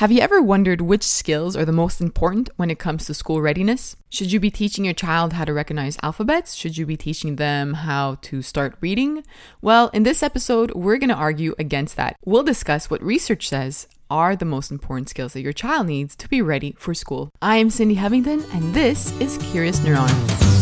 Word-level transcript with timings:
Have 0.00 0.10
you 0.10 0.22
ever 0.22 0.40
wondered 0.40 0.80
which 0.80 1.02
skills 1.02 1.54
are 1.54 1.66
the 1.66 1.72
most 1.72 2.00
important 2.00 2.48
when 2.56 2.70
it 2.70 2.78
comes 2.78 3.04
to 3.04 3.12
school 3.12 3.42
readiness? 3.42 3.96
Should 4.08 4.32
you 4.32 4.40
be 4.40 4.50
teaching 4.50 4.86
your 4.86 4.94
child 4.94 5.34
how 5.34 5.44
to 5.44 5.52
recognize 5.52 5.98
alphabets? 6.02 6.54
Should 6.54 6.78
you 6.78 6.86
be 6.86 6.96
teaching 6.96 7.36
them 7.36 7.74
how 7.74 8.16
to 8.22 8.40
start 8.40 8.78
reading? 8.80 9.24
Well, 9.60 9.88
in 9.88 10.04
this 10.04 10.22
episode, 10.22 10.70
we're 10.70 10.96
going 10.96 11.10
to 11.10 11.14
argue 11.14 11.54
against 11.58 11.96
that. 11.96 12.16
We'll 12.24 12.42
discuss 12.42 12.88
what 12.88 13.02
research 13.02 13.46
says 13.46 13.88
are 14.08 14.34
the 14.34 14.46
most 14.46 14.70
important 14.70 15.10
skills 15.10 15.34
that 15.34 15.42
your 15.42 15.52
child 15.52 15.88
needs 15.88 16.16
to 16.16 16.30
be 16.30 16.40
ready 16.40 16.74
for 16.78 16.94
school. 16.94 17.28
I 17.42 17.58
am 17.58 17.68
Cindy 17.68 17.96
Hovington, 17.96 18.50
and 18.54 18.72
this 18.72 19.12
is 19.20 19.36
Curious 19.52 19.80
Neuron. 19.80 20.59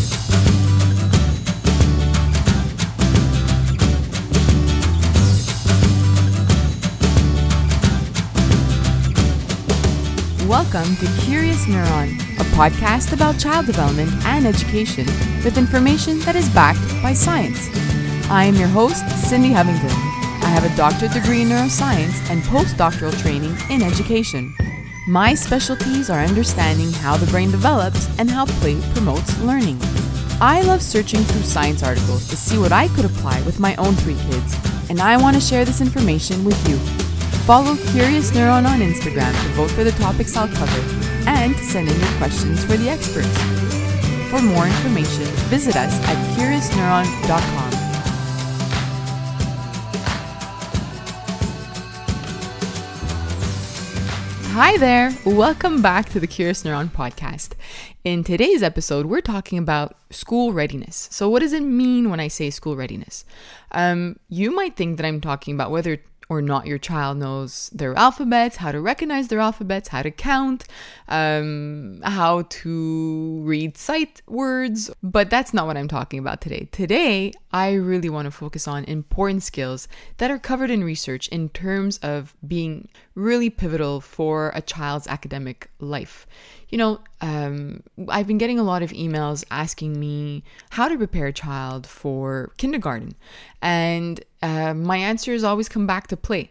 Welcome 10.48 10.96
to 10.96 11.06
Curious 11.20 11.66
Neuron, 11.66 12.14
a 12.40 12.44
podcast 12.56 13.12
about 13.12 13.38
child 13.38 13.66
development 13.66 14.10
and 14.24 14.46
education 14.46 15.04
with 15.44 15.58
information 15.58 16.20
that 16.20 16.36
is 16.36 16.48
backed 16.48 16.80
by 17.02 17.12
science. 17.12 17.68
I 18.30 18.44
am 18.44 18.54
your 18.54 18.68
host, 18.68 19.06
Cindy 19.28 19.50
Hovington. 19.50 19.90
I 20.42 20.48
have 20.48 20.64
a 20.64 20.74
doctorate 20.74 21.12
degree 21.12 21.42
in 21.42 21.48
neuroscience 21.48 22.30
and 22.30 22.40
postdoctoral 22.44 23.14
training 23.20 23.58
in 23.68 23.82
education. 23.82 24.54
My 25.06 25.34
specialties 25.34 26.08
are 26.08 26.20
understanding 26.20 26.92
how 26.92 27.18
the 27.18 27.30
brain 27.30 27.50
develops 27.50 28.08
and 28.18 28.30
how 28.30 28.46
play 28.46 28.80
promotes 28.94 29.38
learning. 29.40 29.78
I 30.40 30.62
love 30.62 30.80
searching 30.80 31.20
through 31.24 31.42
science 31.42 31.82
articles 31.82 32.26
to 32.28 32.38
see 32.38 32.56
what 32.56 32.72
I 32.72 32.88
could 32.88 33.04
apply 33.04 33.42
with 33.42 33.60
my 33.60 33.76
own 33.76 33.92
three 33.96 34.16
kids, 34.30 34.56
and 34.88 34.98
I 34.98 35.18
want 35.18 35.36
to 35.36 35.42
share 35.42 35.66
this 35.66 35.82
information 35.82 36.42
with 36.42 36.58
you. 36.66 36.78
Follow 37.48 37.76
Curious 37.92 38.30
Neuron 38.32 38.68
on 38.68 38.80
Instagram 38.80 39.32
to 39.32 39.48
vote 39.54 39.70
for 39.70 39.82
the 39.82 39.92
topics 39.92 40.36
I'll 40.36 40.48
cover 40.48 40.80
and 41.26 41.56
send 41.56 41.88
in 41.88 41.98
your 41.98 42.12
questions 42.18 42.62
for 42.62 42.76
the 42.76 42.90
experts. 42.90 43.26
For 44.28 44.42
more 44.42 44.66
information, 44.66 45.24
visit 45.48 45.74
us 45.74 45.98
at 46.10 46.36
curiousneuron.com. 46.36 47.72
Hi 54.52 54.76
there! 54.76 55.16
Welcome 55.24 55.80
back 55.80 56.10
to 56.10 56.20
the 56.20 56.26
Curious 56.26 56.64
Neuron 56.64 56.88
podcast. 56.90 57.54
In 58.04 58.24
today's 58.24 58.62
episode, 58.62 59.06
we're 59.06 59.22
talking 59.22 59.56
about 59.56 59.96
school 60.10 60.52
readiness. 60.52 61.08
So, 61.10 61.30
what 61.30 61.40
does 61.40 61.54
it 61.54 61.62
mean 61.62 62.10
when 62.10 62.20
I 62.20 62.28
say 62.28 62.50
school 62.50 62.76
readiness? 62.76 63.24
Um, 63.72 64.18
you 64.28 64.50
might 64.50 64.76
think 64.76 64.98
that 64.98 65.06
I'm 65.06 65.22
talking 65.22 65.54
about 65.54 65.70
whether 65.70 66.02
or 66.28 66.42
not 66.42 66.66
your 66.66 66.78
child 66.78 67.16
knows 67.16 67.70
their 67.70 67.94
alphabets, 67.96 68.56
how 68.56 68.70
to 68.70 68.80
recognize 68.80 69.28
their 69.28 69.40
alphabets, 69.40 69.88
how 69.88 70.02
to 70.02 70.10
count, 70.10 70.64
um, 71.08 72.00
how 72.04 72.42
to 72.42 73.40
read 73.44 73.78
sight 73.78 74.20
words. 74.26 74.90
But 75.02 75.30
that's 75.30 75.54
not 75.54 75.66
what 75.66 75.76
I'm 75.76 75.88
talking 75.88 76.18
about 76.18 76.40
today. 76.40 76.68
Today, 76.70 77.32
I 77.52 77.72
really 77.72 78.10
want 78.10 78.26
to 78.26 78.30
focus 78.30 78.68
on 78.68 78.84
important 78.84 79.42
skills 79.42 79.88
that 80.18 80.30
are 80.30 80.38
covered 80.38 80.70
in 80.70 80.84
research 80.84 81.28
in 81.28 81.48
terms 81.48 81.98
of 81.98 82.36
being 82.46 82.88
really 83.14 83.48
pivotal 83.48 84.00
for 84.00 84.52
a 84.54 84.60
child's 84.60 85.08
academic 85.08 85.70
life 85.80 86.26
you 86.68 86.76
know, 86.76 87.00
um, 87.20 87.82
I've 88.08 88.26
been 88.26 88.38
getting 88.38 88.58
a 88.58 88.62
lot 88.62 88.82
of 88.82 88.90
emails 88.90 89.44
asking 89.50 89.98
me 89.98 90.44
how 90.70 90.88
to 90.88 90.96
prepare 90.96 91.26
a 91.26 91.32
child 91.32 91.86
for 91.86 92.52
kindergarten. 92.58 93.14
And 93.62 94.22
uh, 94.42 94.74
my 94.74 94.96
answers 94.96 95.44
always 95.44 95.68
come 95.68 95.86
back 95.86 96.06
to 96.08 96.16
play 96.16 96.48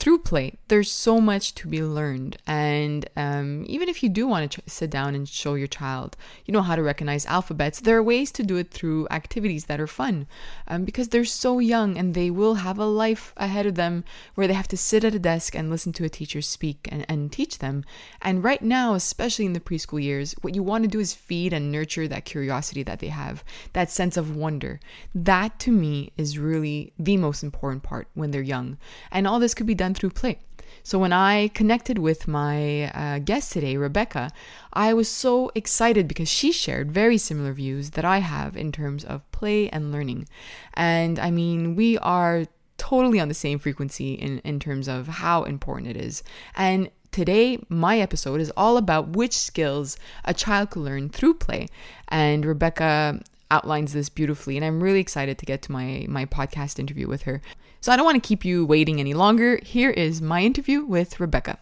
through 0.00 0.18
play, 0.18 0.54
there's 0.68 0.90
so 0.90 1.20
much 1.20 1.54
to 1.56 1.68
be 1.68 1.82
learned. 1.82 2.38
And 2.46 3.06
um, 3.16 3.66
even 3.68 3.86
if 3.86 4.02
you 4.02 4.08
do 4.08 4.26
want 4.26 4.50
to 4.50 4.62
sit 4.66 4.88
down 4.88 5.14
and 5.14 5.28
show 5.28 5.54
your 5.54 5.66
child, 5.66 6.16
you 6.46 6.52
know, 6.52 6.62
how 6.62 6.74
to 6.74 6.82
recognize 6.82 7.26
alphabets, 7.26 7.80
there 7.80 7.98
are 7.98 8.02
ways 8.02 8.32
to 8.32 8.42
do 8.42 8.56
it 8.56 8.70
through 8.70 9.08
activities 9.10 9.66
that 9.66 9.78
are 9.78 9.86
fun 9.86 10.26
um, 10.66 10.86
because 10.86 11.10
they're 11.10 11.26
so 11.26 11.58
young 11.58 11.98
and 11.98 12.14
they 12.14 12.30
will 12.30 12.54
have 12.54 12.78
a 12.78 12.86
life 12.86 13.34
ahead 13.36 13.66
of 13.66 13.74
them 13.74 14.02
where 14.36 14.46
they 14.46 14.54
have 14.54 14.68
to 14.68 14.76
sit 14.76 15.04
at 15.04 15.14
a 15.14 15.18
desk 15.18 15.54
and 15.54 15.68
listen 15.68 15.92
to 15.92 16.04
a 16.04 16.08
teacher 16.08 16.40
speak 16.40 16.88
and, 16.90 17.04
and 17.06 17.30
teach 17.30 17.58
them. 17.58 17.84
And 18.22 18.42
right 18.42 18.62
now, 18.62 18.94
especially 18.94 19.44
in 19.44 19.52
the 19.52 19.60
preschool 19.60 20.02
years, 20.02 20.34
what 20.40 20.54
you 20.54 20.62
want 20.62 20.82
to 20.84 20.88
do 20.88 21.00
is 21.00 21.12
feed 21.12 21.52
and 21.52 21.70
nurture 21.70 22.08
that 22.08 22.24
curiosity 22.24 22.82
that 22.84 23.00
they 23.00 23.08
have, 23.08 23.44
that 23.74 23.90
sense 23.90 24.16
of 24.16 24.34
wonder. 24.34 24.80
That 25.14 25.58
to 25.58 25.70
me 25.70 26.12
is 26.16 26.38
really 26.38 26.94
the 26.98 27.18
most 27.18 27.42
important 27.42 27.82
part 27.82 28.08
when 28.14 28.30
they're 28.30 28.40
young. 28.40 28.78
And 29.12 29.26
all 29.26 29.38
this 29.38 29.52
could 29.52 29.66
be 29.66 29.74
done 29.74 29.89
through 29.94 30.10
play. 30.10 30.38
So 30.82 30.98
when 30.98 31.12
I 31.12 31.48
connected 31.48 31.98
with 31.98 32.26
my 32.26 32.90
uh, 32.92 33.18
guest 33.18 33.52
today, 33.52 33.76
Rebecca, 33.76 34.30
I 34.72 34.94
was 34.94 35.08
so 35.08 35.50
excited 35.54 36.08
because 36.08 36.28
she 36.28 36.52
shared 36.52 36.90
very 36.90 37.18
similar 37.18 37.52
views 37.52 37.90
that 37.90 38.04
I 38.04 38.18
have 38.18 38.56
in 38.56 38.72
terms 38.72 39.04
of 39.04 39.30
play 39.30 39.68
and 39.68 39.92
learning. 39.92 40.26
And 40.74 41.18
I 41.18 41.30
mean, 41.30 41.76
we 41.76 41.98
are 41.98 42.46
totally 42.78 43.20
on 43.20 43.28
the 43.28 43.34
same 43.34 43.58
frequency 43.58 44.14
in, 44.14 44.38
in 44.38 44.58
terms 44.58 44.88
of 44.88 45.06
how 45.06 45.44
important 45.44 45.90
it 45.90 45.96
is. 45.96 46.22
And 46.56 46.90
Today, 47.12 47.58
my 47.68 47.98
episode 47.98 48.40
is 48.40 48.52
all 48.56 48.76
about 48.76 49.16
which 49.16 49.36
skills 49.36 49.96
a 50.24 50.32
child 50.32 50.70
could 50.70 50.82
learn 50.82 51.08
through 51.08 51.34
play. 51.34 51.66
And 52.06 52.46
Rebecca 52.46 53.20
outlines 53.50 53.92
this 53.92 54.08
beautifully, 54.08 54.56
and 54.56 54.64
I'm 54.64 54.80
really 54.80 55.00
excited 55.00 55.36
to 55.38 55.44
get 55.44 55.60
to 55.62 55.72
my, 55.72 56.06
my 56.08 56.24
podcast 56.24 56.78
interview 56.78 57.08
with 57.08 57.22
her. 57.22 57.42
So 57.82 57.90
I 57.90 57.96
don't 57.96 58.04
want 58.04 58.22
to 58.22 58.28
keep 58.28 58.44
you 58.44 58.66
waiting 58.66 59.00
any 59.00 59.14
longer. 59.14 59.58
Here 59.62 59.90
is 59.90 60.20
my 60.20 60.42
interview 60.42 60.84
with 60.84 61.18
Rebecca. 61.18 61.58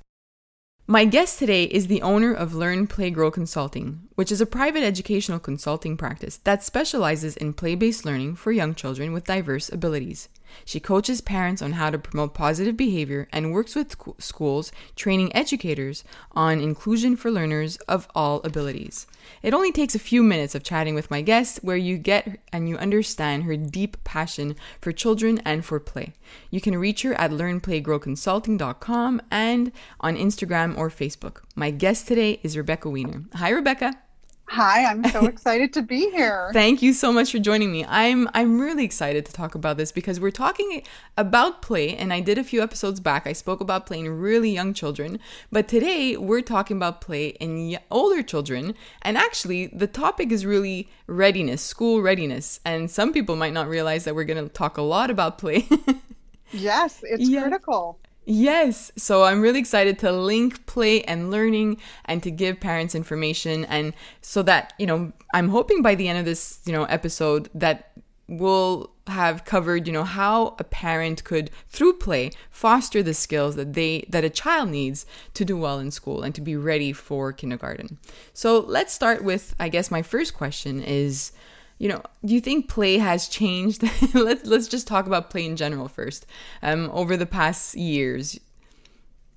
My 0.89 1.05
guest 1.05 1.39
today 1.39 1.65
is 1.65 1.87
the 1.87 2.03
owner 2.03 2.33
of 2.33 2.55
Learn 2.55 2.89
Play 2.89 3.11
Grow 3.11 3.31
Consulting, 3.31 4.09
which 4.17 4.33
is 4.33 4.41
a 4.41 4.47
private 4.47 4.83
educational 4.83 5.39
consulting 5.39 5.97
practice 5.97 6.39
that 6.39 6.65
specializes 6.65 7.37
in 7.37 7.53
play 7.53 7.77
based 7.77 8.05
learning 8.05 8.35
for 8.35 8.51
young 8.51 8.75
children 8.75 9.13
with 9.13 9.27
diverse 9.27 9.69
abilities. 9.69 10.29
She 10.65 10.81
coaches 10.81 11.21
parents 11.21 11.63
on 11.63 11.73
how 11.73 11.91
to 11.91 11.99
promote 11.99 12.35
positive 12.35 12.77
behavior 12.77 13.29
and 13.33 13.53
works 13.53 13.75
with 13.75 13.97
schools 14.19 14.73
training 14.97 15.35
educators 15.35 16.05
on 16.33 16.61
inclusion 16.61 17.17
for 17.17 17.31
learners 17.31 17.77
of 17.89 18.09
all 18.15 18.41
abilities. 18.45 19.07
It 19.43 19.55
only 19.55 19.73
takes 19.73 19.95
a 19.95 19.99
few 19.99 20.23
minutes 20.23 20.55
of 20.55 20.63
chatting 20.63 20.95
with 20.95 21.11
my 21.11 21.21
guest 21.21 21.61
where 21.63 21.77
you 21.77 21.99
get 21.99 22.41
and 22.53 22.69
you 22.69 22.77
understand 22.77 23.45
her 23.45 23.57
deep 23.57 24.03
passion 24.05 24.57
for 24.81 24.93
children 24.93 25.41
and 25.45 25.65
for 25.65 25.79
play. 25.81 26.15
You 26.51 26.61
can 26.61 26.79
reach 26.79 27.03
her 27.03 27.15
at 27.15 27.31
learnplaygrowconsulting.com 27.31 29.23
and 29.31 29.73
on 30.01 30.17
Instagram 30.17 30.77
or 30.77 30.89
Facebook. 30.91 31.43
My 31.55 31.71
guest 31.71 32.07
today 32.09 32.41
is 32.43 32.57
Rebecca 32.57 32.89
Weiner. 32.89 33.25
Hi, 33.35 33.51
Rebecca. 33.51 34.08
Hi, 34.51 34.87
I'm 34.87 35.05
so 35.11 35.27
excited 35.27 35.75
to 35.75 35.83
be 35.83 36.11
here. 36.11 36.51
Thank 36.55 36.81
you 36.81 36.95
so 36.95 37.13
much 37.13 37.33
for 37.33 37.39
joining 37.39 37.71
me. 37.71 37.85
I'm 37.85 38.29
I'm 38.33 38.59
really 38.59 38.85
excited 38.85 39.27
to 39.27 39.33
talk 39.33 39.55
about 39.55 39.77
this 39.77 39.93
because 39.93 40.19
we're 40.19 40.31
talking 40.31 40.83
about 41.19 41.61
play 41.61 41.95
and 41.95 42.15
I 42.15 42.21
did 42.21 42.39
a 42.39 42.45
few 42.45 42.63
episodes 42.63 42.99
back. 42.99 43.27
I 43.27 43.35
spoke 43.35 43.61
about 43.61 43.85
play 43.85 44.01
in 44.01 44.19
really 44.19 44.51
young 44.51 44.73
children, 44.73 45.19
but 45.53 45.69
today 45.69 46.17
we're 46.17 46.41
talking 46.41 46.79
about 46.79 47.03
play 47.03 47.29
in 47.41 47.79
older 47.91 48.23
children 48.23 48.75
and 49.03 49.19
actually 49.19 49.67
the 49.67 49.87
topic 49.87 50.33
is 50.33 50.47
really 50.47 50.89
readiness, 51.07 51.61
school 51.61 52.01
readiness. 52.01 52.59
And 52.65 52.91
some 52.91 53.13
people 53.13 53.37
might 53.37 53.53
not 53.53 53.69
realize 53.69 54.05
that 54.05 54.15
we're 54.15 54.25
going 54.25 54.43
to 54.43 54.53
talk 54.53 54.79
a 54.79 54.83
lot 54.83 55.11
about 55.11 55.37
play. 55.37 55.69
yes, 56.53 57.05
it's 57.07 57.29
yeah. 57.29 57.43
critical. 57.43 57.99
Yes. 58.31 58.93
So 58.95 59.25
I'm 59.25 59.41
really 59.41 59.59
excited 59.59 59.99
to 60.01 60.13
link 60.13 60.67
play 60.67 61.03
and 61.05 61.31
learning 61.31 61.81
and 62.05 62.23
to 62.23 62.31
give 62.31 62.61
parents 62.61 62.95
information 62.95 63.65
and 63.65 63.95
so 64.21 64.43
that, 64.43 64.75
you 64.79 64.87
know, 64.87 65.13
I'm 65.33 65.49
hoping 65.49 65.81
by 65.81 65.95
the 65.95 66.09
end 66.09 66.19
of 66.19 66.27
this, 66.27 66.61
you 66.67 66.75
know, 66.75 66.85
episode 66.85 67.49
that 67.55 67.93
we'll 68.29 68.91
have 69.07 69.47
covered, 69.47 69.87
you 69.87 69.95
know, 69.95 70.05
how 70.05 70.57
a 70.59 70.65
parent 70.65 71.25
could 71.25 71.51
through 71.71 71.95
play 71.95 72.31
foster 72.51 73.03
the 73.03 73.15
skills 73.15 73.57
that 73.57 73.73
they 73.73 74.05
that 74.11 74.25
a 74.25 74.31
child 74.31 74.69
needs 74.69 75.07
to 75.33 75.43
do 75.43 75.57
well 75.57 75.79
in 75.79 75.91
school 75.91 76.23
and 76.23 76.35
to 76.35 76.43
be 76.43 76.55
ready 76.55 76.93
for 76.93 77.33
kindergarten. 77.33 77.97
So, 78.35 78.59
let's 78.59 78.93
start 78.93 79.25
with 79.25 79.55
I 79.59 79.71
guess 79.71 79.91
my 79.91 80.03
first 80.03 80.35
question 80.35 80.83
is 80.83 81.33
you 81.79 81.89
know, 81.89 82.03
do 82.25 82.35
you 82.35 82.41
think 82.41 82.69
play 82.69 82.99
has 82.99 83.29
changed? 83.29 83.83
let's 84.15 84.45
let's 84.47 84.69
just 84.69 84.87
talk 84.87 85.07
about 85.07 85.31
play 85.31 85.47
in 85.47 85.57
general 85.57 85.89
first. 85.89 86.27
Um, 86.63 86.91
over 86.93 87.17
the 87.17 87.27
past 87.27 87.75
years. 87.77 88.39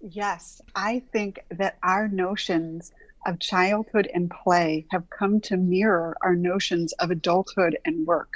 Yes, 0.02 0.62
I 0.76 1.04
think 1.12 1.44
that 1.52 1.78
our 1.84 2.08
notions 2.08 2.92
of 3.28 3.40
childhood 3.40 4.10
and 4.14 4.32
play 4.32 4.86
have 4.90 5.08
come 5.12 5.40
to 5.42 5.58
mirror 5.58 6.18
our 6.22 6.36
notions 6.36 6.92
of 6.94 7.12
adulthood 7.12 7.78
and 7.86 8.08
work. 8.08 8.32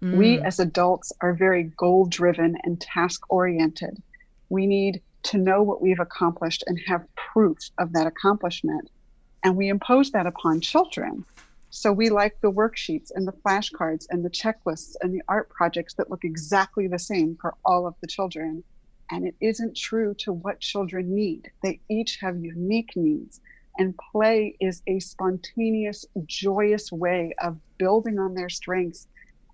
Mm. 0.00 0.16
We 0.16 0.38
as 0.38 0.60
adults 0.60 1.12
are 1.20 1.34
very 1.34 1.64
goal 1.64 2.06
driven 2.06 2.56
and 2.62 2.80
task 2.80 3.22
oriented. 3.30 4.00
We 4.48 4.66
need 4.66 5.02
to 5.24 5.38
know 5.38 5.62
what 5.64 5.82
we've 5.82 5.98
accomplished 5.98 6.62
and 6.68 6.78
have 6.86 7.04
proof 7.16 7.58
of 7.78 7.92
that 7.94 8.06
accomplishment. 8.06 8.88
And 9.42 9.56
we 9.56 9.68
impose 9.68 10.12
that 10.12 10.26
upon 10.26 10.60
children. 10.60 11.24
So 11.70 11.92
we 11.92 12.08
like 12.10 12.40
the 12.40 12.50
worksheets 12.50 13.10
and 13.14 13.28
the 13.28 13.32
flashcards 13.44 14.06
and 14.10 14.24
the 14.24 14.30
checklists 14.30 14.94
and 15.02 15.12
the 15.14 15.22
art 15.28 15.50
projects 15.50 15.94
that 15.94 16.10
look 16.10 16.24
exactly 16.24 16.86
the 16.88 16.98
same 16.98 17.36
for 17.40 17.54
all 17.64 17.86
of 17.86 17.94
the 18.00 18.08
children. 18.08 18.64
and 19.10 19.26
it 19.26 19.34
isn't 19.40 19.76
true 19.76 20.14
to 20.18 20.32
what 20.32 20.60
children 20.60 21.14
need. 21.14 21.50
They 21.62 21.80
each 21.90 22.18
have 22.20 22.36
unique 22.44 22.90
needs. 22.96 23.40
And 23.78 23.94
play 24.12 24.56
is 24.60 24.82
a 24.86 24.98
spontaneous, 25.00 26.04
joyous 26.26 26.90
way 26.90 27.32
of 27.40 27.58
building 27.78 28.18
on 28.18 28.34
their 28.34 28.48
strengths 28.48 29.06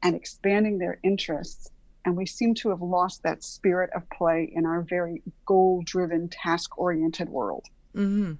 and 0.02 0.16
expanding 0.16 0.78
their 0.78 0.99
interests. 1.02 1.70
And 2.05 2.16
we 2.16 2.26
seem 2.26 2.55
to 2.56 2.70
have 2.70 2.82
lost 2.82 3.22
that 3.22 3.44
spirit 3.44 3.90
of 3.94 4.02
play 4.11 4.50
in 4.55 4.66
our 4.66 4.82
very 4.82 5.22
goal 5.46 5.82
driven, 5.84 6.28
task 6.28 6.76
oriented 6.78 7.28
world. 7.28 7.64
Mm-hmm. 7.94 8.32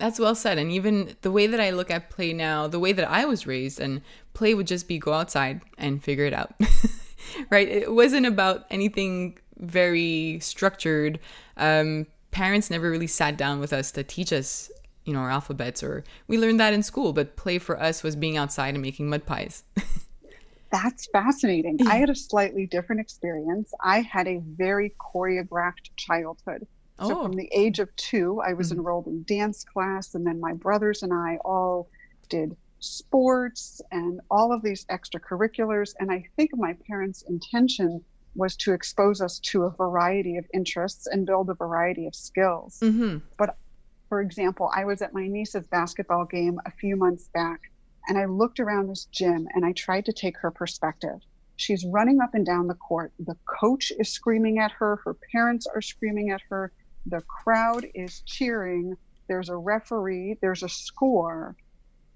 That's 0.00 0.18
well 0.18 0.34
said. 0.34 0.56
And 0.56 0.72
even 0.72 1.14
the 1.20 1.30
way 1.30 1.46
that 1.46 1.60
I 1.60 1.70
look 1.70 1.90
at 1.90 2.08
play 2.08 2.32
now, 2.32 2.66
the 2.66 2.80
way 2.80 2.92
that 2.92 3.08
I 3.08 3.26
was 3.26 3.46
raised, 3.46 3.78
and 3.78 4.00
play 4.32 4.54
would 4.54 4.66
just 4.66 4.88
be 4.88 4.98
go 4.98 5.12
outside 5.12 5.60
and 5.76 6.02
figure 6.02 6.24
it 6.24 6.32
out. 6.32 6.54
right? 7.50 7.68
It 7.68 7.92
wasn't 7.92 8.24
about 8.24 8.64
anything 8.70 9.38
very 9.58 10.38
structured. 10.40 11.20
Um, 11.58 12.06
parents 12.30 12.70
never 12.70 12.90
really 12.90 13.06
sat 13.06 13.36
down 13.36 13.60
with 13.60 13.74
us 13.74 13.92
to 13.92 14.02
teach 14.02 14.32
us, 14.32 14.70
you 15.04 15.12
know, 15.12 15.18
our 15.20 15.30
alphabets, 15.30 15.82
or 15.82 16.02
we 16.28 16.38
learned 16.38 16.60
that 16.60 16.72
in 16.72 16.82
school. 16.82 17.12
But 17.12 17.36
play 17.36 17.58
for 17.58 17.78
us 17.78 18.02
was 18.02 18.16
being 18.16 18.38
outside 18.38 18.72
and 18.72 18.80
making 18.82 19.10
mud 19.10 19.26
pies. 19.26 19.64
That's 20.72 21.08
fascinating. 21.12 21.78
I 21.86 21.96
had 21.96 22.08
a 22.08 22.14
slightly 22.14 22.64
different 22.64 23.02
experience. 23.02 23.70
I 23.84 24.00
had 24.00 24.26
a 24.26 24.40
very 24.42 24.94
choreographed 24.98 25.90
childhood. 25.96 26.66
So 27.00 27.18
oh. 27.18 27.22
from 27.22 27.32
the 27.32 27.48
age 27.52 27.78
of 27.78 27.94
two, 27.96 28.40
I 28.46 28.52
was 28.52 28.70
mm-hmm. 28.70 28.80
enrolled 28.80 29.06
in 29.06 29.22
dance 29.24 29.64
class, 29.64 30.14
and 30.14 30.26
then 30.26 30.40
my 30.40 30.52
brothers 30.52 31.02
and 31.02 31.12
I 31.12 31.38
all 31.44 31.88
did 32.28 32.56
sports 32.80 33.80
and 33.90 34.20
all 34.30 34.52
of 34.52 34.62
these 34.62 34.84
extracurriculars. 34.86 35.94
And 35.98 36.10
I 36.10 36.24
think 36.36 36.50
my 36.54 36.74
parents' 36.86 37.22
intention 37.28 38.02
was 38.34 38.56
to 38.56 38.72
expose 38.72 39.20
us 39.20 39.38
to 39.40 39.64
a 39.64 39.70
variety 39.70 40.36
of 40.36 40.46
interests 40.54 41.06
and 41.06 41.26
build 41.26 41.50
a 41.50 41.54
variety 41.54 42.06
of 42.06 42.14
skills. 42.14 42.78
Mm-hmm. 42.80 43.18
But 43.36 43.56
for 44.08 44.20
example, 44.20 44.70
I 44.74 44.84
was 44.84 45.02
at 45.02 45.14
my 45.14 45.26
niece's 45.26 45.66
basketball 45.66 46.24
game 46.24 46.60
a 46.66 46.70
few 46.70 46.96
months 46.96 47.28
back, 47.28 47.60
and 48.08 48.18
I 48.18 48.26
looked 48.26 48.60
around 48.60 48.88
this 48.88 49.06
gym 49.06 49.46
and 49.54 49.64
I 49.64 49.72
tried 49.72 50.04
to 50.06 50.12
take 50.12 50.36
her 50.38 50.50
perspective. 50.50 51.20
She's 51.56 51.84
running 51.84 52.20
up 52.20 52.34
and 52.34 52.46
down 52.46 52.66
the 52.66 52.74
court. 52.74 53.12
The 53.18 53.36
coach 53.46 53.92
is 53.98 54.08
screaming 54.08 54.58
at 54.58 54.72
her, 54.72 55.00
her 55.04 55.14
parents 55.32 55.66
are 55.66 55.82
screaming 55.82 56.30
at 56.30 56.40
her, 56.48 56.72
the 57.06 57.20
crowd 57.22 57.86
is 57.94 58.22
cheering. 58.26 58.96
There's 59.28 59.48
a 59.48 59.56
referee, 59.56 60.38
there's 60.40 60.62
a 60.62 60.68
score. 60.68 61.56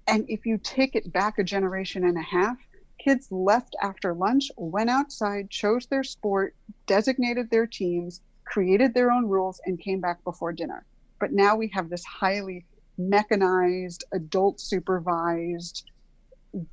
And 0.07 0.25
if 0.29 0.45
you 0.45 0.57
take 0.57 0.95
it 0.95 1.11
back 1.11 1.39
a 1.39 1.43
generation 1.43 2.03
and 2.03 2.17
a 2.17 2.21
half, 2.21 2.57
kids 2.99 3.31
left 3.31 3.75
after 3.81 4.13
lunch, 4.13 4.51
went 4.57 4.89
outside, 4.89 5.49
chose 5.49 5.85
their 5.87 6.03
sport, 6.03 6.55
designated 6.85 7.49
their 7.49 7.65
teams, 7.65 8.21
created 8.45 8.93
their 8.93 9.11
own 9.11 9.25
rules, 9.27 9.59
and 9.65 9.79
came 9.79 9.99
back 9.99 10.23
before 10.23 10.53
dinner. 10.53 10.85
But 11.19 11.31
now 11.31 11.55
we 11.55 11.69
have 11.69 11.89
this 11.89 12.03
highly 12.03 12.65
mechanized, 12.97 14.03
adult 14.11 14.59
supervised, 14.59 15.89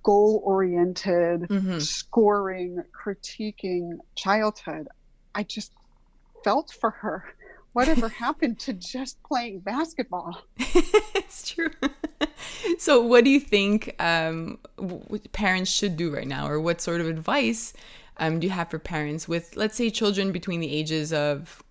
goal 0.03 0.43
oriented, 0.44 1.43
mm-hmm. 1.43 1.79
scoring, 1.79 2.82
critiquing 2.93 3.99
childhood. 4.15 4.88
I 5.35 5.43
just 5.43 5.73
felt 6.44 6.76
for 6.81 6.91
her. 6.91 7.35
Whatever 7.72 8.08
happened 8.26 8.58
to 8.60 8.72
just 8.72 9.22
playing 9.22 9.60
basketball? 9.60 10.42
it's 10.58 11.50
true. 11.50 11.70
so, 12.78 13.02
what 13.02 13.24
do 13.24 13.30
you 13.30 13.40
think 13.40 13.94
um, 13.98 14.58
parents 15.32 15.70
should 15.70 15.96
do 15.96 16.14
right 16.14 16.28
now, 16.28 16.46
or 16.46 16.60
what 16.60 16.80
sort 16.80 17.00
of 17.00 17.08
advice 17.08 17.72
um, 18.19 18.40
do 18.40 18.46
you 18.46 18.52
have 18.52 18.70
for 18.70 18.78
parents 18.78 19.26
with, 19.26 19.56
let's 19.56 19.76
say, 19.76 19.90
children 19.90 20.32
between 20.32 20.60
the 20.60 20.72
ages 20.72 21.12
of, 21.12 21.62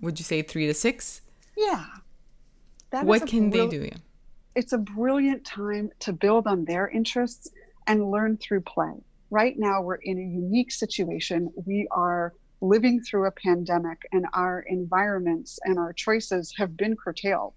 would 0.00 0.18
you 0.18 0.24
say, 0.24 0.42
three 0.42 0.66
to 0.66 0.74
six? 0.74 1.22
Yeah. 1.56 1.84
That 2.90 3.04
what 3.04 3.26
can 3.26 3.50
they 3.50 3.66
do? 3.66 3.90
It's 4.54 4.72
a 4.72 4.78
brilliant 4.78 5.44
time 5.44 5.90
to 6.00 6.12
build 6.12 6.46
on 6.46 6.64
their 6.64 6.88
interests 6.88 7.50
and 7.86 8.10
learn 8.10 8.36
through 8.36 8.62
play. 8.62 8.92
Right 9.30 9.58
now, 9.58 9.82
we're 9.82 9.96
in 9.96 10.18
a 10.18 10.22
unique 10.22 10.70
situation. 10.70 11.52
We 11.66 11.88
are 11.90 12.32
living 12.68 13.00
through 13.00 13.26
a 13.26 13.30
pandemic, 13.30 14.06
and 14.12 14.26
our 14.32 14.60
environments 14.68 15.58
and 15.64 15.78
our 15.78 15.92
choices 15.92 16.52
have 16.56 16.76
been 16.76 16.96
curtailed. 16.96 17.54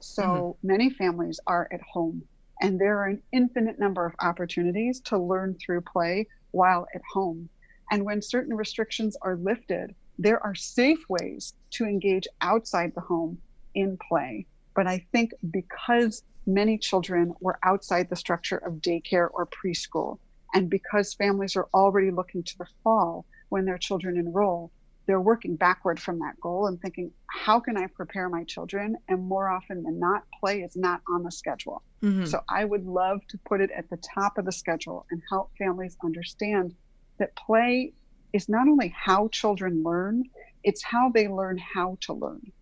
So 0.00 0.22
mm-hmm. 0.22 0.66
many 0.66 0.90
families 0.90 1.40
are 1.46 1.68
at 1.72 1.80
home, 1.80 2.22
and 2.60 2.78
there 2.78 2.98
are 2.98 3.06
an 3.06 3.22
infinite 3.32 3.78
number 3.78 4.04
of 4.04 4.14
opportunities 4.20 5.00
to 5.00 5.18
learn 5.18 5.56
through 5.64 5.82
play 5.82 6.26
while 6.50 6.86
at 6.94 7.02
home. 7.12 7.48
And 7.90 8.04
when 8.04 8.22
certain 8.22 8.56
restrictions 8.56 9.16
are 9.22 9.36
lifted, 9.36 9.94
there 10.18 10.42
are 10.44 10.54
safe 10.54 11.00
ways 11.08 11.54
to 11.72 11.84
engage 11.84 12.28
outside 12.40 12.92
the 12.94 13.00
home 13.00 13.38
in 13.74 13.98
play. 14.08 14.46
But 14.74 14.86
I 14.86 15.06
think 15.12 15.32
because 15.50 16.22
many 16.46 16.78
children 16.78 17.34
were 17.40 17.58
outside 17.62 18.08
the 18.08 18.16
structure 18.16 18.58
of 18.58 18.74
daycare 18.74 19.28
or 19.32 19.46
preschool, 19.46 20.18
and 20.54 20.68
because 20.68 21.14
families 21.14 21.56
are 21.56 21.68
already 21.72 22.10
looking 22.10 22.42
to 22.42 22.58
the 22.58 22.66
fall 22.82 23.24
when 23.50 23.66
their 23.66 23.78
children 23.78 24.16
enroll, 24.16 24.72
they're 25.06 25.20
working 25.20 25.56
backward 25.56 26.00
from 26.00 26.20
that 26.20 26.40
goal 26.40 26.66
and 26.66 26.80
thinking, 26.80 27.10
how 27.26 27.58
can 27.60 27.76
I 27.76 27.88
prepare 27.88 28.28
my 28.28 28.44
children? 28.44 28.96
And 29.08 29.22
more 29.22 29.48
often 29.48 29.82
than 29.82 29.98
not, 29.98 30.22
play 30.38 30.62
is 30.62 30.76
not 30.76 31.00
on 31.08 31.22
the 31.22 31.32
schedule. 31.32 31.82
Mm-hmm. 32.02 32.26
So 32.26 32.40
I 32.48 32.64
would 32.64 32.86
love 32.86 33.20
to 33.28 33.38
put 33.38 33.60
it 33.60 33.70
at 33.76 33.90
the 33.90 33.98
top 33.98 34.38
of 34.38 34.44
the 34.44 34.52
schedule 34.52 35.06
and 35.10 35.20
help 35.28 35.50
families 35.58 35.96
understand 36.04 36.74
that 37.18 37.34
play 37.34 37.92
is 38.32 38.48
not 38.48 38.68
only 38.68 38.94
how 38.96 39.28
children 39.28 39.82
learn, 39.82 40.24
it's 40.62 40.82
how 40.82 41.10
they 41.10 41.28
learn 41.28 41.58
how 41.58 41.98
to 42.02 42.12
learn. 42.12 42.52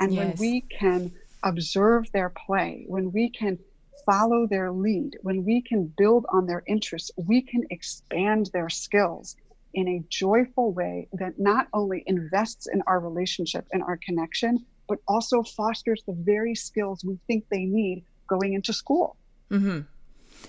And 0.00 0.12
yes. 0.12 0.18
when 0.18 0.36
we 0.38 0.60
can 0.62 1.12
observe 1.44 2.10
their 2.12 2.30
play, 2.30 2.84
when 2.88 3.12
we 3.12 3.30
can 3.30 3.58
follow 4.04 4.46
their 4.46 4.72
lead, 4.72 5.16
when 5.22 5.44
we 5.44 5.62
can 5.62 5.92
build 5.96 6.26
on 6.30 6.46
their 6.46 6.62
interests, 6.66 7.10
we 7.16 7.40
can 7.40 7.64
expand 7.70 8.50
their 8.52 8.68
skills 8.68 9.36
in 9.74 9.88
a 9.88 10.04
joyful 10.08 10.72
way 10.72 11.08
that 11.12 11.38
not 11.38 11.68
only 11.72 12.02
invests 12.06 12.66
in 12.66 12.82
our 12.86 13.00
relationship 13.00 13.66
and 13.72 13.82
our 13.82 13.98
connection, 13.98 14.64
but 14.88 14.98
also 15.08 15.42
fosters 15.42 16.02
the 16.06 16.14
very 16.14 16.54
skills 16.54 17.04
we 17.04 17.18
think 17.26 17.44
they 17.50 17.64
need 17.64 18.04
going 18.28 18.54
into 18.54 18.72
school. 18.72 19.16
Mm-hmm. 19.50 19.80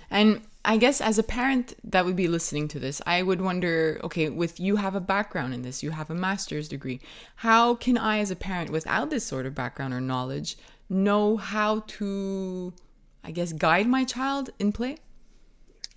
And 0.10 0.42
I 0.64 0.78
guess 0.78 1.00
as 1.00 1.18
a 1.18 1.24
parent 1.24 1.76
that 1.84 2.06
would 2.06 2.16
be 2.16 2.28
listening 2.28 2.68
to 2.70 2.80
this, 2.80 3.02
I 3.06 3.22
would 3.22 3.42
wonder 3.42 4.00
okay, 4.04 4.30
with 4.30 4.60
you 4.60 4.78
have 4.78 4.96
a 4.96 5.00
background 5.00 5.54
in 5.54 5.62
this, 5.62 5.84
you 5.84 5.92
have 5.92 6.10
a 6.10 6.16
master's 6.16 6.68
degree. 6.68 7.00
How 7.38 7.76
can 7.76 7.98
I, 7.98 8.20
as 8.20 8.32
a 8.32 8.36
parent 8.36 8.72
without 8.72 9.10
this 9.10 9.26
sort 9.26 9.46
of 9.46 9.56
background 9.56 9.94
or 9.94 10.02
knowledge, 10.02 10.58
know 10.90 11.38
how 11.38 11.84
to, 11.88 12.74
I 13.24 13.32
guess, 13.32 13.54
guide 13.54 13.88
my 13.88 14.04
child 14.04 14.50
in 14.60 14.72
play? 14.72 14.98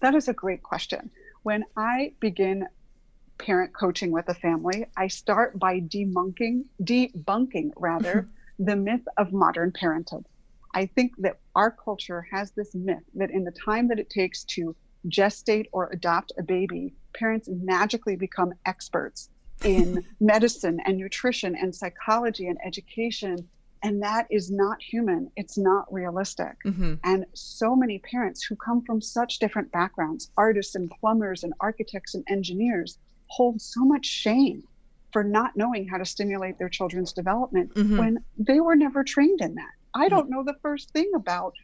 That 0.00 0.14
is 0.14 0.28
a 0.28 0.32
great 0.32 0.62
question. 0.62 1.10
When 1.42 1.64
I 1.76 2.12
begin 2.20 2.66
parent 3.38 3.72
coaching 3.72 4.10
with 4.10 4.28
a 4.28 4.34
family, 4.34 4.86
I 4.96 5.08
start 5.08 5.58
by 5.58 5.80
debunking, 5.80 6.64
debunking 6.82 7.70
rather, 7.76 8.28
the 8.58 8.76
myth 8.76 9.06
of 9.16 9.32
modern 9.32 9.72
parenthood. 9.72 10.26
I 10.74 10.86
think 10.86 11.12
that 11.18 11.38
our 11.54 11.70
culture 11.70 12.26
has 12.30 12.50
this 12.50 12.74
myth 12.74 13.02
that 13.14 13.30
in 13.30 13.44
the 13.44 13.52
time 13.52 13.88
that 13.88 13.98
it 13.98 14.10
takes 14.10 14.44
to 14.44 14.74
gestate 15.08 15.66
or 15.72 15.88
adopt 15.92 16.32
a 16.38 16.42
baby, 16.42 16.94
parents 17.14 17.48
magically 17.50 18.16
become 18.16 18.52
experts 18.66 19.30
in 19.64 20.04
medicine 20.20 20.80
and 20.84 20.98
nutrition 20.98 21.56
and 21.56 21.74
psychology 21.74 22.48
and 22.48 22.58
education. 22.64 23.48
And 23.82 24.02
that 24.02 24.26
is 24.30 24.50
not 24.50 24.82
human. 24.82 25.30
It's 25.36 25.56
not 25.56 25.92
realistic. 25.92 26.56
Mm-hmm. 26.66 26.94
And 27.04 27.24
so 27.34 27.76
many 27.76 28.00
parents 28.00 28.42
who 28.42 28.56
come 28.56 28.82
from 28.82 29.00
such 29.00 29.38
different 29.38 29.70
backgrounds 29.70 30.30
artists 30.36 30.74
and 30.74 30.90
plumbers 30.90 31.44
and 31.44 31.54
architects 31.60 32.14
and 32.14 32.24
engineers 32.28 32.98
hold 33.28 33.60
so 33.60 33.84
much 33.84 34.06
shame 34.06 34.64
for 35.12 35.24
not 35.24 35.56
knowing 35.56 35.88
how 35.88 35.96
to 35.96 36.04
stimulate 36.04 36.58
their 36.58 36.68
children's 36.68 37.12
development 37.12 37.74
mm-hmm. 37.74 37.98
when 37.98 38.24
they 38.38 38.60
were 38.60 38.76
never 38.76 39.02
trained 39.02 39.40
in 39.40 39.54
that. 39.54 39.70
I 39.94 40.08
don't 40.08 40.28
know 40.28 40.44
the 40.44 40.56
first 40.62 40.90
thing 40.90 41.10
about 41.14 41.54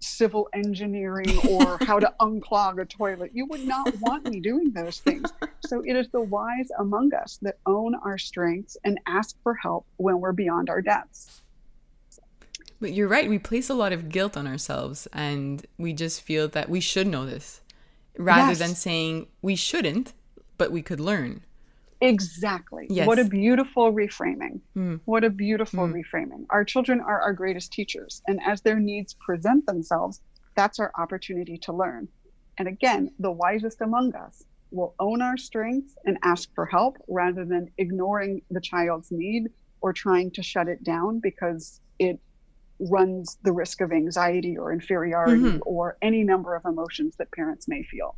civil 0.00 0.48
engineering 0.52 1.36
or 1.48 1.78
how 1.82 1.98
to 1.98 2.12
unclog 2.20 2.80
a 2.80 2.84
toilet. 2.84 3.30
You 3.34 3.46
would 3.46 3.64
not 3.64 3.98
want 4.00 4.28
me 4.28 4.40
doing 4.40 4.72
those 4.72 4.98
things. 5.00 5.32
So 5.60 5.82
it 5.84 5.96
is 5.96 6.08
the 6.08 6.20
wise 6.20 6.68
among 6.78 7.14
us 7.14 7.38
that 7.42 7.58
own 7.66 7.94
our 7.96 8.18
strengths 8.18 8.76
and 8.84 9.00
ask 9.06 9.36
for 9.42 9.54
help 9.54 9.86
when 9.96 10.20
we're 10.20 10.32
beyond 10.32 10.70
our 10.70 10.82
depths. 10.82 11.42
But 12.80 12.92
you're 12.92 13.08
right. 13.08 13.28
We 13.28 13.38
place 13.38 13.70
a 13.70 13.74
lot 13.74 13.92
of 13.92 14.10
guilt 14.10 14.36
on 14.36 14.46
ourselves 14.46 15.08
and 15.12 15.66
we 15.78 15.92
just 15.92 16.20
feel 16.20 16.46
that 16.48 16.68
we 16.68 16.80
should 16.80 17.06
know 17.06 17.24
this 17.24 17.62
rather 18.18 18.52
yes. 18.52 18.58
than 18.58 18.74
saying 18.74 19.26
we 19.42 19.56
shouldn't 19.56 20.12
but 20.58 20.70
we 20.70 20.82
could 20.82 21.00
learn. 21.00 21.42
Exactly. 22.00 22.86
Yes. 22.90 23.06
What 23.06 23.18
a 23.18 23.24
beautiful 23.24 23.92
reframing. 23.92 24.60
Mm. 24.76 25.00
What 25.06 25.24
a 25.24 25.30
beautiful 25.30 25.86
mm. 25.86 26.02
reframing. 26.02 26.44
Our 26.50 26.64
children 26.64 27.00
are 27.00 27.20
our 27.20 27.32
greatest 27.32 27.72
teachers. 27.72 28.22
And 28.26 28.40
as 28.46 28.60
their 28.60 28.78
needs 28.78 29.14
present 29.14 29.66
themselves, 29.66 30.20
that's 30.54 30.78
our 30.78 30.92
opportunity 30.98 31.56
to 31.58 31.72
learn. 31.72 32.08
And 32.58 32.68
again, 32.68 33.10
the 33.18 33.30
wisest 33.30 33.80
among 33.80 34.14
us 34.14 34.44
will 34.70 34.94
own 34.98 35.22
our 35.22 35.36
strengths 35.36 35.94
and 36.04 36.18
ask 36.22 36.52
for 36.54 36.66
help 36.66 36.98
rather 37.08 37.44
than 37.44 37.70
ignoring 37.78 38.42
the 38.50 38.60
child's 38.60 39.10
need 39.10 39.48
or 39.80 39.92
trying 39.92 40.30
to 40.32 40.42
shut 40.42 40.68
it 40.68 40.82
down 40.82 41.20
because 41.20 41.80
it 41.98 42.18
runs 42.78 43.38
the 43.42 43.52
risk 43.52 43.80
of 43.80 43.92
anxiety 43.92 44.56
or 44.58 44.72
inferiority 44.72 45.42
mm-hmm. 45.42 45.58
or 45.62 45.96
any 46.02 46.22
number 46.24 46.54
of 46.54 46.64
emotions 46.64 47.14
that 47.16 47.30
parents 47.32 47.68
may 47.68 47.82
feel. 47.84 48.16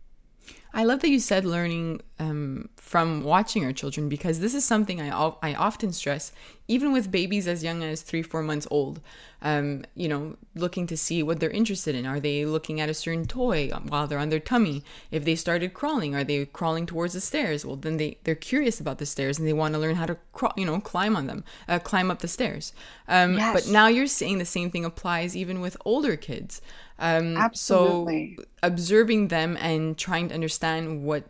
I 0.72 0.84
love 0.84 1.00
that 1.00 1.08
you 1.08 1.18
said 1.18 1.44
learning 1.44 2.02
um, 2.18 2.68
from 2.76 3.22
watching 3.22 3.64
our 3.64 3.72
children 3.72 4.08
because 4.08 4.40
this 4.40 4.54
is 4.54 4.64
something 4.64 5.00
I, 5.00 5.08
I 5.42 5.54
often 5.54 5.92
stress, 5.92 6.32
even 6.66 6.92
with 6.92 7.10
babies 7.10 7.48
as 7.48 7.64
young 7.64 7.82
as 7.82 8.02
three, 8.02 8.22
four 8.22 8.42
months 8.42 8.66
old. 8.70 9.00
Um, 9.40 9.84
you 9.94 10.08
know, 10.08 10.36
looking 10.56 10.88
to 10.88 10.96
see 10.96 11.22
what 11.22 11.38
they're 11.38 11.48
interested 11.50 11.94
in. 11.94 12.06
Are 12.06 12.18
they 12.18 12.44
looking 12.44 12.80
at 12.80 12.88
a 12.88 12.94
certain 12.94 13.24
toy 13.24 13.68
while 13.86 14.08
they're 14.08 14.18
on 14.18 14.30
their 14.30 14.40
tummy? 14.40 14.82
If 15.12 15.24
they 15.24 15.36
started 15.36 15.74
crawling, 15.74 16.14
are 16.16 16.24
they 16.24 16.44
crawling 16.46 16.86
towards 16.86 17.14
the 17.14 17.20
stairs? 17.20 17.64
Well, 17.64 17.76
then 17.76 17.98
they, 17.98 18.18
they're 18.24 18.34
curious 18.34 18.80
about 18.80 18.98
the 18.98 19.06
stairs 19.06 19.38
and 19.38 19.46
they 19.46 19.52
want 19.52 19.74
to 19.74 19.80
learn 19.80 19.94
how 19.94 20.06
to 20.06 20.18
crawl, 20.32 20.54
you 20.56 20.66
know, 20.66 20.80
climb 20.80 21.16
on 21.16 21.28
them, 21.28 21.44
uh, 21.68 21.78
climb 21.78 22.10
up 22.10 22.18
the 22.18 22.26
stairs. 22.28 22.72
Um, 23.06 23.34
yes. 23.34 23.54
But 23.54 23.72
now 23.72 23.86
you're 23.86 24.08
saying 24.08 24.38
the 24.38 24.44
same 24.44 24.72
thing 24.72 24.84
applies 24.84 25.36
even 25.36 25.60
with 25.60 25.76
older 25.84 26.16
kids. 26.16 26.60
Um, 26.98 27.36
Absolutely. 27.36 28.36
So 28.38 28.44
observing 28.62 29.28
them 29.28 29.56
and 29.60 29.96
trying 29.96 30.28
to 30.28 30.34
understand 30.34 30.57
what 31.04 31.24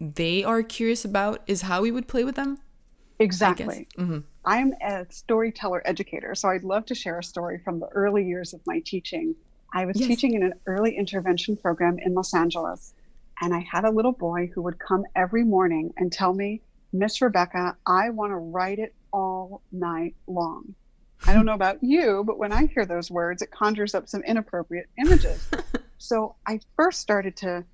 they 0.00 0.44
are 0.44 0.62
curious 0.62 1.04
about 1.04 1.42
is 1.46 1.62
how 1.62 1.82
we 1.82 1.90
would 1.90 2.08
play 2.08 2.24
with 2.24 2.34
them. 2.34 2.58
Exactly. 3.18 3.88
Mm-hmm. 3.96 4.18
I'm 4.44 4.74
a 4.82 5.06
storyteller 5.08 5.82
educator, 5.84 6.34
so 6.34 6.48
I'd 6.48 6.64
love 6.64 6.84
to 6.86 6.94
share 6.94 7.18
a 7.18 7.24
story 7.24 7.60
from 7.64 7.78
the 7.78 7.86
early 7.88 8.24
years 8.26 8.52
of 8.52 8.60
my 8.66 8.80
teaching. 8.84 9.34
I 9.72 9.86
was 9.86 9.98
yes. 9.98 10.08
teaching 10.08 10.34
in 10.34 10.42
an 10.42 10.54
early 10.66 10.96
intervention 10.96 11.56
program 11.56 11.98
in 11.98 12.14
Los 12.14 12.34
Angeles, 12.34 12.94
and 13.40 13.54
I 13.54 13.60
had 13.70 13.84
a 13.84 13.90
little 13.90 14.12
boy 14.12 14.50
who 14.52 14.62
would 14.62 14.78
come 14.78 15.04
every 15.14 15.44
morning 15.44 15.92
and 15.96 16.12
tell 16.12 16.34
me, 16.34 16.60
Miss 16.92 17.22
Rebecca, 17.22 17.76
I 17.86 18.10
want 18.10 18.32
to 18.32 18.36
write 18.36 18.78
it 18.78 18.94
all 19.12 19.62
night 19.70 20.14
long. 20.26 20.74
I 21.24 21.32
don't 21.32 21.46
know 21.46 21.54
about 21.54 21.82
you, 21.82 22.24
but 22.26 22.38
when 22.38 22.52
I 22.52 22.66
hear 22.66 22.84
those 22.84 23.10
words, 23.10 23.42
it 23.42 23.50
conjures 23.52 23.94
up 23.94 24.08
some 24.08 24.22
inappropriate 24.24 24.88
images. 24.98 25.48
so 25.98 26.34
I 26.46 26.60
first 26.76 27.00
started 27.00 27.36
to 27.38 27.64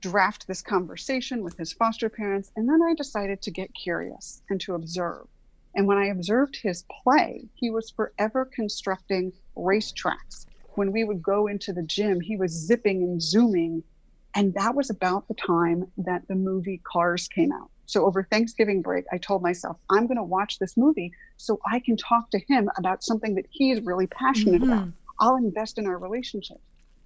draft 0.00 0.46
this 0.46 0.62
conversation 0.62 1.42
with 1.42 1.56
his 1.56 1.72
foster 1.72 2.08
parents, 2.08 2.50
and 2.56 2.68
then 2.68 2.82
I 2.82 2.94
decided 2.94 3.42
to 3.42 3.50
get 3.50 3.74
curious 3.74 4.42
and 4.50 4.60
to 4.62 4.74
observe. 4.74 5.26
And 5.74 5.86
when 5.86 5.98
I 5.98 6.06
observed 6.06 6.56
his 6.56 6.84
play, 7.02 7.48
he 7.54 7.70
was 7.70 7.90
forever 7.90 8.44
constructing 8.44 9.32
racetracks. 9.56 10.46
When 10.74 10.92
we 10.92 11.04
would 11.04 11.22
go 11.22 11.46
into 11.46 11.72
the 11.72 11.82
gym, 11.82 12.20
he 12.20 12.36
was 12.36 12.52
zipping 12.52 13.02
and 13.02 13.22
zooming. 13.22 13.82
And 14.34 14.54
that 14.54 14.74
was 14.74 14.90
about 14.90 15.28
the 15.28 15.34
time 15.34 15.90
that 15.98 16.26
the 16.28 16.34
movie 16.34 16.80
Cars 16.84 17.28
came 17.28 17.52
out. 17.52 17.70
So 17.86 18.06
over 18.06 18.22
Thanksgiving 18.22 18.82
break, 18.82 19.04
I 19.12 19.18
told 19.18 19.42
myself, 19.42 19.76
I'm 19.90 20.06
going 20.06 20.16
to 20.16 20.22
watch 20.22 20.58
this 20.58 20.76
movie 20.76 21.12
so 21.36 21.58
I 21.70 21.80
can 21.80 21.96
talk 21.96 22.30
to 22.30 22.38
him 22.38 22.70
about 22.76 23.02
something 23.02 23.34
that 23.34 23.46
he's 23.50 23.80
really 23.80 24.06
passionate 24.06 24.62
mm-hmm. 24.62 24.72
about. 24.72 24.88
I'll 25.18 25.36
invest 25.36 25.76
in 25.76 25.86
our 25.86 25.98
relationship. 25.98 26.60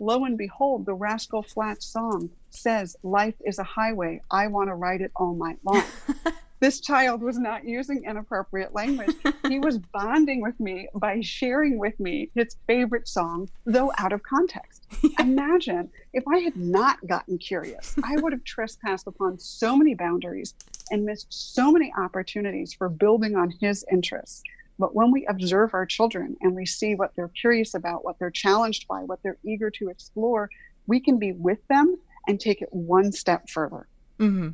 Lo 0.05 0.27
and 0.27 0.37
behold, 0.37 0.85
the 0.85 0.93
Rascal 0.93 1.43
Flatts 1.43 1.87
song 1.87 2.29
says, 2.51 2.95
Life 3.03 3.37
is 3.43 3.59
a 3.59 3.65
highway. 3.65 4.21
I 4.31 4.49
want 4.49 4.69
to 4.69 4.75
ride 4.75 5.01
it 5.01 5.11
all 5.17 5.35
night 5.35 5.57
long. 5.65 5.83
this 6.61 6.81
child 6.81 7.23
was 7.23 7.39
not 7.39 7.65
using 7.65 8.05
inappropriate 8.05 8.75
language. 8.75 9.17
he 9.49 9.61
was 9.61 9.79
bonding 9.95 10.43
with 10.43 10.61
me 10.61 10.89
by 10.95 11.23
sharing 11.23 11.79
with 11.79 11.99
me 11.99 12.29
his 12.35 12.55
favorite 12.67 13.09
song, 13.09 13.49
though 13.65 13.93
out 13.97 14.13
of 14.13 14.23
context. 14.23 14.87
Imagine 15.19 15.89
if 16.13 16.25
I 16.29 16.41
had 16.41 16.57
not 16.57 16.99
gotten 17.07 17.39
curious, 17.39 17.97
I 18.05 18.17
would 18.17 18.35
have 18.35 18.45
trespassed 18.45 19.07
upon 19.07 19.39
so 19.39 19.75
many 19.75 19.95
boundaries 19.95 20.55
and 20.91 21.07
missed 21.07 21.29
so 21.31 21.73
many 21.73 21.91
opportunities 21.97 22.75
for 22.75 22.91
building 22.91 23.37
on 23.37 23.55
his 23.59 23.87
interests. 23.91 24.43
But 24.79 24.95
when 24.95 25.13
we 25.13 25.27
observe 25.27 25.75
our 25.75 25.87
children 25.87 26.37
and 26.41 26.55
we 26.55 26.67
see 26.67 26.95
what 26.95 27.13
they're 27.15 27.29
curious 27.29 27.75
about, 27.75 28.05
what 28.05 28.19
they're 28.19 28.31
challenged 28.31 28.89
by, 28.89 29.01
what 29.03 29.23
they're 29.23 29.39
eager 29.45 29.71
to 29.71 29.89
explore, 29.89 30.51
we 30.87 31.01
can 31.01 31.19
be 31.19 31.33
with 31.33 31.67
them 31.69 31.97
and 32.27 32.41
take 32.41 32.61
it 32.61 32.69
one 32.73 33.13
step 33.13 33.49
further. 33.49 33.87
Mm-hmm. 34.19 34.51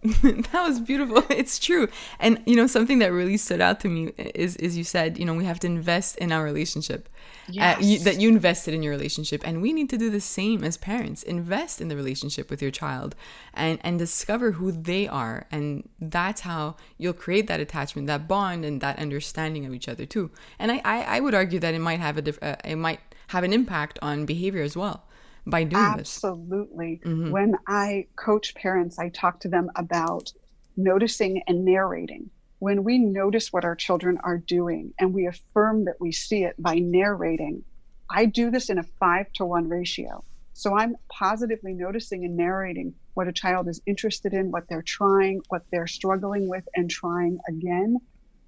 that 0.22 0.52
was 0.52 0.80
beautiful. 0.80 1.24
It's 1.30 1.58
true. 1.58 1.88
And 2.20 2.40
you 2.46 2.54
know, 2.54 2.68
something 2.68 3.00
that 3.00 3.12
really 3.12 3.36
stood 3.36 3.60
out 3.60 3.80
to 3.80 3.88
me 3.88 4.12
is 4.16 4.54
is 4.56 4.76
you 4.76 4.84
said, 4.84 5.18
you 5.18 5.24
know, 5.24 5.34
we 5.34 5.44
have 5.44 5.58
to 5.60 5.66
invest 5.66 6.16
in 6.18 6.30
our 6.30 6.44
relationship. 6.44 7.08
Yes. 7.50 7.78
Uh, 7.78 7.80
you, 7.80 7.98
that 8.00 8.20
you 8.20 8.28
invested 8.28 8.74
in 8.74 8.82
your 8.82 8.92
relationship 8.92 9.42
and 9.44 9.60
we 9.60 9.72
need 9.72 9.90
to 9.90 9.96
do 9.98 10.08
the 10.08 10.20
same 10.20 10.62
as 10.62 10.76
parents. 10.76 11.24
Invest 11.24 11.80
in 11.80 11.88
the 11.88 11.96
relationship 11.96 12.48
with 12.48 12.62
your 12.62 12.70
child 12.70 13.16
and 13.52 13.80
and 13.82 13.98
discover 13.98 14.52
who 14.52 14.70
they 14.70 15.08
are 15.08 15.46
and 15.50 15.88
that's 16.00 16.42
how 16.42 16.76
you'll 16.96 17.12
create 17.12 17.48
that 17.48 17.58
attachment, 17.58 18.06
that 18.06 18.28
bond 18.28 18.64
and 18.64 18.80
that 18.80 18.98
understanding 19.00 19.66
of 19.66 19.74
each 19.74 19.88
other 19.88 20.06
too. 20.06 20.30
And 20.60 20.70
I 20.70 20.80
I, 20.84 21.16
I 21.16 21.20
would 21.20 21.34
argue 21.34 21.58
that 21.58 21.74
it 21.74 21.80
might 21.80 21.98
have 21.98 22.16
a 22.16 22.22
diff- 22.22 22.42
uh, 22.42 22.56
it 22.64 22.76
might 22.76 23.00
have 23.28 23.42
an 23.42 23.52
impact 23.52 23.98
on 24.00 24.26
behavior 24.26 24.62
as 24.62 24.76
well 24.76 25.07
by 25.50 25.64
doing 25.64 25.82
Absolutely. 25.82 25.98
this. 26.00 26.14
Absolutely. 26.16 27.00
Mm-hmm. 27.04 27.30
When 27.30 27.56
I 27.66 28.06
coach 28.16 28.54
parents, 28.54 28.98
I 28.98 29.08
talk 29.08 29.40
to 29.40 29.48
them 29.48 29.70
about 29.76 30.32
noticing 30.76 31.42
and 31.46 31.64
narrating. 31.64 32.30
When 32.60 32.84
we 32.84 32.98
notice 32.98 33.52
what 33.52 33.64
our 33.64 33.76
children 33.76 34.18
are 34.24 34.38
doing 34.38 34.92
and 34.98 35.14
we 35.14 35.26
affirm 35.26 35.84
that 35.84 36.00
we 36.00 36.12
see 36.12 36.44
it 36.44 36.54
by 36.58 36.76
narrating, 36.76 37.62
I 38.10 38.24
do 38.24 38.50
this 38.50 38.70
in 38.70 38.78
a 38.78 38.82
five 38.82 39.32
to 39.34 39.44
one 39.44 39.68
ratio. 39.68 40.24
So 40.54 40.76
I'm 40.76 40.96
positively 41.08 41.72
noticing 41.72 42.24
and 42.24 42.36
narrating 42.36 42.94
what 43.14 43.28
a 43.28 43.32
child 43.32 43.68
is 43.68 43.80
interested 43.86 44.34
in, 44.34 44.50
what 44.50 44.64
they're 44.68 44.82
trying, 44.82 45.40
what 45.48 45.62
they're 45.70 45.86
struggling 45.86 46.48
with, 46.48 46.66
and 46.74 46.90
trying 46.90 47.38
again 47.48 47.98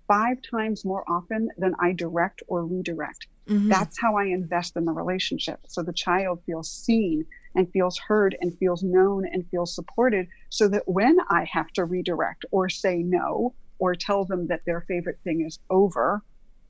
five 0.09 0.39
times 0.51 0.85
more 0.85 1.05
often 1.09 1.49
than 1.57 1.73
I 1.79 1.93
direct 1.93 2.43
or 2.49 2.67
redirect. 2.67 3.29
Mm-hmm. 3.51 3.69
That's 3.69 4.01
how 4.01 4.17
I 4.17 4.27
invest 4.27 4.77
in 4.77 4.85
the 4.85 4.93
relationship. 4.93 5.59
So 5.67 5.83
the 5.83 5.93
child 5.93 6.41
feels 6.47 6.71
seen 6.71 7.27
and 7.57 7.71
feels 7.73 7.99
heard 7.99 8.37
and 8.41 8.57
feels 8.59 8.85
known 8.85 9.27
and 9.27 9.45
feels 9.51 9.75
supported 9.75 10.29
so 10.51 10.69
that 10.69 10.87
when 10.87 11.19
I 11.31 11.45
have 11.53 11.69
to 11.73 11.85
redirect 11.85 12.45
or 12.53 12.69
say 12.69 12.99
no 12.99 13.55
or 13.81 13.97
tell 13.97 14.25
them 14.25 14.47
that 14.47 14.65
their 14.67 14.83
favorite 14.83 15.19
thing 15.25 15.45
is 15.45 15.59
over, 15.69 16.23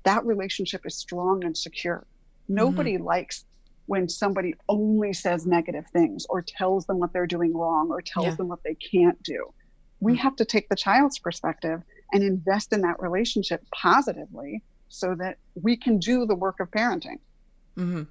that 0.05 0.25
relationship 0.25 0.87
is 0.87 0.97
strong 0.97 1.45
and 1.45 1.55
secure. 1.55 2.07
Nobody 2.49 2.95
mm-hmm. 2.95 3.05
likes 3.05 3.45
when 3.85 4.09
somebody 4.09 4.55
only 4.69 5.13
says 5.13 5.47
negative 5.47 5.85
things 5.93 6.25
or 6.31 6.41
tells 6.41 6.87
them 6.87 6.99
what 6.99 7.13
they're 7.13 7.27
doing 7.27 7.55
wrong 7.55 7.91
or 7.91 8.01
tells 8.01 8.27
yeah. 8.27 8.35
them 8.37 8.49
what 8.49 8.63
they 8.65 8.75
can't 8.77 9.23
do. 9.23 9.53
We 10.01 10.13
mm-hmm. 10.13 10.23
have 10.23 10.37
to 10.37 10.47
take 10.47 10.71
the 10.71 10.77
child's 10.77 11.19
perspective 11.19 11.83
and 12.13 12.23
invest 12.23 12.73
in 12.73 12.81
that 12.83 13.01
relationship 13.01 13.63
positively 13.75 14.63
so 14.91 15.15
that 15.15 15.39
we 15.55 15.77
can 15.77 15.99
do 15.99 16.27
the 16.27 16.35
work 16.35 16.61
of 16.61 16.71
parenting. 16.71 17.21
Mm-hmm. 17.79 18.03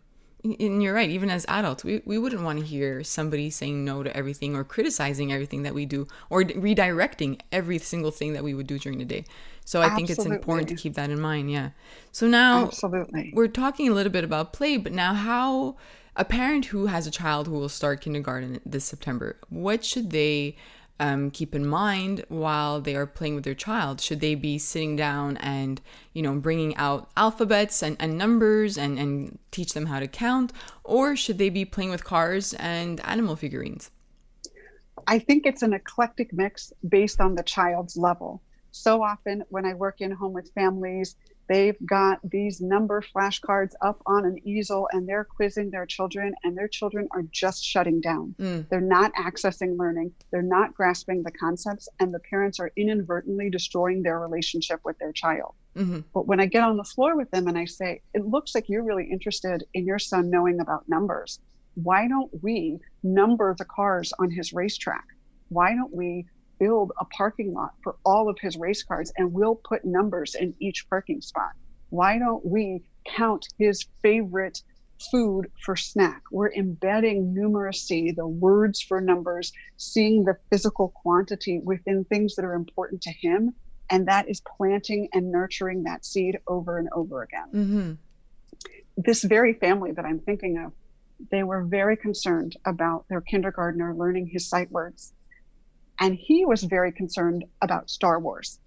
And 0.41 0.81
you're 0.81 0.93
right, 0.93 1.09
even 1.09 1.29
as 1.29 1.45
adults, 1.50 1.83
we, 1.83 2.01
we 2.05 2.17
wouldn't 2.17 2.43
want 2.43 2.59
to 2.59 2.65
hear 2.65 3.03
somebody 3.03 3.50
saying 3.50 3.83
no 3.83 4.03
to 4.03 4.15
everything 4.15 4.55
or 4.55 4.63
criticizing 4.63 5.33
everything 5.33 5.63
that 5.63 5.74
we 5.74 5.86
do 5.86 6.07
or 6.29 6.43
redirecting 6.43 7.41
every 7.51 7.77
single 7.77 8.12
thing 8.12 8.31
that 8.33 8.43
we 8.43 8.53
would 8.53 8.65
do 8.65 8.79
during 8.79 9.00
the 9.00 9.05
day. 9.05 9.25
So 9.65 9.81
I 9.81 9.88
Absolutely. 9.88 10.15
think 10.15 10.17
it's 10.17 10.25
important 10.33 10.69
to 10.69 10.75
keep 10.75 10.93
that 10.93 11.09
in 11.09 11.19
mind. 11.19 11.51
Yeah. 11.51 11.71
So 12.13 12.25
now 12.25 12.67
Absolutely. 12.67 13.33
we're 13.36 13.50
talking 13.50 13.89
a 13.89 13.93
little 13.93 14.13
bit 14.13 14.24
about 14.24 14.53
play, 14.53 14.77
but 14.77 14.93
now 14.93 15.13
how 15.13 15.75
a 16.15 16.24
parent 16.24 16.65
who 16.65 16.86
has 16.86 17.05
a 17.05 17.12
child 17.12 17.48
who 17.48 17.53
will 17.53 17.69
start 17.69 18.00
kindergarten 18.00 18.62
this 18.65 18.86
September, 18.86 19.38
what 19.50 19.83
should 19.83 20.12
they 20.12 20.55
um, 20.99 21.31
keep 21.31 21.55
in 21.55 21.65
mind 21.65 22.25
while 22.27 22.81
they 22.81 22.95
are 22.95 23.05
playing 23.05 23.35
with 23.35 23.43
their 23.43 23.55
child? 23.55 24.01
Should 24.01 24.19
they 24.19 24.35
be 24.35 24.57
sitting 24.57 24.95
down 24.95 25.37
and, 25.37 25.81
you 26.13 26.21
know, 26.21 26.33
bringing 26.35 26.75
out 26.75 27.09
alphabets 27.15 27.81
and, 27.81 27.95
and 27.99 28.17
numbers 28.17 28.77
and, 28.77 28.99
and 28.99 29.39
teach 29.51 29.73
them 29.73 29.85
how 29.85 29.99
to 29.99 30.07
count? 30.07 30.51
Or 30.83 31.15
should 31.15 31.37
they 31.37 31.49
be 31.49 31.65
playing 31.65 31.91
with 31.91 32.03
cars 32.03 32.53
and 32.55 32.99
animal 33.05 33.35
figurines? 33.35 33.91
I 35.07 35.19
think 35.19 35.45
it's 35.45 35.61
an 35.61 35.73
eclectic 35.73 36.33
mix 36.33 36.73
based 36.87 37.21
on 37.21 37.35
the 37.35 37.43
child's 37.43 37.97
level. 37.97 38.41
So 38.71 39.01
often 39.01 39.43
when 39.49 39.65
I 39.65 39.73
work 39.73 40.01
in 40.01 40.11
home 40.11 40.33
with 40.33 40.51
families, 40.53 41.15
They've 41.49 41.75
got 41.83 42.19
these 42.23 42.61
number 42.61 43.01
flashcards 43.01 43.73
up 43.81 43.99
on 44.05 44.23
an 44.23 44.37
easel 44.47 44.87
and 44.91 45.09
they're 45.09 45.23
quizzing 45.25 45.71
their 45.71 45.87
children, 45.87 46.35
and 46.43 46.55
their 46.55 46.67
children 46.67 47.07
are 47.11 47.23
just 47.31 47.65
shutting 47.65 47.99
down. 47.99 48.35
Mm. 48.37 48.69
They're 48.69 48.79
not 48.79 49.11
accessing 49.15 49.75
learning, 49.75 50.13
they're 50.31 50.43
not 50.43 50.75
grasping 50.75 51.23
the 51.23 51.31
concepts, 51.31 51.89
and 51.99 52.13
the 52.13 52.19
parents 52.19 52.59
are 52.59 52.71
inadvertently 52.75 53.49
destroying 53.49 54.03
their 54.03 54.19
relationship 54.19 54.79
with 54.85 54.99
their 54.99 55.11
child. 55.11 55.55
Mm-hmm. 55.75 56.01
But 56.13 56.27
when 56.27 56.39
I 56.39 56.45
get 56.45 56.63
on 56.63 56.77
the 56.77 56.83
floor 56.83 57.17
with 57.17 57.31
them 57.31 57.47
and 57.47 57.57
I 57.57 57.65
say, 57.65 58.01
It 58.13 58.25
looks 58.27 58.53
like 58.53 58.69
you're 58.69 58.83
really 58.83 59.09
interested 59.09 59.63
in 59.73 59.85
your 59.85 59.99
son 59.99 60.29
knowing 60.29 60.59
about 60.59 60.87
numbers. 60.87 61.39
Why 61.73 62.07
don't 62.07 62.31
we 62.43 62.77
number 63.01 63.55
the 63.57 63.65
cars 63.65 64.13
on 64.19 64.29
his 64.29 64.53
racetrack? 64.53 65.05
Why 65.47 65.73
don't 65.73 65.93
we 65.93 66.27
build 66.59 66.91
a 66.99 67.05
parking 67.05 67.53
lot 67.53 67.73
for 67.83 67.95
all 68.05 68.29
of 68.29 68.37
his 68.39 68.57
race 68.57 68.83
cars 68.83 69.11
and 69.17 69.33
we'll 69.33 69.55
put 69.55 69.85
numbers 69.85 70.35
in 70.35 70.53
each 70.59 70.87
parking 70.89 71.21
spot. 71.21 71.51
Why 71.89 72.19
don't 72.19 72.45
we 72.45 72.83
count 73.05 73.47
his 73.57 73.85
favorite 74.01 74.61
food 75.11 75.49
for 75.63 75.75
snack. 75.75 76.23
We're 76.31 76.51
embedding 76.53 77.33
numeracy, 77.33 78.15
the 78.15 78.27
words 78.27 78.81
for 78.81 79.01
numbers, 79.01 79.51
seeing 79.77 80.25
the 80.25 80.37
physical 80.49 80.89
quantity 80.89 81.59
within 81.63 82.03
things 82.05 82.35
that 82.35 82.45
are 82.45 82.53
important 82.53 83.01
to 83.03 83.11
him. 83.11 83.53
And 83.89 84.07
that 84.07 84.29
is 84.29 84.41
planting 84.57 85.09
and 85.13 85.31
nurturing 85.31 85.83
that 85.83 86.05
seed 86.05 86.39
over 86.47 86.77
and 86.77 86.89
over 86.93 87.23
again. 87.23 87.47
Mm-hmm. 87.53 87.91
This 88.97 89.23
very 89.23 89.53
family 89.53 89.91
that 89.93 90.05
I'm 90.05 90.19
thinking 90.19 90.57
of, 90.57 90.73
they 91.31 91.43
were 91.43 91.63
very 91.63 91.97
concerned 91.97 92.55
about 92.65 93.05
their 93.09 93.21
kindergartner 93.21 93.95
learning 93.95 94.27
his 94.27 94.47
sight 94.47 94.71
words. 94.71 95.13
And 95.99 96.15
he 96.15 96.45
was 96.45 96.63
very 96.63 96.91
concerned 96.91 97.45
about 97.61 97.89
Star 97.89 98.19
Wars. 98.19 98.59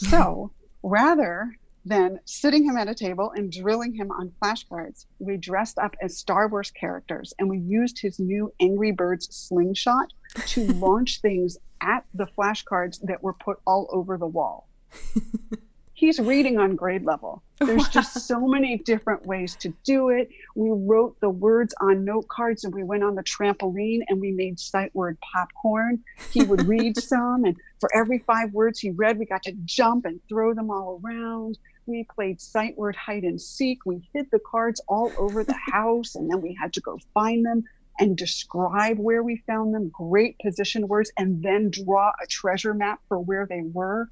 Hmm. 0.00 0.08
So 0.08 0.52
rather 0.82 1.54
than 1.84 2.18
sitting 2.24 2.64
him 2.64 2.76
at 2.76 2.88
a 2.88 2.94
table 2.94 3.32
and 3.32 3.52
drilling 3.52 3.94
him 3.94 4.10
on 4.10 4.32
flashcards, 4.42 5.06
we 5.18 5.36
dressed 5.36 5.78
up 5.78 5.94
as 6.00 6.16
Star 6.16 6.48
Wars 6.48 6.70
characters 6.70 7.34
and 7.38 7.48
we 7.48 7.58
used 7.58 7.98
his 7.98 8.18
new 8.18 8.52
Angry 8.60 8.90
Birds 8.90 9.28
slingshot 9.34 10.12
to 10.46 10.66
launch 10.72 11.20
things 11.20 11.58
at 11.80 12.04
the 12.14 12.26
flashcards 12.26 13.00
that 13.02 13.22
were 13.22 13.34
put 13.34 13.58
all 13.66 13.88
over 13.92 14.16
the 14.16 14.26
wall. 14.26 14.68
he's 15.94 16.18
reading 16.18 16.58
on 16.58 16.74
grade 16.74 17.04
level. 17.04 17.42
There's 17.58 17.82
wow. 17.82 17.88
just 17.90 18.20
so 18.26 18.46
many 18.46 18.78
different 18.78 19.24
ways 19.24 19.56
to 19.56 19.72
do 19.84 20.10
it. 20.10 20.28
We 20.54 20.70
wrote 20.70 21.16
the 21.20 21.30
words 21.30 21.72
on 21.80 22.04
note 22.04 22.28
cards 22.28 22.64
and 22.64 22.74
we 22.74 22.82
went 22.82 23.04
on 23.04 23.14
the 23.14 23.22
trampoline 23.22 24.00
and 24.08 24.20
we 24.20 24.32
made 24.32 24.58
sight 24.58 24.94
word 24.94 25.16
popcorn. 25.32 26.02
He 26.32 26.42
would 26.42 26.66
read 26.66 26.98
some, 27.02 27.44
and 27.44 27.56
for 27.80 27.88
every 27.94 28.18
five 28.26 28.52
words 28.52 28.80
he 28.80 28.90
read, 28.90 29.18
we 29.18 29.24
got 29.24 29.44
to 29.44 29.52
jump 29.64 30.04
and 30.04 30.20
throw 30.28 30.52
them 30.52 30.70
all 30.70 31.00
around. 31.02 31.58
We 31.86 32.06
played 32.14 32.40
sight 32.40 32.76
word 32.76 32.96
hide 32.96 33.22
and 33.22 33.40
seek. 33.40 33.86
We 33.86 34.08
hid 34.12 34.26
the 34.32 34.40
cards 34.50 34.80
all 34.88 35.12
over 35.16 35.44
the 35.44 35.58
house 35.72 36.16
and 36.16 36.30
then 36.30 36.40
we 36.40 36.56
had 36.60 36.72
to 36.74 36.80
go 36.80 36.98
find 37.14 37.46
them 37.46 37.62
and 38.00 38.16
describe 38.16 38.98
where 38.98 39.22
we 39.22 39.36
found 39.46 39.72
them, 39.72 39.88
great 39.90 40.36
position 40.40 40.88
words, 40.88 41.12
and 41.16 41.40
then 41.44 41.70
draw 41.70 42.10
a 42.20 42.26
treasure 42.26 42.74
map 42.74 42.98
for 43.08 43.20
where 43.20 43.46
they 43.46 43.62
were 43.62 44.08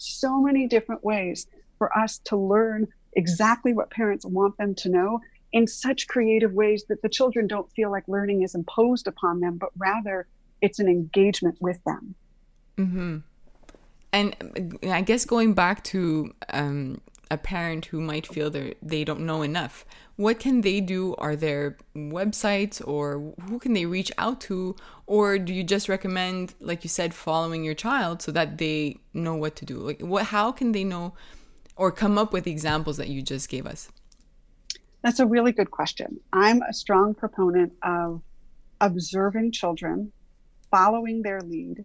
so 0.00 0.40
many 0.40 0.66
different 0.66 1.04
ways 1.04 1.46
for 1.78 1.96
us 1.96 2.18
to 2.24 2.36
learn 2.36 2.86
exactly 3.14 3.72
what 3.72 3.90
parents 3.90 4.24
want 4.24 4.56
them 4.56 4.74
to 4.76 4.88
know 4.88 5.20
in 5.52 5.66
such 5.66 6.06
creative 6.06 6.52
ways 6.52 6.84
that 6.88 7.02
the 7.02 7.08
children 7.08 7.46
don't 7.46 7.70
feel 7.72 7.90
like 7.90 8.06
learning 8.06 8.42
is 8.42 8.54
imposed 8.54 9.06
upon 9.06 9.40
them, 9.40 9.56
but 9.58 9.70
rather 9.76 10.26
it's 10.60 10.78
an 10.78 10.88
engagement 10.88 11.56
with 11.60 11.82
them. 11.84 12.14
Mm-hmm. 12.78 13.18
And 14.12 14.78
I 14.84 15.02
guess 15.02 15.24
going 15.24 15.54
back 15.54 15.84
to 15.84 16.34
um, 16.50 17.00
a 17.30 17.38
parent 17.38 17.86
who 17.86 18.00
might 18.00 18.26
feel 18.26 18.50
they 18.50 18.74
they 18.82 19.04
don't 19.04 19.20
know 19.20 19.42
enough. 19.42 19.84
What 20.16 20.40
can 20.40 20.62
they 20.62 20.80
do? 20.80 21.14
Are 21.16 21.36
there 21.36 21.76
websites 21.94 22.86
or 22.86 23.32
who 23.48 23.58
can 23.58 23.72
they 23.72 23.86
reach 23.86 24.10
out 24.18 24.40
to? 24.42 24.76
Or 25.06 25.38
do 25.38 25.54
you 25.54 25.62
just 25.62 25.88
recommend 25.88 26.54
like 26.60 26.82
you 26.82 26.90
said 26.90 27.14
following 27.14 27.64
your 27.64 27.74
child 27.74 28.20
so 28.20 28.32
that 28.32 28.58
they 28.58 28.98
know 29.14 29.36
what 29.36 29.56
to 29.56 29.64
do? 29.64 29.78
Like 29.78 30.00
what 30.00 30.26
how 30.26 30.50
can 30.50 30.72
they 30.72 30.84
know 30.84 31.14
or 31.76 31.92
come 31.92 32.18
up 32.18 32.32
with 32.32 32.46
examples 32.46 32.96
that 32.96 33.08
you 33.08 33.22
just 33.22 33.48
gave 33.48 33.66
us? 33.66 33.88
That's 35.02 35.20
a 35.20 35.26
really 35.26 35.52
good 35.52 35.70
question. 35.70 36.20
I'm 36.32 36.60
a 36.62 36.74
strong 36.74 37.14
proponent 37.14 37.72
of 37.82 38.20
observing 38.80 39.52
children 39.52 40.12
following 40.70 41.22
their 41.22 41.40
lead 41.40 41.84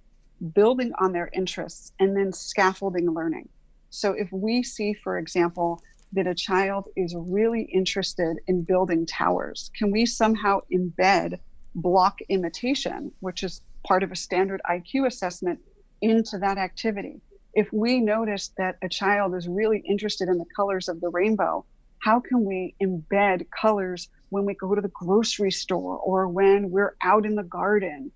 building 0.53 0.91
on 0.99 1.13
their 1.13 1.29
interests 1.33 1.93
and 1.99 2.15
then 2.15 2.33
scaffolding 2.33 3.09
learning 3.11 3.47
so 3.89 4.11
if 4.11 4.31
we 4.31 4.63
see, 4.63 4.93
for 4.93 5.17
example, 5.17 5.81
that 6.13 6.27
a 6.27 6.35
child 6.35 6.87
is 6.95 7.15
really 7.15 7.63
interested 7.63 8.37
in 8.47 8.63
building 8.63 9.05
towers, 9.05 9.71
can 9.77 9.91
we 9.91 10.05
somehow 10.05 10.61
embed 10.71 11.39
block 11.75 12.19
imitation, 12.29 13.11
which 13.19 13.43
is 13.43 13.61
part 13.85 14.03
of 14.03 14.11
a 14.11 14.15
standard 14.15 14.61
IQ 14.69 15.07
assessment, 15.07 15.59
into 16.01 16.37
that 16.39 16.57
activity? 16.57 17.21
If 17.53 17.71
we 17.71 17.99
notice 17.99 18.51
that 18.57 18.77
a 18.81 18.89
child 18.89 19.33
is 19.35 19.47
really 19.47 19.79
interested 19.79 20.27
in 20.27 20.37
the 20.37 20.45
colors 20.55 20.89
of 20.89 20.99
the 20.99 21.09
rainbow, 21.09 21.65
how 21.99 22.19
can 22.19 22.43
we 22.43 22.75
embed 22.81 23.47
colors 23.49 24.09
when 24.29 24.45
we 24.45 24.53
go 24.53 24.75
to 24.75 24.81
the 24.81 24.89
grocery 24.89 25.51
store 25.51 25.97
or 25.97 26.27
when 26.27 26.69
we're 26.69 26.95
out 27.01 27.25
in 27.25 27.35
the 27.35 27.43
garden? 27.43 28.11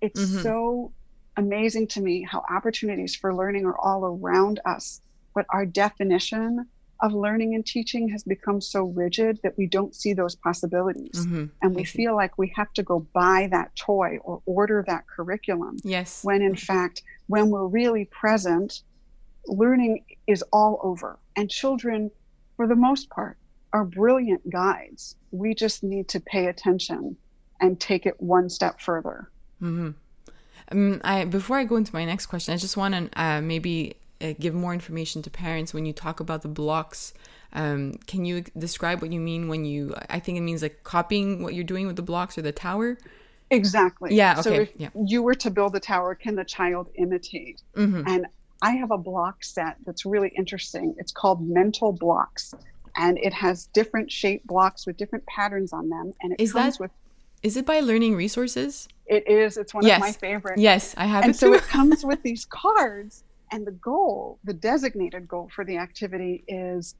It's 0.00 0.20
mm-hmm. 0.20 0.42
so 0.42 0.92
amazing 1.38 1.86
to 1.86 2.00
me 2.00 2.22
how 2.22 2.44
opportunities 2.50 3.14
for 3.14 3.34
learning 3.34 3.64
are 3.64 3.78
all 3.78 4.04
around 4.04 4.60
us, 4.66 5.00
but 5.34 5.46
our 5.50 5.64
definition 5.64 6.66
of 7.00 7.12
learning 7.12 7.54
and 7.54 7.64
teaching 7.64 8.08
has 8.08 8.24
become 8.24 8.60
so 8.60 8.82
rigid 8.86 9.38
that 9.44 9.56
we 9.56 9.66
don't 9.66 9.94
see 9.94 10.12
those 10.12 10.34
possibilities. 10.34 11.12
Mm-hmm. 11.14 11.44
And 11.62 11.74
we 11.76 11.84
feel 11.84 12.16
like 12.16 12.36
we 12.36 12.52
have 12.56 12.72
to 12.72 12.82
go 12.82 13.06
buy 13.12 13.48
that 13.52 13.74
toy 13.76 14.18
or 14.24 14.42
order 14.46 14.84
that 14.88 15.06
curriculum. 15.06 15.76
Yes. 15.84 16.24
When 16.24 16.42
in 16.42 16.56
fact, 16.56 17.02
when 17.28 17.50
we're 17.50 17.68
really 17.68 18.06
present, 18.06 18.82
learning 19.46 20.04
is 20.26 20.42
all 20.52 20.80
over. 20.82 21.20
And 21.36 21.48
children, 21.48 22.10
for 22.56 22.66
the 22.66 22.74
most 22.74 23.08
part, 23.10 23.38
are 23.72 23.84
brilliant 23.84 24.50
guides. 24.50 25.14
We 25.30 25.54
just 25.54 25.84
need 25.84 26.08
to 26.08 26.20
pay 26.20 26.46
attention 26.46 27.16
and 27.60 27.78
take 27.78 28.06
it 28.06 28.20
one 28.20 28.48
step 28.50 28.80
further. 28.80 29.30
Mm-hmm. 29.62 29.90
Um, 30.70 31.00
I 31.04 31.24
before 31.24 31.56
I 31.56 31.64
go 31.64 31.76
into 31.76 31.94
my 31.94 32.04
next 32.04 32.26
question, 32.26 32.54
I 32.54 32.56
just 32.56 32.76
want 32.76 32.94
to 32.94 33.20
uh, 33.20 33.40
maybe 33.40 33.96
uh, 34.20 34.34
give 34.38 34.54
more 34.54 34.72
information 34.72 35.22
to 35.22 35.30
parents 35.30 35.72
when 35.72 35.86
you 35.86 35.92
talk 35.92 36.20
about 36.20 36.42
the 36.42 36.48
blocks. 36.48 37.14
Um, 37.52 37.94
can 38.06 38.24
you 38.24 38.44
describe 38.56 39.00
what 39.00 39.12
you 39.12 39.20
mean 39.20 39.48
when 39.48 39.64
you? 39.64 39.94
I 40.10 40.18
think 40.20 40.38
it 40.38 40.42
means 40.42 40.62
like 40.62 40.84
copying 40.84 41.42
what 41.42 41.54
you're 41.54 41.64
doing 41.64 41.86
with 41.86 41.96
the 41.96 42.02
blocks 42.02 42.36
or 42.36 42.42
the 42.42 42.52
tower. 42.52 42.98
Exactly. 43.50 44.14
Yeah. 44.14 44.32
Okay. 44.32 44.42
So 44.42 44.52
if 44.52 44.72
yeah. 44.76 44.90
you 45.06 45.22
were 45.22 45.34
to 45.36 45.50
build 45.50 45.74
a 45.74 45.80
tower, 45.80 46.14
can 46.14 46.34
the 46.34 46.44
child 46.44 46.90
imitate? 46.96 47.62
Mm-hmm. 47.74 48.02
And 48.06 48.26
I 48.60 48.72
have 48.72 48.90
a 48.90 48.98
block 48.98 49.42
set 49.44 49.76
that's 49.86 50.04
really 50.04 50.32
interesting. 50.36 50.94
It's 50.98 51.12
called 51.12 51.40
Mental 51.48 51.96
Blox, 51.96 52.52
and 52.96 53.16
it 53.18 53.32
has 53.32 53.66
different 53.66 54.10
shape 54.12 54.44
blocks 54.46 54.86
with 54.86 54.96
different 54.98 55.24
patterns 55.26 55.72
on 55.72 55.88
them, 55.88 56.12
and 56.20 56.32
it 56.32 56.40
Is 56.40 56.52
comes 56.52 56.76
that- 56.76 56.82
with 56.82 56.90
is 57.42 57.56
it 57.56 57.66
by 57.66 57.80
Learning 57.80 58.14
Resources? 58.16 58.88
It 59.06 59.28
is. 59.28 59.56
It's 59.56 59.72
one 59.72 59.86
yes. 59.86 59.96
of 59.96 60.00
my 60.02 60.12
favorites. 60.12 60.60
Yes, 60.60 60.94
I 60.96 61.06
have 61.06 61.24
and 61.24 61.34
it 61.34 61.36
so 61.36 61.52
it 61.54 61.62
comes 61.68 62.04
with 62.04 62.22
these 62.22 62.44
cards, 62.46 63.24
and 63.50 63.66
the 63.66 63.72
goal, 63.72 64.38
the 64.44 64.52
designated 64.52 65.26
goal 65.26 65.50
for 65.54 65.64
the 65.64 65.78
activity 65.78 66.44
is 66.48 66.94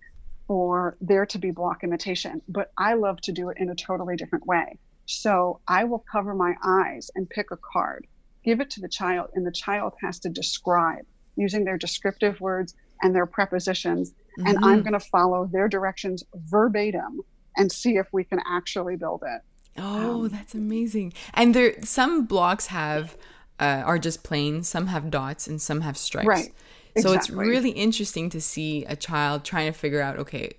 for 0.46 0.96
there 1.00 1.26
to 1.26 1.38
be 1.38 1.50
block 1.50 1.84
imitation. 1.84 2.40
But 2.48 2.72
I 2.78 2.94
love 2.94 3.20
to 3.22 3.32
do 3.32 3.50
it 3.50 3.58
in 3.58 3.68
a 3.68 3.74
totally 3.74 4.16
different 4.16 4.46
way. 4.46 4.78
So 5.06 5.60
I 5.68 5.84
will 5.84 6.04
cover 6.10 6.34
my 6.34 6.54
eyes 6.64 7.10
and 7.14 7.28
pick 7.28 7.50
a 7.50 7.58
card, 7.72 8.06
give 8.44 8.60
it 8.60 8.70
to 8.70 8.80
the 8.80 8.88
child, 8.88 9.28
and 9.34 9.46
the 9.46 9.52
child 9.52 9.92
has 10.02 10.18
to 10.20 10.28
describe 10.28 11.04
using 11.36 11.64
their 11.64 11.78
descriptive 11.78 12.40
words 12.40 12.74
and 13.02 13.14
their 13.14 13.26
prepositions. 13.26 14.10
Mm-hmm. 14.10 14.46
And 14.46 14.64
I'm 14.64 14.82
going 14.82 14.98
to 14.98 15.00
follow 15.00 15.46
their 15.46 15.68
directions 15.68 16.24
verbatim 16.34 17.20
and 17.56 17.70
see 17.70 17.96
if 17.96 18.06
we 18.12 18.24
can 18.24 18.40
actually 18.46 18.96
build 18.96 19.22
it. 19.26 19.42
Oh, 19.78 20.24
um, 20.24 20.28
that's 20.28 20.54
amazing. 20.54 21.12
And 21.34 21.54
there 21.54 21.74
some 21.82 22.26
blocks 22.26 22.66
have 22.66 23.16
uh, 23.60 23.82
are 23.84 23.98
just 23.98 24.22
plain, 24.22 24.62
some 24.62 24.86
have 24.88 25.10
dots 25.10 25.46
and 25.46 25.60
some 25.60 25.80
have 25.82 25.96
stripes. 25.96 26.26
Right. 26.26 26.52
So 26.96 27.12
it's 27.12 27.30
really 27.30 27.70
interesting 27.70 28.28
to 28.30 28.40
see 28.40 28.84
a 28.86 28.96
child 28.96 29.44
trying 29.44 29.72
to 29.72 29.78
figure 29.78 30.00
out 30.00 30.18
okay, 30.18 30.54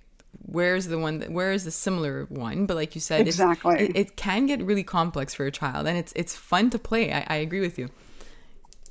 where's 0.45 0.87
the 0.87 0.97
one 0.97 1.19
that 1.19 1.31
where 1.31 1.51
is 1.51 1.63
the 1.63 1.71
similar 1.71 2.25
one 2.25 2.65
but 2.65 2.75
like 2.75 2.95
you 2.95 3.01
said 3.01 3.27
exactly 3.27 3.75
it, 3.79 3.95
it, 3.95 4.15
can 4.15 4.45
get 4.45 4.61
really 4.61 4.83
complex 4.83 5.33
for 5.33 5.45
a 5.45 5.51
child 5.51 5.87
and 5.87 5.97
it's 5.97 6.13
it's 6.15 6.35
fun 6.35 6.69
to 6.69 6.79
play 6.79 7.11
I, 7.11 7.25
I 7.27 7.35
agree 7.37 7.59
with 7.59 7.77
you 7.77 7.89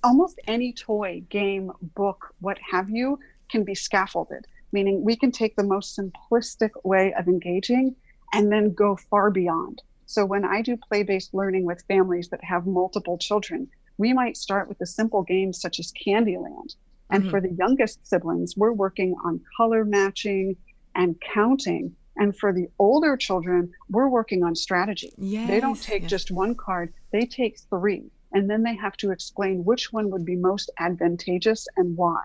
almost 0.04 0.38
any 0.46 0.72
toy 0.72 1.22
game 1.28 1.72
book 1.94 2.34
what 2.40 2.58
have 2.70 2.90
you 2.90 3.18
can 3.50 3.64
be 3.64 3.74
scaffolded 3.74 4.46
meaning 4.72 5.02
we 5.04 5.16
can 5.16 5.32
take 5.32 5.56
the 5.56 5.64
most 5.64 5.98
simplistic 5.98 6.70
way 6.84 7.12
of 7.14 7.26
engaging 7.26 7.96
and 8.32 8.52
then 8.52 8.72
go 8.72 8.96
far 8.96 9.30
beyond 9.30 9.82
so 10.08 10.24
when 10.24 10.42
I 10.42 10.62
do 10.62 10.74
play 10.74 11.02
based 11.02 11.34
learning 11.34 11.66
with 11.66 11.84
families 11.86 12.30
that 12.30 12.42
have 12.42 12.66
multiple 12.66 13.18
children, 13.18 13.68
we 13.98 14.14
might 14.14 14.38
start 14.38 14.66
with 14.66 14.80
a 14.80 14.86
simple 14.86 15.22
game 15.22 15.52
such 15.52 15.78
as 15.78 15.92
Candyland. 15.92 16.76
And 17.10 17.24
mm-hmm. 17.24 17.30
for 17.30 17.42
the 17.42 17.52
youngest 17.52 18.06
siblings, 18.06 18.56
we're 18.56 18.72
working 18.72 19.14
on 19.22 19.42
color 19.58 19.84
matching 19.84 20.56
and 20.94 21.20
counting. 21.20 21.94
And 22.16 22.34
for 22.34 22.54
the 22.54 22.68
older 22.78 23.18
children, 23.18 23.70
we're 23.90 24.08
working 24.08 24.42
on 24.42 24.54
strategy. 24.54 25.12
Yes, 25.18 25.46
they 25.46 25.60
don't 25.60 25.80
take 25.80 26.02
yes. 26.02 26.10
just 26.10 26.30
one 26.30 26.54
card, 26.54 26.94
they 27.12 27.26
take 27.26 27.58
three. 27.68 28.10
And 28.32 28.48
then 28.48 28.62
they 28.62 28.76
have 28.76 28.96
to 28.98 29.10
explain 29.10 29.62
which 29.62 29.92
one 29.92 30.08
would 30.10 30.24
be 30.24 30.36
most 30.36 30.70
advantageous 30.78 31.66
and 31.76 31.98
why. 31.98 32.22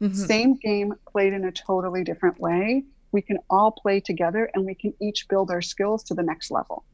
Mm-hmm. 0.00 0.14
Same 0.14 0.54
game 0.54 0.94
played 1.10 1.32
in 1.32 1.44
a 1.44 1.50
totally 1.50 2.04
different 2.04 2.38
way. 2.38 2.84
We 3.10 3.20
can 3.20 3.38
all 3.50 3.72
play 3.72 3.98
together 3.98 4.48
and 4.54 4.64
we 4.64 4.76
can 4.76 4.94
each 5.00 5.26
build 5.28 5.50
our 5.50 5.62
skills 5.62 6.04
to 6.04 6.14
the 6.14 6.22
next 6.22 6.52
level. 6.52 6.84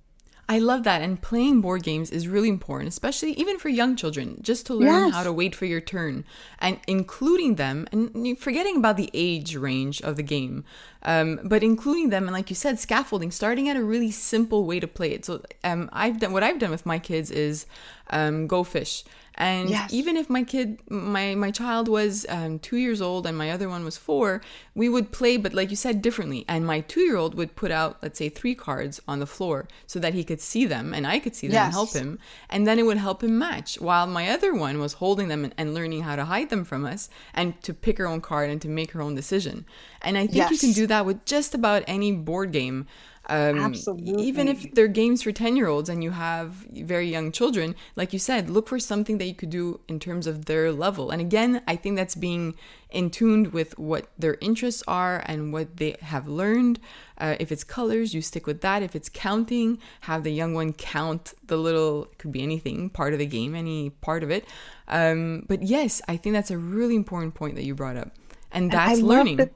I 0.53 0.59
love 0.59 0.83
that. 0.85 1.01
And 1.01 1.21
playing 1.31 1.63
board 1.63 1.83
games 1.83 2.11
is 2.11 2.29
really 2.29 2.51
important, 2.51 2.89
especially 2.89 3.33
even 3.43 3.59
for 3.59 3.71
young 3.71 3.97
children, 3.97 4.37
just 4.43 4.67
to 4.67 4.75
learn 4.75 5.07
Yes. 5.07 5.15
how 5.15 5.23
to 5.25 5.33
wait 5.33 5.55
for 5.55 5.65
your 5.65 5.81
turn 5.81 6.25
and 6.59 6.79
including 6.87 7.55
them 7.55 7.87
and 7.91 8.39
forgetting 8.39 8.77
about 8.77 8.99
the 8.99 9.11
age 9.15 9.57
range 9.57 10.03
of 10.03 10.17
the 10.17 10.23
game, 10.23 10.65
um, 11.05 11.41
but 11.43 11.63
including 11.63 12.11
them. 12.11 12.25
And 12.25 12.35
like 12.39 12.51
you 12.51 12.57
said, 12.57 12.79
scaffolding, 12.79 13.31
starting 13.31 13.67
at 13.71 13.77
a 13.77 13.83
really 13.83 14.11
simple 14.11 14.67
way 14.67 14.79
to 14.81 14.87
play 14.99 15.13
it. 15.13 15.25
So 15.25 15.33
um, 15.65 15.89
I've 15.91 16.19
done 16.21 16.33
what 16.35 16.43
I've 16.43 16.59
done 16.59 16.71
with 16.71 16.85
my 16.85 16.99
kids 16.99 17.31
is 17.31 17.65
um, 18.11 18.47
go 18.47 18.63
fish. 18.63 19.05
And 19.35 19.71
Yes. 19.71 19.93
even 19.93 20.17
if 20.17 20.29
my 20.29 20.43
kid, 20.45 20.79
my 20.91 21.35
my 21.35 21.51
child 21.51 21.89
was 21.89 22.27
um, 22.29 22.59
two 22.59 22.77
years 22.77 23.01
old 23.01 23.27
and 23.27 23.37
my 23.37 23.51
other 23.51 23.69
one 23.69 23.85
was 23.85 23.97
four, 23.97 24.43
we 24.75 24.89
would 24.89 25.11
play, 25.11 25.37
but 25.39 25.55
like 25.55 25.71
you 25.71 25.77
said, 25.77 26.03
differently. 26.03 26.45
And 26.49 26.67
my 26.67 26.81
two 26.81 27.01
year 27.01 27.17
old 27.17 27.35
would 27.35 27.57
put 27.57 27.71
out, 27.71 27.97
let's 28.03 28.19
say, 28.19 28.29
three 28.29 28.55
cards 28.55 29.01
on 29.09 29.21
the 29.21 29.27
floor 29.27 29.67
so 29.87 29.99
that 30.01 30.13
he 30.15 30.23
could 30.23 30.41
see 30.41 30.67
them 30.67 30.93
and 30.93 31.07
I 31.07 31.19
could 31.19 31.35
see 31.35 31.49
them 31.49 31.55
and 31.65 31.73
help 31.73 31.93
him. 31.95 32.19
And 32.51 32.67
then 32.67 32.79
it 32.79 32.85
would 32.85 32.99
help 32.99 33.23
him 33.25 33.39
match. 33.39 33.81
While 33.81 34.07
my 34.07 34.29
other 34.29 34.55
one 34.55 34.79
was 34.79 34.95
holding 34.95 35.29
them 35.29 35.45
and, 35.45 35.55
and 35.57 35.73
learning 35.75 36.03
how 36.03 36.17
to 36.17 36.27
hide 36.27 36.51
them 36.51 36.65
from 36.65 36.85
us 36.85 37.09
and 37.33 37.61
to 37.63 37.73
pick 37.73 37.97
her 37.99 38.07
own 38.07 38.21
card 38.21 38.51
and 38.51 38.61
to 38.63 38.69
make 38.69 38.93
her 38.93 39.01
own 39.01 39.15
decision. 39.15 39.65
And 40.03 40.19
I 40.19 40.27
think 40.27 40.51
you 40.51 40.59
can 40.59 40.73
do 40.73 40.87
that 40.89 41.07
with 41.07 41.25
just 41.25 41.55
about 41.55 41.85
any 41.87 42.13
board 42.13 42.53
game. 42.53 42.87
Um, 43.29 43.59
Absolutely. 43.59 44.25
Even 44.25 44.49
if 44.49 44.75
they're 44.75 44.89
games 44.89 45.23
for 45.23 45.31
10 45.33 45.57
year 45.57 45.69
olds 45.69 45.89
and 45.89 46.03
you 46.03 46.11
have 46.11 46.51
very 46.73 47.09
young 47.09 47.31
children, 47.31 47.77
like 47.95 48.13
you 48.13 48.19
said, 48.19 48.51
look 48.51 48.69
for 48.69 48.79
something 48.81 49.19
that 49.19 49.27
you 49.27 49.35
could 49.35 49.51
do 49.51 49.81
in 49.89 50.01
terms 50.01 50.27
of 50.27 50.47
their 50.47 50.73
level. 50.73 51.11
And 51.11 51.21
again, 51.21 51.63
I 51.69 51.77
think 51.77 51.97
that's 51.97 52.17
being 52.17 52.57
in 52.91 53.11
tuned 53.11 53.53
with 53.53 53.79
what 53.79 54.09
their 54.19 54.37
interests 54.41 54.83
are 54.89 55.23
and 55.27 55.53
what 55.53 55.77
they 55.77 55.97
have 56.03 56.27
learned. 56.27 56.81
Uh, 57.17 57.37
if 57.39 57.53
it's 57.53 57.63
colors, 57.65 58.13
you 58.13 58.21
stick 58.23 58.47
with 58.47 58.61
that. 58.63 58.83
If 58.83 58.97
it's 58.97 59.09
counting, 59.09 59.79
have 60.01 60.25
the 60.25 60.33
young 60.33 60.53
one 60.55 60.73
count 60.73 61.33
the 61.47 61.57
little, 61.57 62.05
it 62.07 62.19
could 62.19 62.33
be 62.33 62.43
anything, 62.43 62.91
part 62.91 63.13
of 63.13 63.21
the 63.21 63.27
game, 63.27 63.55
any 63.55 63.91
part 63.91 64.25
of 64.25 64.31
it. 64.31 64.47
Um, 64.89 65.45
but 65.49 65.63
yes, 65.63 66.03
I 66.09 66.17
think 66.17 66.35
that's 66.35 66.51
a 66.51 66.59
really 66.59 66.97
important 66.97 67.35
point 67.35 67.55
that 67.55 67.65
you 67.65 67.75
brought 67.75 67.97
up. 67.97 68.11
And 68.51 68.71
And 68.71 68.73
that's 68.73 69.01
love 69.01 69.03
learning. 69.03 69.37
that 69.37 69.53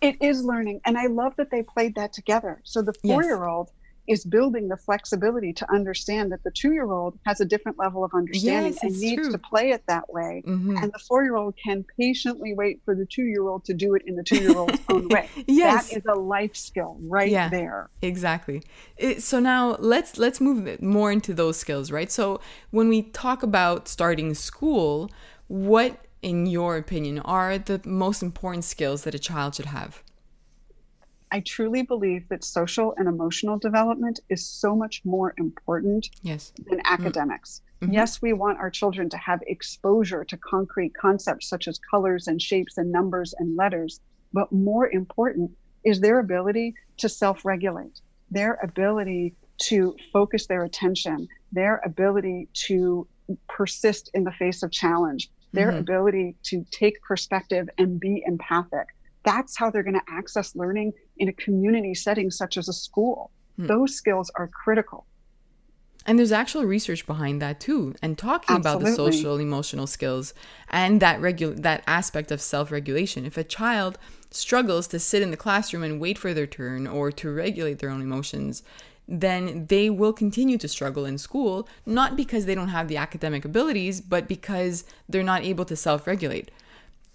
it 0.00 0.16
is 0.22 0.44
learning. 0.44 0.80
And 0.86 0.96
I 0.96 1.06
love 1.06 1.34
that 1.36 1.50
they 1.50 1.62
played 1.62 1.94
that 1.96 2.12
together. 2.12 2.60
So 2.64 2.82
the 2.82 2.94
four 3.06 3.22
year 3.22 3.44
old 3.44 3.70
is 4.08 4.24
building 4.24 4.66
the 4.66 4.76
flexibility 4.76 5.52
to 5.52 5.70
understand 5.72 6.32
that 6.32 6.42
the 6.42 6.50
two 6.50 6.72
year 6.72 6.90
old 6.90 7.16
has 7.26 7.40
a 7.40 7.44
different 7.44 7.78
level 7.78 8.02
of 8.02 8.10
understanding 8.14 8.72
Yes, 8.72 8.82
and 8.82 8.98
needs 8.98 9.22
true. 9.22 9.30
to 9.32 9.38
play 9.38 9.70
it 9.70 9.82
that 9.86 10.12
way. 10.12 10.42
Mhm. 10.46 10.82
And 10.82 10.90
the 10.92 10.98
four 11.06 11.22
year 11.22 11.36
old 11.36 11.54
can 11.62 11.84
patiently 11.98 12.52
wait 12.54 12.80
for 12.84 12.96
the 12.96 13.06
two 13.06 13.24
year 13.24 13.46
old 13.46 13.64
to 13.66 13.74
do 13.74 13.94
it 13.94 14.02
in 14.06 14.16
the 14.16 14.24
two 14.24 14.38
year 14.40 14.56
old's 14.56 14.80
own 14.88 15.06
way. 15.08 15.28
Yes. 15.46 15.90
That 15.90 15.98
is 15.98 16.02
a 16.08 16.14
life 16.18 16.56
skill 16.56 16.96
right 17.02 17.30
Yeah. 17.30 17.50
there. 17.50 17.90
Exactly. 18.02 18.62
It, 18.96 19.22
so 19.22 19.38
now 19.38 19.76
let's 19.78 20.18
let's 20.18 20.40
move 20.40 20.80
more 20.82 21.12
into 21.12 21.32
those 21.34 21.56
skills, 21.58 21.92
right? 21.92 22.10
So 22.10 22.40
when 22.70 22.88
we 22.88 23.02
talk 23.02 23.42
about 23.44 23.86
starting 23.86 24.34
school, 24.34 25.10
what 25.46 26.04
in 26.22 26.46
your 26.46 26.76
opinion 26.76 27.18
are 27.20 27.58
the 27.58 27.80
most 27.84 28.22
important 28.22 28.64
skills 28.64 29.04
that 29.04 29.14
a 29.14 29.18
child 29.18 29.54
should 29.54 29.66
have? 29.66 30.02
I 31.32 31.40
truly 31.40 31.82
believe 31.82 32.28
that 32.28 32.42
social 32.44 32.92
and 32.98 33.06
emotional 33.06 33.56
development 33.58 34.18
is 34.28 34.44
so 34.44 34.74
much 34.74 35.00
more 35.04 35.32
important 35.38 36.08
Yes. 36.22 36.52
than 36.68 36.80
academics. 36.84 37.62
Mhm. 37.80 37.92
Yes, 37.92 38.20
we 38.20 38.32
want 38.32 38.58
our 38.58 38.68
children 38.70 39.08
to 39.10 39.16
have 39.16 39.40
exposure 39.46 40.24
to 40.24 40.36
concrete 40.38 40.92
concepts 41.00 41.48
such 41.48 41.68
as 41.68 41.78
colors 41.90 42.26
and 42.26 42.42
shapes 42.42 42.76
and 42.78 42.90
numbers 42.90 43.32
and 43.38 43.56
letters, 43.56 44.00
but 44.32 44.50
more 44.50 44.90
important 44.90 45.52
is 45.84 46.00
their 46.00 46.18
ability 46.18 46.74
to 46.98 47.08
self 47.08 47.44
regulate, 47.44 48.00
their 48.30 48.58
ability 48.62 49.34
to 49.58 49.94
focus 50.12 50.46
their 50.48 50.64
attention, 50.64 51.28
their 51.52 51.80
ability 51.84 52.48
to 52.66 53.06
persist 53.48 54.10
in 54.14 54.24
the 54.24 54.32
face 54.32 54.62
of 54.64 54.72
challenge, 54.72 55.30
their 55.52 55.72
Mhm. 55.72 55.80
ability 55.80 56.36
to 56.44 56.64
take 56.70 57.00
perspective 57.02 57.68
and 57.78 57.98
be 57.98 58.22
empathic. 58.26 58.86
That's 59.24 59.56
how 59.56 59.70
they're 59.70 59.82
going 59.82 59.94
to 59.94 60.04
access 60.08 60.54
learning 60.56 60.92
in 61.18 61.28
a 61.28 61.32
community 61.32 61.94
setting 61.94 62.30
such 62.30 62.56
as 62.56 62.68
a 62.68 62.72
school. 62.72 63.30
Hmm. 63.56 63.66
Those 63.66 63.94
skills 63.94 64.30
are 64.36 64.48
critical. 64.48 65.06
And 66.06 66.18
there's 66.18 66.32
actual 66.32 66.64
research 66.64 67.06
behind 67.06 67.42
that 67.42 67.60
too, 67.60 67.94
and 68.00 68.16
talking 68.16 68.56
about 68.56 68.80
the 68.80 68.94
social 68.94 69.36
emotional 69.38 69.86
skills 69.86 70.32
and 70.70 70.98
that 71.00 71.20
regu- 71.20 71.60
that 71.60 71.82
aspect 71.86 72.32
of 72.32 72.40
self-regulation. 72.40 73.26
If 73.26 73.36
a 73.36 73.44
child 73.44 73.98
struggles 74.30 74.86
to 74.88 74.98
sit 74.98 75.20
in 75.20 75.30
the 75.30 75.36
classroom 75.36 75.82
and 75.82 76.00
wait 76.00 76.16
for 76.16 76.32
their 76.32 76.46
turn 76.46 76.86
or 76.86 77.12
to 77.12 77.30
regulate 77.30 77.80
their 77.80 77.90
own 77.90 78.00
emotions, 78.00 78.62
then 79.10 79.66
they 79.66 79.90
will 79.90 80.12
continue 80.12 80.56
to 80.58 80.68
struggle 80.68 81.04
in 81.04 81.18
school, 81.18 81.68
not 81.84 82.16
because 82.16 82.46
they 82.46 82.54
don't 82.54 82.68
have 82.68 82.86
the 82.88 82.96
academic 82.96 83.44
abilities, 83.44 84.00
but 84.00 84.28
because 84.28 84.84
they're 85.08 85.22
not 85.24 85.42
able 85.42 85.64
to 85.66 85.76
self-regulate. 85.76 86.50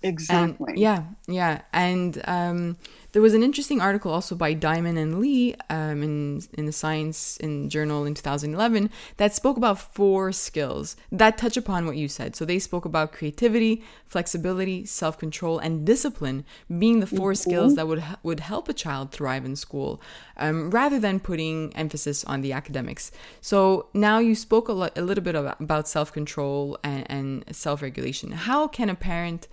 And- 0.03 0.13
Exactly. 0.13 0.73
yeah, 0.75 1.03
yeah. 1.27 1.61
And 1.73 2.21
um, 2.25 2.77
there 3.15 3.21
was 3.21 3.33
an 3.33 3.43
interesting 3.43 3.79
article 3.79 4.11
also 4.11 4.35
by 4.35 4.51
Diamond 4.51 4.97
and 4.97 5.21
Lee 5.21 5.55
um, 5.69 6.03
in 6.03 6.41
in 6.55 6.65
the 6.65 6.73
Science 6.73 7.37
in 7.37 7.69
Journal 7.69 8.03
in 8.03 8.13
2011 8.13 8.89
that 9.15 9.33
spoke 9.33 9.55
about 9.55 9.79
four 9.79 10.33
skills 10.33 10.97
that 11.13 11.37
touch 11.37 11.55
upon 11.55 11.85
what 11.85 11.95
you 11.95 12.09
said. 12.09 12.35
So 12.35 12.43
they 12.43 12.59
spoke 12.59 12.83
about 12.83 13.13
creativity, 13.13 13.81
flexibility, 14.05 14.85
self 14.85 15.17
control, 15.17 15.59
and 15.59 15.85
discipline 15.85 16.43
being 16.77 16.99
the 16.99 17.07
4 17.07 17.35
skills 17.35 17.75
that 17.75 17.87
would 17.87 18.03
would 18.21 18.41
help 18.41 18.67
a 18.67 18.73
child 18.73 19.13
thrive 19.13 19.45
in 19.45 19.55
school, 19.55 20.01
um, 20.35 20.69
rather 20.69 20.99
than 20.99 21.21
putting 21.21 21.73
emphasis 21.73 22.25
on 22.25 22.41
the 22.41 22.51
academics. 22.51 23.11
So 23.39 23.87
now 23.93 24.19
you 24.19 24.35
spoke 24.35 24.67
a, 24.67 24.73
lo- 24.73 24.95
a 24.97 25.01
little 25.01 25.23
bit 25.23 25.35
about, 25.35 25.61
about 25.61 25.87
self 25.87 26.11
control 26.11 26.77
and, 26.83 27.09
and 27.09 27.55
self 27.55 27.81
regulation. 27.81 28.33
How 28.33 28.67
can 28.67 28.89
a 28.89 28.95
parent 28.95 29.47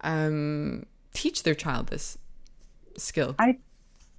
um, 0.00 0.86
teach 1.12 1.44
their 1.44 1.54
child 1.54 1.86
this 1.90 2.18
skill. 2.98 3.34
I 3.38 3.58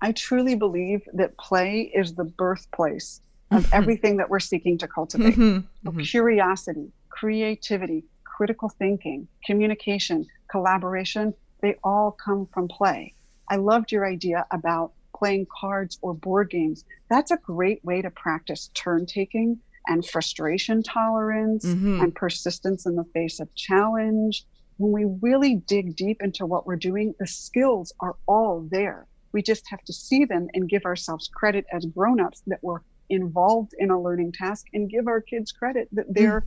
I 0.01 0.11
truly 0.11 0.55
believe 0.55 1.01
that 1.13 1.37
play 1.37 1.91
is 1.93 2.15
the 2.15 2.25
birthplace 2.25 3.21
of 3.51 3.67
everything 3.71 4.17
that 4.17 4.29
we're 4.29 4.39
seeking 4.39 4.77
to 4.79 4.87
cultivate. 4.87 5.35
Mhm, 5.35 5.63
So 5.83 5.91
mhm. 5.91 6.03
Curiosity, 6.03 6.91
creativity, 7.09 8.03
critical 8.25 8.69
thinking, 8.69 9.27
communication, 9.45 10.25
collaboration, 10.51 11.33
they 11.61 11.75
all 11.83 12.11
come 12.23 12.47
from 12.53 12.67
play. 12.67 13.13
I 13.49 13.55
loved 13.55 13.91
your 13.91 14.05
idea 14.05 14.45
about 14.51 14.93
playing 15.17 15.47
cards 15.61 15.97
or 16.01 16.13
board 16.13 16.49
games. 16.49 16.83
That's 17.09 17.31
a 17.31 17.37
great 17.37 17.83
way 17.85 18.01
to 18.01 18.11
practice 18.11 18.69
turn 18.73 19.05
taking 19.05 19.59
and 19.87 20.05
frustration 20.05 20.83
tolerance 20.83 21.63
and 22.01 22.13
persistence 22.13 22.85
in 22.85 22.95
the 22.95 23.05
face 23.13 23.39
of 23.39 23.53
challenge. 23.55 24.45
When 24.77 24.91
we 24.91 25.05
really 25.21 25.55
dig 25.55 25.95
deep 25.95 26.21
into 26.21 26.45
what 26.45 26.67
we're 26.67 26.75
doing, 26.75 27.15
the 27.19 27.27
skills 27.27 27.93
are 27.99 28.15
all 28.27 28.67
there. 28.69 29.07
We 29.31 29.41
just 29.41 29.67
have 29.69 29.83
to 29.83 29.93
see 29.93 30.25
them 30.25 30.47
and 30.53 30.69
give 30.69 30.85
ourselves 30.85 31.29
credit 31.33 31.65
as 31.71 31.85
grown-ups 31.85 32.43
that 32.47 32.59
we're 32.61 32.79
involved 33.09 33.73
in 33.77 33.91
a 33.91 34.01
learning 34.01 34.31
task 34.31 34.65
and 34.73 34.89
give 34.89 35.07
our 35.07 35.21
kids 35.21 35.51
credit 35.51 35.87
that 35.91 36.13
they're 36.13 36.45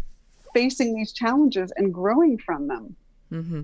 facing 0.55 0.95
these 0.95 1.13
challenges 1.13 1.73
and 1.77 1.93
growing 1.93 2.39
from 2.39 2.67
them. 2.67 2.97
hmm 3.31 3.61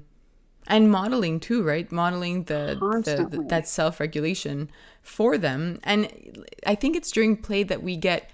And 0.67 0.91
modeling 0.91 1.41
too, 1.41 1.63
right? 1.63 1.91
Modeling 1.91 2.45
the, 2.45 2.77
the, 3.05 3.27
the 3.31 3.45
that 3.49 3.69
self 3.69 4.01
regulation 4.01 4.71
for 5.03 5.37
them, 5.37 5.81
and 5.85 6.47
I 6.67 6.75
think 6.75 6.97
it's 6.97 7.11
during 7.11 7.37
play 7.37 7.63
that 7.65 7.83
we 7.83 7.97
get 7.97 8.31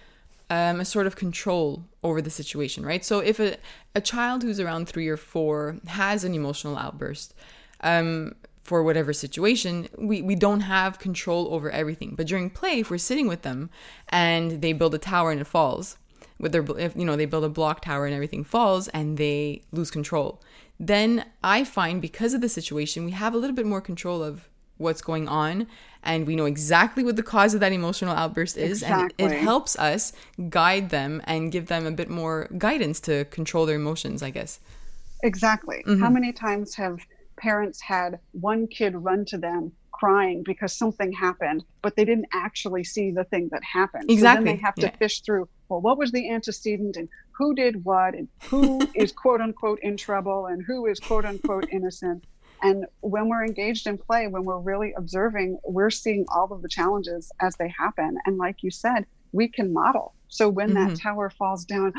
um, 0.50 0.80
a 0.80 0.84
sort 0.84 1.06
of 1.06 1.16
control 1.16 1.84
over 2.02 2.20
the 2.20 2.30
situation, 2.30 2.84
right? 2.84 3.04
So 3.04 3.20
if 3.20 3.40
a 3.40 3.56
a 3.94 4.00
child 4.00 4.42
who's 4.42 4.60
around 4.60 4.88
three 4.88 5.08
or 5.08 5.16
four 5.16 5.76
has 5.86 6.24
an 6.24 6.34
emotional 6.34 6.76
outburst. 6.76 7.34
Um, 7.82 8.34
for 8.62 8.84
whatever 8.84 9.12
situation, 9.12 9.88
we, 9.98 10.22
we 10.22 10.36
don't 10.36 10.60
have 10.60 11.00
control 11.00 11.52
over 11.52 11.70
everything. 11.72 12.14
But 12.14 12.28
during 12.28 12.50
play, 12.50 12.80
if 12.80 12.90
we're 12.90 12.98
sitting 12.98 13.26
with 13.26 13.42
them 13.42 13.68
and 14.10 14.62
they 14.62 14.72
build 14.74 14.94
a 14.94 14.98
tower 14.98 15.32
and 15.32 15.40
it 15.40 15.46
falls, 15.46 15.96
with 16.40 16.52
their 16.52 16.64
if 16.78 16.96
you 16.96 17.04
know 17.04 17.16
they 17.16 17.26
build 17.26 17.44
a 17.44 17.48
block 17.48 17.82
tower 17.82 18.06
and 18.06 18.14
everything 18.14 18.42
falls 18.42 18.88
and 18.88 19.18
they 19.18 19.62
lose 19.70 19.90
control 19.90 20.40
then 20.80 21.24
i 21.44 21.62
find 21.62 22.00
because 22.00 22.34
of 22.34 22.40
the 22.40 22.48
situation 22.48 23.04
we 23.04 23.12
have 23.12 23.34
a 23.34 23.36
little 23.36 23.54
bit 23.54 23.66
more 23.66 23.80
control 23.80 24.22
of 24.22 24.48
what's 24.80 25.02
going 25.02 25.28
on 25.28 25.66
and 26.02 26.26
we 26.26 26.34
know 26.34 26.46
exactly 26.46 27.04
what 27.04 27.16
the 27.16 27.22
cause 27.22 27.52
of 27.54 27.60
that 27.60 27.72
emotional 27.72 28.14
outburst 28.14 28.56
is 28.56 28.82
and 28.82 29.12
it 29.18 29.30
helps 29.32 29.78
us 29.78 30.12
guide 30.48 30.90
them 30.90 31.20
and 31.24 31.52
give 31.52 31.66
them 31.66 31.86
a 31.86 31.90
bit 31.90 32.08
more 32.08 32.48
guidance 32.58 32.98
to 33.00 33.24
control 33.26 33.66
their 33.66 33.76
emotions 33.76 34.22
i 34.22 34.30
guess 34.30 34.60
Exactly. 35.22 35.82
Mhm. 35.86 36.00
How 36.00 36.10
many 36.10 36.32
times 36.32 36.74
have 36.76 36.98
parents 37.38 37.80
had 37.82 38.18
one 38.32 38.66
kid 38.66 38.94
run 38.94 39.24
to 39.26 39.38
them 39.38 39.72
crying 39.92 40.42
because 40.46 40.72
something 40.76 41.12
happened, 41.12 41.62
but 41.82 41.94
they 41.96 42.04
didn't 42.04 42.28
actually 42.32 42.84
see 42.84 43.10
the 43.10 43.24
thing 43.24 43.48
that 43.52 43.62
happened? 43.62 44.04
So 44.04 44.14
Exactly. 44.14 44.46
then 44.46 44.56
they 44.56 44.62
have 44.62 44.74
to 44.76 44.86
Yeah. 44.86 44.96
fish 44.96 45.20
through, 45.20 45.48
well, 45.68 45.80
what 45.80 45.98
was 45.98 46.10
the 46.12 46.30
antecedent 46.30 46.96
and 46.96 47.08
who 47.36 47.54
did 47.54 47.84
what 47.84 48.14
and 48.14 48.28
who 48.48 48.88
is 48.94 49.12
quote 49.12 49.40
unquote 49.40 49.78
in 49.82 49.96
trouble 49.96 50.46
and 50.46 50.62
who 50.66 50.86
is 50.86 51.00
quote 51.00 51.26
unquote 51.26 51.66
innocent. 51.70 52.24
And 52.62 52.86
when 53.00 53.28
we're 53.28 53.44
engaged 53.44 53.86
in 53.86 53.98
play, 53.98 54.26
when 54.26 54.44
we're 54.44 54.58
really 54.58 54.92
observing, 54.96 55.58
we're 55.64 55.90
seeing 55.90 56.26
all 56.34 56.52
of 56.52 56.62
the 56.62 56.68
challenges 56.68 57.32
as 57.40 57.56
they 57.56 57.68
happen. 57.68 58.18
And 58.26 58.36
like 58.36 58.62
you 58.62 58.70
said, 58.70 59.06
we 59.32 59.48
can 59.48 59.72
model. 59.72 60.14
So 60.28 60.48
when 60.48 60.70
mm-hmm. 60.70 60.88
that 60.88 60.98
tower 60.98 61.30
falls 61.30 61.64
down, 61.64 61.92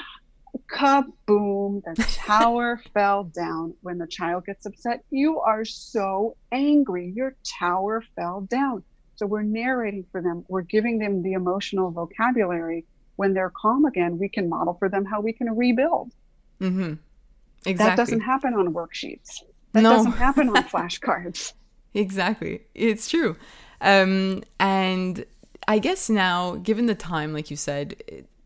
kaboom, 0.67 1.83
the 1.83 2.03
tower 2.15 2.81
fell 2.93 3.23
down. 3.23 3.73
When 3.81 3.97
the 3.97 4.07
child 4.07 4.45
gets 4.45 4.65
upset, 4.65 5.03
you 5.09 5.39
are 5.39 5.65
so 5.65 6.37
angry. 6.51 7.11
Your 7.15 7.35
tower 7.59 8.03
fell 8.15 8.41
down. 8.41 8.83
So 9.15 9.27
we're 9.27 9.43
narrating 9.43 10.05
for 10.11 10.21
them, 10.21 10.45
we're 10.47 10.63
giving 10.63 10.97
them 10.97 11.21
the 11.21 11.33
emotional 11.33 11.91
vocabulary. 11.91 12.85
When 13.17 13.33
they're 13.35 13.51
calm 13.55 13.85
again, 13.85 14.17
we 14.17 14.29
can 14.29 14.49
model 14.49 14.73
for 14.73 14.89
them 14.89 15.05
how 15.05 15.21
we 15.21 15.31
can 15.31 15.55
rebuild. 15.55 16.11
Mm-hmm. 16.59 16.93
Exactly. 17.65 17.75
That 17.75 17.97
doesn't 17.97 18.21
happen 18.21 18.55
on 18.55 18.73
worksheets. 18.73 19.43
That 19.73 19.83
no. 19.83 19.91
doesn't 19.95 20.13
happen 20.13 20.49
on 20.49 20.55
flashcards. 20.63 21.53
exactly. 21.93 22.61
It's 22.75 23.09
true. 23.09 23.37
Um, 23.81 24.43
and 24.59 25.25
I 25.67 25.79
guess 25.79 26.09
now, 26.09 26.55
given 26.55 26.85
the 26.85 26.95
time, 26.95 27.33
like 27.33 27.49
you 27.49 27.57
said, 27.57 27.95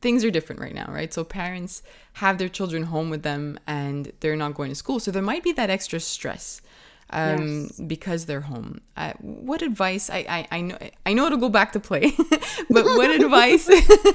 things 0.01 0.23
are 0.23 0.31
different 0.31 0.61
right 0.61 0.75
now, 0.75 0.85
right? 0.89 1.13
So 1.13 1.23
parents 1.23 1.81
have 2.13 2.37
their 2.37 2.49
children 2.49 2.83
home 2.83 3.09
with 3.09 3.23
them 3.23 3.59
and 3.65 4.11
they're 4.19 4.35
not 4.35 4.53
going 4.53 4.69
to 4.69 4.75
school. 4.75 4.99
So 4.99 5.11
there 5.11 5.23
might 5.23 5.43
be 5.43 5.51
that 5.53 5.69
extra 5.69 5.99
stress 5.99 6.61
um, 7.11 7.63
yes. 7.63 7.79
because 7.81 8.25
they're 8.25 8.41
home. 8.41 8.81
Uh, 8.97 9.13
what 9.19 9.61
advice? 9.61 10.09
I, 10.09 10.25
I, 10.27 10.47
I 10.57 10.61
know 10.61 10.77
I 11.05 11.13
know 11.13 11.25
it'll 11.25 11.37
go 11.37 11.49
back 11.49 11.71
to 11.73 11.79
play, 11.79 12.11
but 12.69 12.85
what 12.85 13.09
advice? 13.21 13.69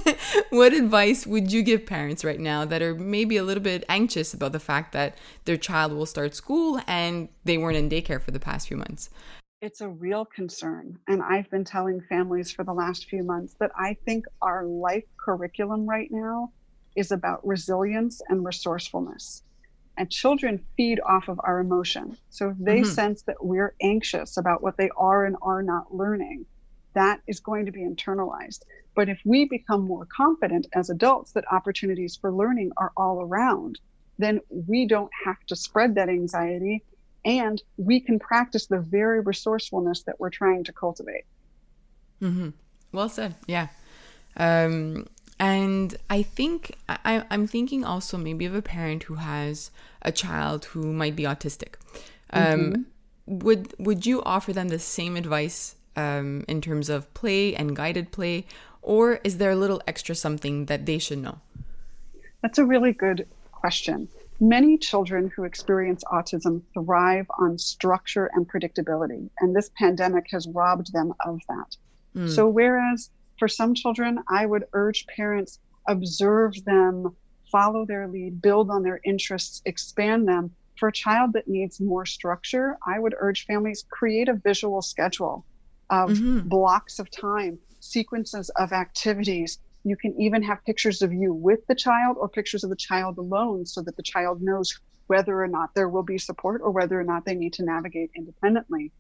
what 0.51 0.73
advice 0.73 1.27
would 1.27 1.53
you 1.53 1.63
give 1.63 1.87
parents 1.87 2.25
right 2.25 2.41
now 2.41 2.65
that 2.65 2.83
are 2.83 2.95
maybe 2.95 3.37
a 3.37 3.45
little 3.45 3.63
bit 3.63 3.85
anxious 3.89 4.35
about 4.35 4.53
the 4.53 4.61
fact 4.61 4.93
that 4.93 5.17
their 5.45 5.57
child 5.57 5.93
will 5.93 6.07
start 6.07 6.35
school 6.35 6.81
and 6.87 7.29
they 7.45 7.59
weren't 7.59 7.77
in 7.77 7.89
daycare 7.89 8.21
for 8.21 8.33
the 8.33 8.41
past 8.41 8.69
few 8.69 8.77
months? 8.77 9.11
It's 9.63 9.83
a 9.83 9.89
real 9.89 10.25
concern. 10.25 10.99
And 11.07 11.23
I've 11.23 11.51
been 11.51 11.65
telling 11.65 12.01
families 12.01 12.51
for 12.51 12.65
the 12.65 12.73
last 12.73 13.11
few 13.11 13.23
months 13.23 13.55
that 13.61 13.71
I 13.79 13.95
think 14.07 14.25
our 14.41 14.65
life 14.65 15.05
curriculum 15.19 15.87
right 15.87 16.09
now 16.11 16.51
is 16.97 17.13
about 17.13 17.47
resilience 17.47 18.23
and 18.31 18.45
resourcefulness. 18.45 19.43
And 20.01 20.11
children 20.11 20.65
feed 20.79 20.99
off 21.07 21.29
of 21.29 21.39
our 21.45 21.61
emotion. 21.61 22.17
So 22.31 22.49
if 22.49 22.57
they 22.59 22.81
mm-hmm. 22.81 22.91
sense 22.91 23.21
that 23.25 23.45
we're 23.45 23.75
anxious 23.83 24.39
about 24.39 24.63
what 24.63 24.79
they 24.79 24.89
are 24.97 25.27
and 25.27 25.37
are 25.43 25.63
not 25.63 25.95
learning, 25.95 26.47
that 26.95 27.21
is 27.27 27.39
going 27.39 27.67
to 27.67 27.71
be 27.71 27.83
internalized. 27.83 28.63
But 28.97 29.11
if 29.11 29.21
we 29.27 29.45
become 29.45 29.83
more 29.83 30.07
confident 30.07 30.69
as 30.73 30.89
adults 30.89 31.33
that 31.33 31.45
opportunities 31.53 32.17
for 32.17 32.33
learning 32.33 32.73
are 32.79 32.93
all 32.97 33.21
around, 33.21 33.79
then 34.19 34.41
we 34.49 34.87
don't 34.87 35.11
have 35.27 35.45
to 35.49 35.55
spread 35.55 35.95
that 35.97 36.09
anxiety 36.09 36.83
and 37.27 37.63
we 37.77 38.01
can 38.01 38.19
practice 38.19 38.69
the 38.69 38.81
very 38.81 39.21
resourcefulness 39.21 40.05
that 40.05 40.19
we're 40.19 40.31
trying 40.31 40.65
to 40.65 40.73
cultivate. 40.73 41.25
Mm-hmm. 42.23 42.49
Well 42.93 43.11
said. 43.11 43.35
Yeah. 43.47 43.67
Um, 44.39 45.09
and 45.41 45.97
I 46.11 46.23
think 46.23 46.77
I, 46.89 47.25
I'm 47.31 47.47
thinking 47.47 47.83
also 47.83 48.19
maybe 48.19 48.45
of 48.45 48.55
a 48.55 48.61
parent 48.61 49.05
who 49.05 49.15
has 49.15 49.71
a 50.03 50.13
child 50.13 50.67
who 50.67 50.93
might 50.93 51.17
be 51.17 51.23
autistic. 51.23 51.75
Um, 52.31 52.45
mm-hmm. 52.45 52.83
Would 53.39 53.75
would 53.79 54.05
you 54.05 54.23
offer 54.23 54.53
them 54.53 54.69
the 54.69 54.79
same 54.79 55.17
advice 55.17 55.77
um, 55.97 56.45
in 56.47 56.61
terms 56.61 56.91
of 56.91 57.13
play 57.15 57.55
and 57.55 57.75
guided 57.75 58.13
play, 58.13 58.45
or 58.83 59.21
is 59.25 59.39
there 59.39 59.51
a 59.51 59.57
little 59.57 59.81
extra 59.87 60.15
something 60.15 60.67
that 60.67 60.85
they 60.85 60.99
should 60.99 61.19
know? 61.19 61.39
That's 62.43 62.59
a 62.59 62.65
really 62.65 62.93
good 62.93 63.27
question. 63.51 64.09
Many 64.41 64.77
children 64.79 65.31
who 65.35 65.45
experience 65.45 66.05
autism 66.05 66.63
thrive 66.75 67.27
on 67.39 67.57
structure 67.59 68.31
and 68.35 68.47
predictability, 68.47 69.31
and 69.41 69.57
this 69.57 69.71
pandemic 69.79 70.27
has 70.33 70.47
robbed 70.49 70.93
them 70.93 71.15
of 71.25 71.41
that. 71.49 71.77
Mm. 72.17 72.31
So, 72.31 72.49
whereas 72.49 73.11
for 73.41 73.49
some 73.49 73.75
children, 73.75 74.21
I 74.29 74.47
would 74.47 74.67
urge 74.73 75.05
parents 75.09 75.59
observe 75.89 76.65
them, 76.65 77.17
follow 77.51 77.85
their 77.85 78.07
lead, 78.07 78.41
build 78.41 78.71
on 78.71 78.85
their 78.85 79.01
interests, 79.05 79.63
expand 79.65 80.29
them. 80.29 80.55
For 80.79 80.89
a 80.89 80.93
child 80.93 81.33
that 81.33 81.49
needs 81.49 81.81
more 81.81 82.07
structure, 82.07 82.79
I 82.87 83.01
would 83.01 83.15
urge 83.19 83.47
families 83.47 83.85
create 83.91 84.29
a 84.29 84.35
visual 84.35 84.81
schedule 84.81 85.45
of 85.91 86.11
mm-hmm. 86.11 86.49
blocks 86.49 87.01
of 87.01 87.11
time, 87.11 87.59
sequences 87.81 88.49
of 88.51 88.73
activities, 88.73 89.59
you 89.85 89.97
can 89.97 90.19
even 90.21 90.43
have 90.43 90.65
pictures 90.65 91.03
of 91.03 91.13
you 91.13 91.33
with 91.33 91.67
the 91.67 91.75
child 91.75 92.17
or 92.21 92.29
pictures 92.29 92.65
of 92.65 92.71
the 92.71 92.77
child 92.77 93.19
alone 93.19 93.65
so 93.65 93.81
that 93.83 93.97
the 93.97 94.03
child 94.03 94.43
knows 94.43 94.79
whether 95.07 95.43
or 95.43 95.49
not 95.49 95.75
there 95.75 95.89
will 95.89 96.03
be 96.03 96.19
support 96.19 96.61
or 96.63 96.71
whether 96.71 97.01
or 97.01 97.05
not 97.05 97.25
they 97.25 97.35
need 97.35 97.53
to 97.55 97.65
navigate 97.65 98.11
independently. 98.15 98.93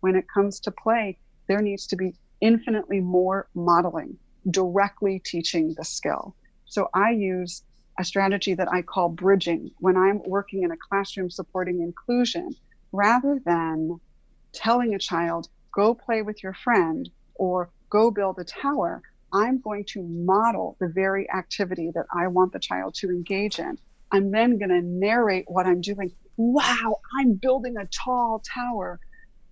When 0.00 0.14
it 0.14 0.26
comes 0.32 0.60
to 0.60 0.70
play, 0.70 1.18
there 1.48 1.60
needs 1.60 1.86
to 1.88 1.96
be 1.96 2.14
infinitely 2.40 3.00
more 3.00 3.48
modeling, 3.54 4.16
directly 4.50 5.20
teaching 5.24 5.74
the 5.76 5.84
skill. 5.84 6.34
So 6.66 6.88
I 6.94 7.10
use 7.10 7.62
a 7.98 8.04
strategy 8.04 8.54
that 8.54 8.68
I 8.72 8.82
call 8.82 9.08
bridging 9.08 9.70
when 9.78 9.96
I'm 9.96 10.22
working 10.24 10.62
in 10.62 10.70
a 10.70 10.76
classroom 10.88 11.30
supporting 11.30 11.80
inclusion, 11.80 12.54
rather 12.92 13.40
than 13.44 13.98
telling 14.52 14.94
a 14.94 14.98
child, 14.98 15.48
go 15.74 15.94
play 15.94 16.22
with 16.22 16.42
your 16.42 16.54
friend 16.54 17.08
or 17.34 17.70
go 17.90 18.10
build 18.10 18.38
a 18.38 18.44
tower. 18.44 19.02
I'm 19.32 19.60
going 19.60 19.84
to 19.88 20.02
model 20.02 20.76
the 20.80 20.88
very 20.88 21.30
activity 21.30 21.90
that 21.94 22.06
I 22.16 22.28
want 22.28 22.52
the 22.52 22.58
child 22.58 22.94
to 23.00 23.10
engage 23.10 23.58
in. 23.58 23.76
I'm 24.10 24.30
then 24.30 24.58
going 24.58 24.70
to 24.70 24.80
narrate 24.80 25.44
what 25.48 25.66
I'm 25.66 25.80
doing. 25.80 26.12
Wow, 26.36 27.00
I'm 27.18 27.34
building 27.34 27.76
a 27.76 27.86
tall 27.86 28.42
tower. 28.54 29.00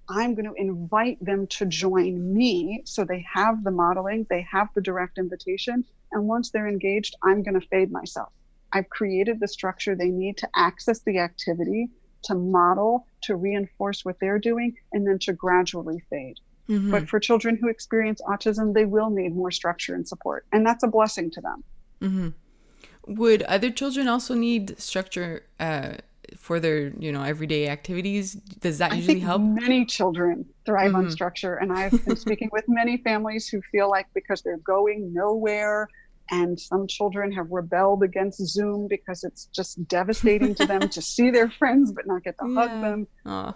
I'm 0.08 0.34
going 0.34 0.46
to 0.46 0.54
invite 0.54 1.24
them 1.24 1.46
to 1.48 1.66
join 1.66 2.34
me 2.34 2.82
so 2.84 3.04
they 3.04 3.24
have 3.32 3.64
the 3.64 3.70
modeling, 3.70 4.26
they 4.30 4.46
have 4.50 4.68
the 4.74 4.80
direct 4.80 5.18
invitation. 5.18 5.84
And 6.12 6.28
once 6.28 6.50
they're 6.50 6.68
engaged, 6.68 7.16
I'm 7.22 7.42
going 7.42 7.58
to 7.60 7.66
fade 7.66 7.90
myself. 7.90 8.32
I've 8.72 8.88
created 8.88 9.40
the 9.40 9.48
structure 9.48 9.94
they 9.94 10.10
need 10.10 10.36
to 10.38 10.48
access 10.54 11.00
the 11.00 11.18
activity, 11.18 11.88
to 12.24 12.34
model, 12.34 13.06
to 13.22 13.36
reinforce 13.36 14.04
what 14.04 14.18
they're 14.20 14.38
doing, 14.38 14.76
and 14.92 15.06
then 15.06 15.18
to 15.20 15.32
gradually 15.32 16.02
fade. 16.10 16.38
Mm-hmm. 16.68 16.90
But 16.90 17.08
for 17.08 17.20
children 17.20 17.56
who 17.56 17.68
experience 17.68 18.20
autism, 18.26 18.74
they 18.74 18.84
will 18.84 19.10
need 19.10 19.34
more 19.34 19.50
structure 19.50 19.94
and 19.94 20.06
support. 20.06 20.46
And 20.52 20.66
that's 20.66 20.82
a 20.82 20.88
blessing 20.88 21.30
to 21.32 21.40
them. 21.40 21.64
Mm-hmm. 22.02 23.14
Would 23.14 23.42
other 23.42 23.70
children 23.70 24.08
also 24.08 24.34
need 24.34 24.78
structure 24.80 25.44
uh, 25.60 25.94
for 26.36 26.60
their, 26.60 26.88
you 26.98 27.12
know, 27.12 27.22
everyday 27.22 27.68
activities? 27.68 28.34
Does 28.34 28.78
that 28.78 28.96
usually 28.96 29.20
help? 29.20 29.42
Many 29.42 29.84
children 29.84 30.44
thrive 30.64 30.88
mm-hmm. 30.88 30.96
on 30.96 31.10
structure. 31.10 31.56
And 31.56 31.72
I've 31.72 32.04
been 32.06 32.16
speaking 32.16 32.50
with 32.52 32.64
many 32.68 32.98
families 32.98 33.48
who 33.48 33.60
feel 33.72 33.88
like 33.88 34.06
because 34.14 34.42
they're 34.42 34.58
going 34.58 35.12
nowhere, 35.12 35.88
and 36.30 36.58
some 36.58 36.86
children 36.86 37.30
have 37.32 37.50
rebelled 37.50 38.02
against 38.02 38.44
Zoom 38.46 38.88
because 38.88 39.22
it's 39.22 39.46
just 39.46 39.86
devastating 39.88 40.54
to 40.56 40.66
them 40.66 40.88
to 40.88 41.00
see 41.00 41.30
their 41.30 41.48
friends 41.48 41.92
but 41.92 42.06
not 42.06 42.24
get 42.24 42.36
to 42.38 42.48
yeah. 42.48 42.54
hug 42.54 42.80
them. 42.82 43.06
Aww. 43.24 43.54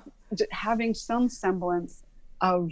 Having 0.52 0.94
some 0.94 1.28
semblance 1.28 2.04
of 2.40 2.70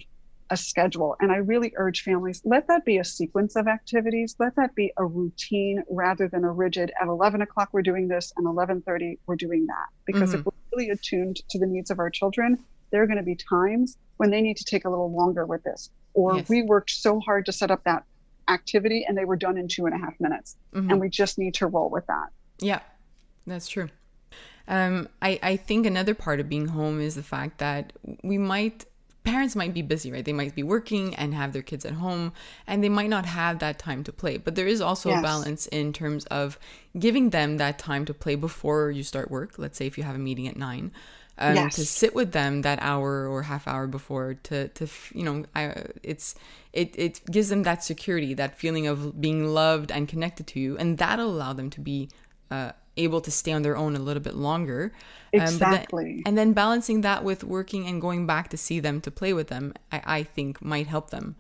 a 0.51 0.57
schedule. 0.57 1.17
And 1.21 1.31
I 1.31 1.37
really 1.37 1.73
urge 1.77 2.03
families, 2.03 2.41
let 2.45 2.67
that 2.69 2.85
be 2.85 2.99
a 2.99 3.05
sequence 3.05 3.57
of 3.57 3.67
activities. 3.67 4.35
Let 4.39 4.57
that 4.57 4.75
be 4.75 4.93
a 4.97 5.05
routine 5.05 5.83
rather 5.91 6.29
than 6.29 6.45
a 6.45 6.51
rigid 6.51 6.91
at 7.01 7.09
11 7.09 7.43
o'clock, 7.43 7.71
we're 7.73 7.83
doing 7.83 8.09
this 8.09 8.33
and 8.37 8.47
1130, 8.47 9.19
we're 9.27 9.37
doing 9.37 9.67
that. 9.67 9.87
Because 10.07 10.31
mm-hmm. 10.31 10.41
if 10.41 10.47
we're 10.47 10.53
really 10.73 10.91
attuned 10.91 11.37
to 11.51 11.59
the 11.59 11.67
needs 11.67 11.91
of 11.91 11.99
our 11.99 12.11
children, 12.11 12.59
there 12.91 13.03
are 13.03 13.07
going 13.07 13.19
to 13.19 13.25
be 13.25 13.37
times 13.37 13.99
when 14.17 14.31
they 14.31 14.41
need 14.41 14.57
to 14.57 14.65
take 14.65 14.85
a 14.85 14.91
little 14.91 15.13
longer 15.15 15.45
with 15.47 15.63
this. 15.65 15.91
Or 16.15 16.37
yes. 16.37 16.49
we 16.49 16.63
worked 16.63 16.91
so 16.91 17.21
hard 17.21 17.47
to 17.47 17.53
set 17.53 17.71
up 17.71 17.85
that 17.85 18.05
activity 18.49 19.05
and 19.07 19.17
they 19.17 19.25
were 19.25 19.37
done 19.37 19.59
in 19.59 19.69
two 19.69 19.87
and 19.87 19.95
a 19.95 19.99
half 19.99 20.19
minutes. 20.19 20.57
Mm-hmm. 20.75 20.91
And 20.91 21.01
we 21.01 21.09
just 21.09 21.39
need 21.39 21.55
to 21.55 21.67
roll 21.67 21.91
with 21.91 22.07
that. 22.07 22.29
Yeah, 22.59 22.81
that's 23.47 23.69
true. 23.69 23.91
Um, 24.67 25.09
I, 25.23 25.39
I 25.43 25.57
think 25.57 25.87
another 25.87 26.15
part 26.15 26.41
of 26.41 26.49
being 26.49 26.69
home 26.69 27.01
is 27.01 27.15
the 27.15 27.23
fact 27.23 27.59
that 27.59 27.93
we 28.23 28.37
might 28.37 28.85
parents 29.29 29.55
might 29.55 29.75
be 29.75 29.83
busy, 29.83 30.11
right? 30.11 30.25
They 30.25 30.33
might 30.33 30.55
be 30.55 30.62
working 30.62 31.14
and 31.14 31.35
have 31.35 31.53
their 31.53 31.62
kids 31.62 31.85
at 31.85 31.93
home 31.93 32.33
and 32.67 32.83
they 32.83 32.88
might 32.88 33.11
not 33.11 33.27
have 33.27 33.59
that 33.59 33.79
time 33.79 34.03
to 34.05 34.12
play. 34.12 34.38
But 34.38 34.55
there 34.55 34.67
is 34.67 34.81
also 34.81 35.11
yes. 35.11 35.19
a 35.19 35.23
balance 35.23 35.67
in 35.67 35.93
terms 35.93 36.25
of 36.27 36.59
giving 36.99 37.31
them 37.31 37.59
that 37.59 37.79
time 37.79 38.05
to 38.07 38.14
play 38.14 38.35
before 38.35 38.91
you 38.91 39.03
start 39.03 39.31
work. 39.31 39.59
Let's 39.59 39.77
say 39.77 39.87
if 39.87 39.99
you 39.99 40.05
have 40.05 40.17
a 40.17 40.19
meeting 40.19 40.49
at 40.49 40.57
nine. 40.57 40.93
Um, 41.41 41.55
yes. 41.55 41.77
to 41.77 41.87
sit 41.87 42.17
with 42.17 42.33
them 42.33 42.62
that 42.62 42.81
hour 42.83 43.29
or 43.29 43.43
half 43.45 43.69
hour 43.69 43.87
before 43.87 44.35
to 44.43 44.67
to 44.71 44.88
you 45.14 45.23
know 45.23 45.45
I, 45.55 45.85
it's 46.03 46.35
it 46.73 46.99
it 46.99 47.21
gives 47.31 47.49
them 47.49 47.62
that 47.62 47.85
security 47.85 48.35
that 48.35 48.59
feeling 48.59 48.88
of 48.88 49.21
being 49.21 49.47
loved 49.47 49.93
and 49.93 50.09
connected 50.09 50.49
to 50.49 50.59
you 50.59 50.77
and 50.79 50.99
that'll 50.99 51.31
allow 51.31 51.53
them 51.53 51.71
to 51.71 51.81
be 51.81 52.09
uh, 52.51 52.73
able 52.99 53.21
to 53.23 53.31
stay 53.31 53.53
on 53.53 53.63
their 53.63 53.77
own 53.77 53.97
a 53.97 53.99
little 53.99 54.23
bit 54.23 54.35
longer. 54.35 54.93
Exactly. 55.33 56.05
Um, 56.05 56.11
then, 56.11 56.23
and 56.27 56.39
then 56.39 56.53
balancing 56.53 57.03
that 57.03 57.25
with 57.25 57.45
working 57.45 57.87
and 57.87 58.01
going 58.01 58.27
back 58.27 58.49
to 58.51 58.57
see 58.57 58.81
them 58.81 59.01
to 59.03 59.11
play 59.11 59.33
with 59.33 59.49
them, 59.49 59.75
I, 59.93 60.03
I 60.05 60.23
think 60.23 60.63
might 60.63 60.87
help 60.87 61.11
them. 61.11 61.37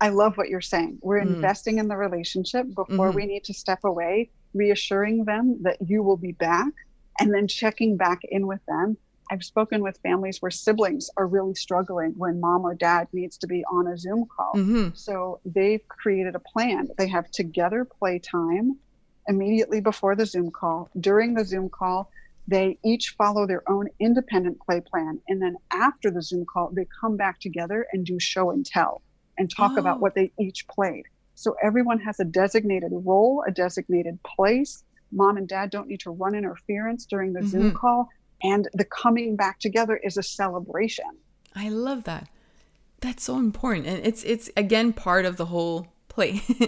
I 0.00 0.10
love 0.10 0.36
what 0.36 0.48
you're 0.48 0.60
saying. 0.60 0.98
We're 1.02 1.20
mm. 1.20 1.34
investing 1.34 1.78
in 1.78 1.88
the 1.88 1.96
relationship 1.96 2.66
before 2.74 3.08
mm-hmm. 3.08 3.16
we 3.16 3.26
need 3.26 3.44
to 3.44 3.54
step 3.54 3.80
away, 3.84 4.30
reassuring 4.52 5.24
them 5.24 5.58
that 5.62 5.78
you 5.86 6.02
will 6.02 6.18
be 6.18 6.32
back, 6.32 6.72
and 7.18 7.32
then 7.32 7.48
checking 7.48 7.96
back 7.96 8.20
in 8.24 8.46
with 8.46 8.60
them 8.66 8.98
I've 9.30 9.44
spoken 9.44 9.82
with 9.82 9.98
families 9.98 10.40
where 10.40 10.50
siblings 10.50 11.10
are 11.16 11.26
really 11.26 11.54
struggling 11.54 12.12
when 12.16 12.40
mom 12.40 12.64
or 12.64 12.74
dad 12.74 13.08
needs 13.12 13.36
to 13.38 13.46
be 13.46 13.64
on 13.64 13.88
a 13.88 13.98
Zoom 13.98 14.26
call. 14.26 14.54
Mm-hmm. 14.54 14.90
So 14.94 15.40
they've 15.44 15.86
created 15.88 16.34
a 16.34 16.40
plan. 16.40 16.88
They 16.96 17.08
have 17.08 17.30
together 17.30 17.84
play 17.84 18.18
time 18.18 18.78
immediately 19.28 19.80
before 19.80 20.14
the 20.14 20.26
Zoom 20.26 20.50
call. 20.50 20.88
During 21.00 21.34
the 21.34 21.44
Zoom 21.44 21.68
call, 21.68 22.10
they 22.48 22.78
each 22.84 23.14
follow 23.18 23.46
their 23.46 23.68
own 23.68 23.88
independent 23.98 24.60
play 24.60 24.80
plan. 24.80 25.20
And 25.28 25.42
then 25.42 25.56
after 25.72 26.10
the 26.10 26.22
Zoom 26.22 26.46
call, 26.46 26.70
they 26.72 26.86
come 27.00 27.16
back 27.16 27.40
together 27.40 27.86
and 27.92 28.06
do 28.06 28.20
show 28.20 28.50
and 28.50 28.64
tell 28.64 29.02
and 29.38 29.50
talk 29.50 29.72
oh. 29.74 29.78
about 29.78 30.00
what 30.00 30.14
they 30.14 30.32
each 30.38 30.66
played. 30.68 31.04
So 31.34 31.56
everyone 31.62 32.00
has 32.00 32.20
a 32.20 32.24
designated 32.24 32.92
role, 32.92 33.44
a 33.46 33.50
designated 33.50 34.18
place. 34.22 34.84
Mom 35.12 35.36
and 35.36 35.48
dad 35.48 35.70
don't 35.70 35.88
need 35.88 36.00
to 36.00 36.10
run 36.10 36.34
interference 36.34 37.04
during 37.04 37.32
the 37.32 37.40
mm-hmm. 37.40 37.48
Zoom 37.48 37.72
call. 37.72 38.08
And 38.42 38.68
the 38.74 38.84
coming 38.84 39.36
back 39.36 39.60
together 39.60 39.96
is 39.96 40.16
a 40.16 40.22
celebration. 40.22 41.04
I 41.54 41.68
love 41.68 42.04
that. 42.04 42.28
That's 43.00 43.24
so 43.24 43.38
important. 43.38 43.86
And 43.86 44.06
it's 44.06 44.22
it's 44.24 44.50
again 44.56 44.92
part 44.92 45.26
of 45.26 45.36
the 45.36 45.46
whole 45.46 45.88
play. 46.16 46.40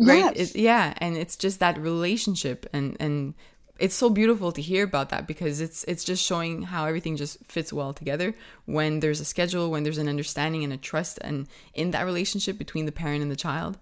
right? 0.00 0.36
Yes. 0.36 0.54
It, 0.54 0.56
yeah. 0.58 0.94
And 0.98 1.16
it's 1.16 1.36
just 1.36 1.58
that 1.60 1.76
relationship 1.78 2.64
and 2.72 2.96
and 2.98 3.34
it's 3.78 3.96
so 3.96 4.08
beautiful 4.08 4.52
to 4.52 4.62
hear 4.62 4.84
about 4.84 5.08
that 5.08 5.26
because 5.26 5.60
it's 5.60 5.82
it's 5.84 6.04
just 6.04 6.24
showing 6.24 6.62
how 6.62 6.86
everything 6.86 7.16
just 7.16 7.44
fits 7.46 7.72
well 7.72 7.92
together 7.92 8.32
when 8.64 9.00
there's 9.00 9.20
a 9.20 9.24
schedule 9.24 9.70
when 9.70 9.82
there's 9.82 9.98
an 9.98 10.08
understanding 10.08 10.62
and 10.62 10.72
a 10.72 10.76
trust 10.76 11.18
and 11.22 11.48
in 11.74 11.90
that 11.90 12.04
relationship 12.04 12.56
between 12.58 12.86
the 12.86 12.92
parent 12.92 13.22
and 13.22 13.30
the 13.30 13.42
child 13.46 13.78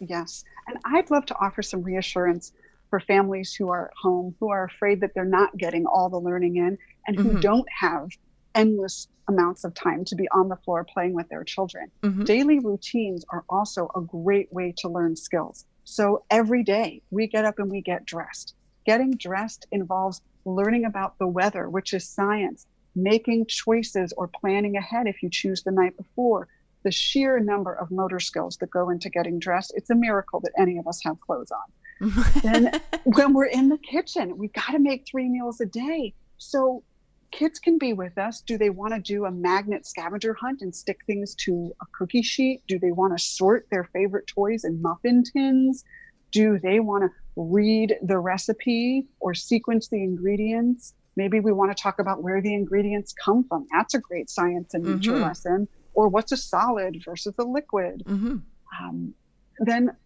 yes 0.00 0.44
and 0.68 0.78
i'd 0.86 1.10
love 1.10 1.26
to 1.26 1.36
offer 1.38 1.60
some 1.60 1.82
reassurance 1.82 2.52
for 2.88 2.98
families 3.00 3.52
who 3.52 3.68
are 3.68 3.86
at 3.86 3.94
home 4.00 4.34
who 4.40 4.48
are 4.48 4.64
afraid 4.64 5.00
that 5.00 5.12
they're 5.12 5.34
not 5.40 5.54
getting 5.58 5.84
all 5.84 6.08
the 6.08 6.20
learning 6.28 6.56
in 6.56 6.78
and 7.06 7.16
who 7.16 7.30
mm-hmm. 7.30 7.40
don't 7.40 7.68
have 7.68 8.08
endless 8.54 9.08
amounts 9.28 9.64
of 9.64 9.74
time 9.74 10.04
to 10.04 10.14
be 10.14 10.28
on 10.30 10.48
the 10.48 10.56
floor 10.56 10.84
playing 10.84 11.14
with 11.14 11.28
their 11.28 11.44
children 11.44 11.90
mm-hmm. 12.02 12.24
daily 12.24 12.58
routines 12.58 13.24
are 13.30 13.44
also 13.48 13.90
a 13.94 14.00
great 14.00 14.52
way 14.52 14.72
to 14.76 14.88
learn 14.88 15.16
skills 15.16 15.64
so 15.84 16.24
every 16.30 16.62
day 16.62 17.02
we 17.10 17.26
get 17.26 17.44
up 17.44 17.58
and 17.58 17.70
we 17.70 17.80
get 17.80 18.04
dressed 18.04 18.54
Getting 18.86 19.16
dressed 19.16 19.66
involves 19.72 20.22
learning 20.44 20.84
about 20.84 21.18
the 21.18 21.26
weather, 21.26 21.68
which 21.68 21.92
is 21.92 22.08
science, 22.08 22.66
making 22.94 23.46
choices 23.46 24.14
or 24.16 24.28
planning 24.28 24.76
ahead 24.76 25.08
if 25.08 25.24
you 25.24 25.28
choose 25.28 25.64
the 25.64 25.72
night 25.72 25.96
before. 25.96 26.46
The 26.84 26.92
sheer 26.92 27.40
number 27.40 27.74
of 27.74 27.90
motor 27.90 28.20
skills 28.20 28.56
that 28.58 28.70
go 28.70 28.90
into 28.90 29.10
getting 29.10 29.40
dressed, 29.40 29.72
it's 29.74 29.90
a 29.90 29.94
miracle 29.96 30.38
that 30.40 30.52
any 30.56 30.78
of 30.78 30.86
us 30.86 31.02
have 31.02 31.20
clothes 31.20 31.50
on. 31.50 32.12
then 32.42 32.80
when 33.02 33.32
we're 33.34 33.46
in 33.46 33.70
the 33.70 33.78
kitchen, 33.78 34.38
we've 34.38 34.52
got 34.52 34.70
to 34.70 34.78
make 34.78 35.04
three 35.04 35.28
meals 35.28 35.60
a 35.60 35.66
day. 35.66 36.14
So 36.38 36.84
kids 37.30 37.58
can 37.58 37.78
be 37.78 37.92
with 37.92 38.16
us. 38.18 38.40
Do 38.40 38.58
they 38.58 38.70
want 38.70 38.94
to 38.94 39.00
do 39.00 39.24
a 39.24 39.30
magnet 39.30 39.86
scavenger 39.86 40.34
hunt 40.34 40.62
and 40.62 40.74
stick 40.74 41.00
things 41.06 41.34
to 41.36 41.72
a 41.80 41.86
cookie 41.92 42.22
sheet? 42.22 42.62
Do 42.68 42.78
they 42.78 42.92
want 42.92 43.16
to 43.16 43.24
sort 43.24 43.66
their 43.70 43.84
favorite 43.84 44.26
toys 44.26 44.64
in 44.64 44.80
muffin 44.80 45.22
tins? 45.22 45.84
Do 46.32 46.58
they 46.58 46.80
want 46.80 47.04
to 47.04 47.10
read 47.36 47.96
the 48.02 48.18
recipe 48.18 49.06
or 49.20 49.34
sequence 49.34 49.88
the 49.88 50.02
ingredients? 50.02 50.94
Maybe 51.16 51.40
we 51.40 51.52
want 51.52 51.74
to 51.74 51.82
talk 51.82 51.98
about 51.98 52.22
where 52.22 52.40
the 52.40 52.54
ingredients 52.54 53.12
come 53.12 53.44
from. 53.44 53.66
That's 53.72 53.94
a 53.94 53.98
great 53.98 54.28
science 54.28 54.74
and 54.74 54.84
nature 54.84 55.12
mm-hmm. 55.12 55.22
lesson. 55.22 55.68
Or 55.94 56.08
what's 56.08 56.32
a 56.32 56.36
solid 56.36 57.02
versus 57.04 57.34
a 57.38 57.42
liquid. 57.42 58.02
Mm-hmm. 58.06 58.36
Um, 58.80 59.14
then, 59.58 59.96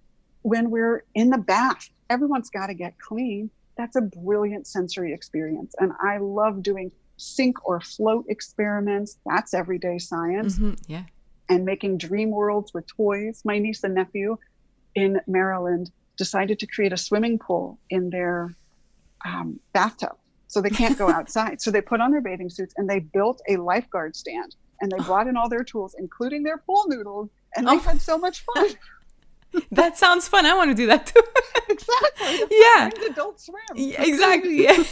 when 0.42 0.70
we're 0.70 1.04
in 1.14 1.30
the 1.30 1.38
bath, 1.38 1.90
everyone's 2.08 2.48
got 2.48 2.68
to 2.68 2.74
get 2.74 2.98
clean. 2.98 3.50
That's 3.76 3.96
a 3.96 4.00
brilliant 4.00 4.66
sensory 4.66 5.12
experience. 5.12 5.74
And 5.78 5.92
I 6.00 6.18
love 6.18 6.62
doing 6.62 6.92
sink 7.20 7.56
or 7.68 7.80
float 7.80 8.24
experiments. 8.28 9.18
That's 9.26 9.54
everyday 9.54 9.98
science. 9.98 10.56
Mm-hmm. 10.56 10.74
Yeah. 10.88 11.04
And 11.48 11.64
making 11.64 11.98
dream 11.98 12.30
worlds 12.30 12.72
with 12.72 12.86
toys. 12.86 13.42
My 13.44 13.58
niece 13.58 13.84
and 13.84 13.94
nephew 13.94 14.38
in 14.94 15.20
Maryland 15.26 15.90
decided 16.16 16.58
to 16.60 16.66
create 16.66 16.92
a 16.92 16.96
swimming 16.96 17.38
pool 17.38 17.78
in 17.90 18.10
their 18.10 18.54
um, 19.24 19.60
bathtub. 19.72 20.16
So 20.48 20.60
they 20.60 20.70
can't 20.70 20.98
go 20.98 21.08
outside. 21.18 21.60
So 21.60 21.70
they 21.70 21.80
put 21.80 22.00
on 22.00 22.10
their 22.10 22.20
bathing 22.20 22.50
suits 22.50 22.74
and 22.76 22.88
they 22.88 23.00
built 23.00 23.40
a 23.48 23.56
lifeguard 23.56 24.16
stand 24.16 24.56
and 24.80 24.90
they 24.90 24.98
brought 25.04 25.26
in 25.26 25.36
all 25.36 25.48
their 25.48 25.64
tools, 25.64 25.94
including 25.98 26.42
their 26.42 26.58
pool 26.58 26.84
noodles, 26.88 27.28
and 27.56 27.66
they 27.66 27.72
oh. 27.72 27.78
had 27.78 28.00
so 28.00 28.16
much 28.16 28.44
fun. 28.54 28.68
that 29.72 29.98
sounds 29.98 30.28
fun. 30.28 30.46
I 30.46 30.54
want 30.54 30.70
to 30.70 30.74
do 30.74 30.86
that 30.86 31.06
too. 31.06 31.22
exactly. 31.68 32.46
Yeah. 32.50 32.90
Adult 33.10 33.40
swim. 33.40 33.62
Yeah, 33.74 34.02
exactly. 34.02 34.64
Yeah. 34.64 34.84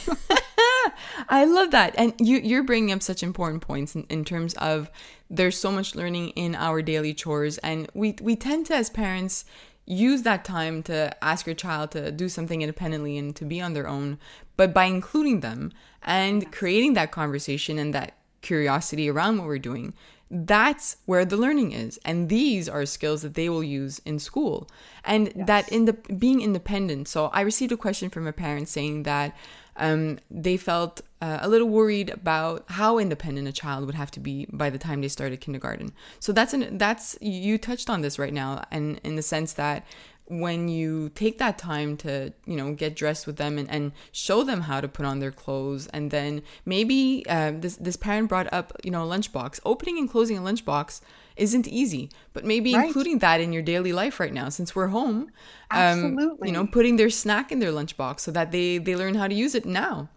I 1.29 1.45
love 1.45 1.71
that. 1.71 1.95
And 1.97 2.15
you 2.19 2.39
you're 2.39 2.63
bringing 2.63 2.93
up 2.93 3.03
such 3.03 3.23
important 3.23 3.63
points 3.63 3.95
in, 3.95 4.05
in 4.05 4.25
terms 4.25 4.55
of 4.55 4.91
there's 5.31 5.57
so 5.59 5.71
much 5.71 5.95
learning 5.95 6.31
in 6.31 6.55
our 6.55 6.83
daily 6.83 7.15
chores 7.15 7.59
and 7.59 7.89
we 7.95 8.17
we 8.21 8.37
tend 8.37 8.67
to 8.67 8.75
as 8.75 8.91
parents 8.91 9.45
use 9.87 10.23
that 10.23 10.45
time 10.45 10.83
to 10.83 11.17
ask 11.25 11.47
your 11.47 11.55
child 11.55 11.91
to 11.93 12.13
do 12.13 12.29
something 12.29 12.61
independently 12.61 13.17
and 13.17 13.35
to 13.37 13.45
be 13.45 13.61
on 13.61 13.73
their 13.73 13.89
own 13.89 14.19
but 14.57 14.75
by 14.75 14.85
including 14.85 15.41
them 15.41 15.73
and 16.03 16.53
creating 16.53 16.93
that 16.93 17.11
conversation 17.11 17.79
and 17.79 17.95
that 17.95 18.15
curiosity 18.43 19.09
around 19.09 19.39
what 19.39 19.47
we're 19.47 19.59
doing 19.59 19.95
that's 20.31 20.99
where 21.07 21.25
the 21.25 21.37
learning 21.37 21.73
is 21.73 21.99
and 22.05 22.29
these 22.29 22.69
are 22.69 22.85
skills 22.85 23.23
that 23.23 23.35
they 23.35 23.49
will 23.49 23.65
use 23.65 24.01
in 24.05 24.19
school 24.19 24.69
and 25.05 25.33
yes. 25.35 25.47
that 25.47 25.69
in 25.71 25.87
the 25.87 25.93
being 25.93 26.43
independent 26.43 27.09
so 27.09 27.27
i 27.27 27.41
received 27.41 27.73
a 27.73 27.77
question 27.77 28.11
from 28.11 28.27
a 28.27 28.33
parent 28.33 28.69
saying 28.69 29.05
that 29.05 29.35
um, 29.79 30.19
they 30.31 30.57
felt 30.57 31.01
uh, 31.23 31.39
a 31.41 31.49
little 31.49 31.69
worried 31.69 32.11
about 32.11 32.65
how 32.69 32.99
independent 32.99 33.49
a 33.49 33.53
child 33.53 33.87
would 33.87 33.95
have 33.95 34.11
to 34.13 34.21
be 34.21 34.47
by 34.53 34.71
the 34.71 34.79
time 34.79 35.01
they 35.01 35.09
started 35.09 35.41
kindergarten. 35.41 35.93
So 36.21 36.33
that's 36.33 36.53
an 36.53 36.79
that's 36.79 37.17
you 37.21 37.59
touched 37.59 37.89
on 37.89 38.03
this 38.03 38.19
right 38.19 38.33
now, 38.33 38.65
and 38.71 39.01
in 39.05 39.17
the 39.17 39.23
sense 39.23 39.53
that 39.55 39.87
when 40.29 40.69
you 40.69 41.09
take 41.15 41.39
that 41.39 41.57
time 41.57 41.97
to 41.97 42.33
you 42.47 42.57
know 42.57 42.73
get 42.75 42.95
dressed 42.95 43.27
with 43.27 43.37
them 43.37 43.57
and, 43.57 43.69
and 43.71 43.93
show 44.13 44.45
them 44.45 44.63
how 44.63 44.81
to 44.81 44.87
put 44.87 45.07
on 45.07 45.21
their 45.21 45.31
clothes 45.31 45.87
and 45.89 46.11
then 46.11 46.43
maybe 46.65 47.25
uh, 47.29 47.53
this 47.55 47.77
this 47.77 47.97
parent 47.97 48.29
brought 48.29 48.51
up 48.53 48.73
you 48.85 48.91
know 48.91 49.05
a 49.05 49.07
lunchbox 49.07 49.59
opening 49.65 49.99
and 49.99 50.11
closing 50.11 50.37
a 50.37 50.41
lunchbox 50.41 51.01
isn't 51.37 51.67
easy 51.67 52.11
but 52.35 52.45
maybe 52.45 52.75
right. 52.75 52.87
including 52.87 53.19
that 53.19 53.41
in 53.41 53.53
your 53.53 53.63
daily 53.63 53.93
life 53.93 54.21
right 54.21 54.35
now 54.35 54.49
since 54.49 54.75
we're 54.75 54.89
home 54.89 55.31
um, 55.71 55.79
Absolutely. 55.81 56.49
you 56.49 56.53
know 56.53 56.67
putting 56.67 56.97
their 56.97 57.11
snack 57.11 57.51
in 57.51 57.59
their 57.59 57.73
lunchbox 57.73 58.21
so 58.21 58.31
that 58.31 58.53
they 58.53 58.79
they 58.79 58.95
learn 58.95 59.15
how 59.15 59.27
to 59.27 59.35
use 59.35 59.55
it 59.55 59.65
now 59.65 60.09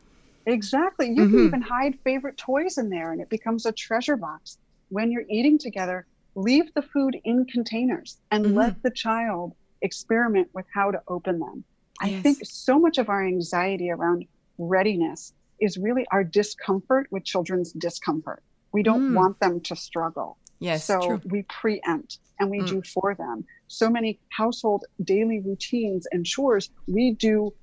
exactly 0.45 1.07
you 1.07 1.23
mm-hmm. 1.23 1.37
can 1.37 1.45
even 1.45 1.61
hide 1.61 1.97
favorite 2.03 2.37
toys 2.37 2.77
in 2.77 2.89
there 2.89 3.13
and 3.13 3.21
it 3.21 3.29
becomes 3.29 3.65
a 3.65 3.71
treasure 3.71 4.17
box 4.17 4.57
when 4.89 5.09
you're 5.09 5.25
eating 5.29 5.57
together 5.57 6.05
leave 6.35 6.73
the 6.73 6.81
food 6.81 7.15
in 7.23 7.45
containers 7.45 8.17
and 8.31 8.45
mm-hmm. 8.45 8.57
let 8.57 8.83
the 8.83 8.91
child 8.91 9.53
experiment 9.81 10.49
with 10.53 10.65
how 10.73 10.91
to 10.91 11.01
open 11.07 11.39
them. 11.39 11.63
Yes. 12.03 12.19
I 12.19 12.21
think 12.21 12.39
so 12.43 12.79
much 12.79 12.97
of 12.97 13.09
our 13.09 13.25
anxiety 13.25 13.91
around 13.91 14.25
readiness 14.57 15.33
is 15.59 15.77
really 15.77 16.05
our 16.11 16.23
discomfort 16.23 17.07
with 17.11 17.23
children's 17.23 17.71
discomfort. 17.73 18.43
We 18.71 18.83
don't 18.83 19.11
mm. 19.11 19.15
want 19.15 19.39
them 19.39 19.61
to 19.61 19.75
struggle. 19.75 20.37
Yes. 20.59 20.85
So 20.85 20.99
true. 20.99 21.21
we 21.25 21.43
preempt 21.43 22.19
and 22.39 22.49
we 22.49 22.59
mm. 22.59 22.67
do 22.67 22.81
for 22.81 23.15
them. 23.15 23.45
So 23.67 23.89
many 23.89 24.19
household 24.29 24.85
daily 25.03 25.39
routines 25.39 26.07
and 26.11 26.25
chores 26.25 26.69
we 26.87 27.11
do 27.11 27.53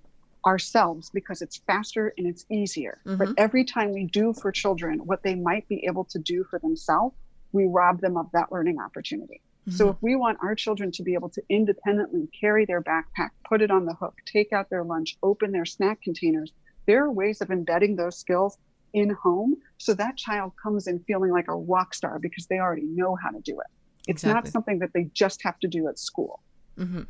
ourselves 0.47 1.11
because 1.13 1.43
it's 1.43 1.59
faster 1.67 2.15
and 2.17 2.27
it's 2.27 2.45
easier. 2.51 3.01
Mm-hmm. 3.07 3.19
But 3.19 3.29
every 3.37 3.65
time 3.65 3.93
we 3.93 4.05
do 4.05 4.33
for 4.33 4.53
children 4.53 5.01
what 5.01 5.23
they 5.23 5.35
might 5.35 5.69
be 5.69 5.85
able 5.87 6.05
to 6.07 6.19
do 6.19 6.45
for 6.45 6.59
themselves, 6.59 7.15
we 7.53 7.67
rob 7.67 8.01
them 8.01 8.17
of 8.17 8.27
that 8.33 8.53
learning 8.53 8.79
opportunity. 8.81 9.41
So 9.71 9.85
mm-hmm. 9.85 9.91
if 9.91 10.03
we 10.03 10.17
want 10.17 10.39
our 10.43 10.55
children 10.55 10.91
to 10.93 11.03
be 11.03 11.15
able 11.15 11.29
to 11.31 11.43
independently 11.49 12.29
carry 12.39 12.65
their 12.65 12.83
backpack, 12.83 13.31
put 13.49 13.61
it 13.61 13.71
on 13.71 13.85
the 13.85 13.95
hook, 13.95 14.15
take 14.25 14.53
out 14.53 14.71
their 14.71 14.85
lunch, 14.85 15.17
open 15.23 15.53
their 15.53 15.67
snack 15.67 16.01
containers, 16.03 16.53
there 16.87 17.05
are 17.05 17.13
ways 17.13 17.41
of 17.41 17.51
embedding 17.51 17.97
those 17.97 18.19
skills 18.19 18.57
in 18.95 19.11
home 19.11 19.57
so 19.77 19.93
that 19.95 20.17
child 20.17 20.53
comes 20.63 20.87
in 20.87 20.99
feeling 21.01 21.31
like 21.31 21.49
a 21.49 21.55
rock 21.55 21.95
star 21.95 22.19
because 22.19 22.47
they 22.47 22.59
already 22.59 22.87
know 22.87 23.17
how 23.23 23.31
to 23.31 23.41
do 23.41 23.61
it. 23.61 23.67
It's 24.07 24.23
exactly. 24.23 24.35
not 24.35 24.49
something 24.49 24.79
that 24.79 24.93
they 24.95 25.11
just 25.13 25.43
have 25.43 25.59
to 25.61 25.69
do 25.69 25.89
at 25.89 25.99
school. 25.99 26.41
Mm-hmm 26.79 27.03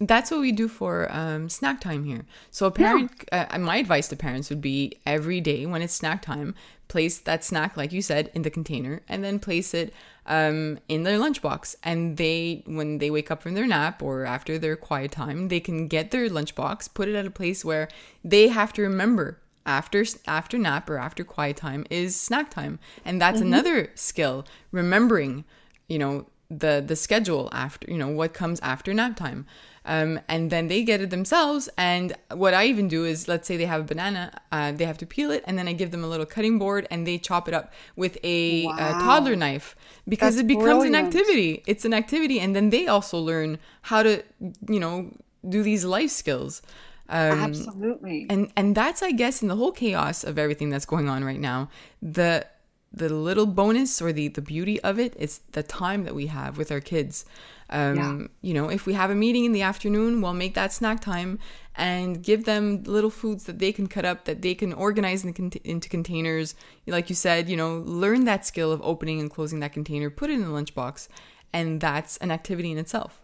that's 0.00 0.30
what 0.30 0.40
we 0.40 0.52
do 0.52 0.68
for 0.68 1.08
um, 1.10 1.48
snack 1.48 1.80
time 1.80 2.04
here. 2.04 2.26
So 2.50 2.66
a 2.66 2.70
parent, 2.70 3.12
yeah. 3.32 3.46
uh, 3.50 3.58
my 3.58 3.76
advice 3.76 4.08
to 4.08 4.16
parents 4.16 4.50
would 4.50 4.60
be 4.60 4.98
every 5.06 5.40
day 5.40 5.66
when 5.66 5.82
it's 5.82 5.94
snack 5.94 6.22
time, 6.22 6.54
place 6.88 7.18
that 7.18 7.44
snack, 7.44 7.76
like 7.76 7.92
you 7.92 8.02
said, 8.02 8.30
in 8.34 8.42
the 8.42 8.50
container, 8.50 9.02
and 9.08 9.22
then 9.22 9.38
place 9.38 9.72
it 9.72 9.92
um, 10.26 10.78
in 10.88 11.02
their 11.02 11.18
lunchbox. 11.18 11.76
And 11.82 12.16
they, 12.16 12.62
when 12.66 12.98
they 12.98 13.10
wake 13.10 13.30
up 13.30 13.42
from 13.42 13.54
their 13.54 13.66
nap 13.66 14.02
or 14.02 14.24
after 14.24 14.58
their 14.58 14.76
quiet 14.76 15.12
time, 15.12 15.48
they 15.48 15.60
can 15.60 15.88
get 15.88 16.10
their 16.10 16.28
lunchbox, 16.28 16.94
put 16.94 17.08
it 17.08 17.14
at 17.14 17.26
a 17.26 17.30
place 17.30 17.64
where 17.64 17.88
they 18.24 18.48
have 18.48 18.72
to 18.74 18.82
remember 18.82 19.38
after 19.66 20.04
after 20.26 20.58
nap 20.58 20.90
or 20.90 20.98
after 20.98 21.24
quiet 21.24 21.56
time 21.56 21.86
is 21.88 22.20
snack 22.20 22.50
time, 22.50 22.78
and 23.04 23.20
that's 23.20 23.38
mm-hmm. 23.38 23.48
another 23.48 23.90
skill. 23.94 24.44
Remembering, 24.72 25.44
you 25.88 25.98
know 25.98 26.26
the 26.50 26.82
the 26.86 26.96
schedule 26.96 27.48
after 27.52 27.90
you 27.90 27.98
know 27.98 28.08
what 28.08 28.34
comes 28.34 28.60
after 28.60 28.92
nap 28.92 29.16
time 29.16 29.46
um, 29.86 30.20
and 30.28 30.50
then 30.50 30.68
they 30.68 30.82
get 30.82 31.00
it 31.00 31.10
themselves. 31.10 31.68
And 31.76 32.14
what 32.32 32.54
i 32.54 32.64
even 32.66 32.88
do 32.88 33.04
is 33.04 33.28
let's 33.28 33.46
say 33.46 33.56
they 33.56 33.66
have 33.66 33.82
a 33.82 33.84
banana 33.84 34.32
uh, 34.52 34.72
they 34.72 34.84
have 34.84 34.98
to 34.98 35.06
peel 35.06 35.30
it 35.30 35.42
and 35.46 35.58
then 35.58 35.68
i 35.68 35.72
give 35.72 35.90
them 35.90 36.02
a 36.04 36.06
little 36.06 36.26
cutting 36.26 36.58
board 36.58 36.86
and 36.90 37.06
they 37.06 37.18
chop 37.18 37.48
it 37.48 37.54
up 37.54 37.72
with 37.96 38.18
a, 38.22 38.64
Wow. 38.66 38.72
a 38.76 38.92
toddler 39.02 39.36
knife. 39.36 39.76
Because 40.08 40.36
That's 40.36 40.44
it 40.44 40.48
becomes 40.48 40.84
an 40.84 40.94
activity. 40.94 41.62
It's 41.66 41.84
an 41.84 41.94
activity. 41.94 42.38
And 42.40 42.54
then 42.54 42.70
they 42.70 42.86
also 42.86 43.18
learn 43.18 43.58
how 43.82 44.02
to 44.02 44.22
you 44.68 44.80
know 44.80 45.10
do 45.48 45.62
these 45.62 45.84
life 45.84 46.10
skills. 46.10 46.62
Um, 47.08 47.38
Absolutely. 47.50 48.26
and 48.30 48.50
and 48.56 48.74
that's 48.74 49.02
i 49.02 49.12
guess 49.12 49.42
in 49.42 49.48
the 49.48 49.56
whole 49.56 49.72
chaos 49.72 50.24
of 50.24 50.38
everything 50.38 50.70
that's 50.70 50.86
going 50.86 51.06
on 51.06 51.22
right 51.22 51.38
now 51.38 51.68
the 52.00 52.46
the 52.94 53.10
little 53.10 53.44
bonus 53.44 54.00
or 54.00 54.10
the 54.10 54.28
the 54.28 54.40
beauty 54.40 54.80
of 54.80 54.98
it 54.98 55.14
is 55.18 55.40
the 55.52 55.62
time 55.62 56.04
that 56.04 56.14
we 56.14 56.28
have 56.28 56.56
with 56.56 56.72
our 56.72 56.80
kids 56.80 57.26
um 57.70 57.96
Yeah. 57.96 58.26
you 58.42 58.54
know 58.54 58.68
if 58.70 58.86
we 58.86 58.92
have 58.94 59.10
a 59.10 59.14
meeting 59.14 59.44
in 59.44 59.52
the 59.52 59.62
afternoon 59.62 60.20
we'll 60.20 60.34
make 60.34 60.54
that 60.54 60.72
snack 60.72 61.00
time 61.00 61.38
and 61.76 62.22
give 62.22 62.44
them 62.44 62.82
little 62.84 63.10
foods 63.10 63.44
that 63.44 63.58
they 63.58 63.72
can 63.72 63.86
cut 63.86 64.04
up 64.04 64.24
that 64.26 64.42
they 64.42 64.54
can 64.54 64.72
organize 64.72 65.24
in, 65.24 65.32
cont- 65.32 65.56
into 65.56 65.88
containers 65.88 66.54
like 66.86 67.08
you 67.08 67.14
said 67.16 67.48
you 67.48 67.56
know 67.56 67.82
learn 67.86 68.24
that 68.24 68.44
skill 68.46 68.70
of 68.72 68.80
opening 68.82 69.20
and 69.20 69.30
closing 69.30 69.60
that 69.60 69.72
container 69.72 70.10
put 70.10 70.30
it 70.30 70.34
in 70.34 70.42
the 70.42 70.48
lunchbox 70.48 71.08
and 71.52 71.80
that's 71.80 72.16
an 72.18 72.30
activity 72.30 72.70
in 72.70 72.78
itself 72.78 73.20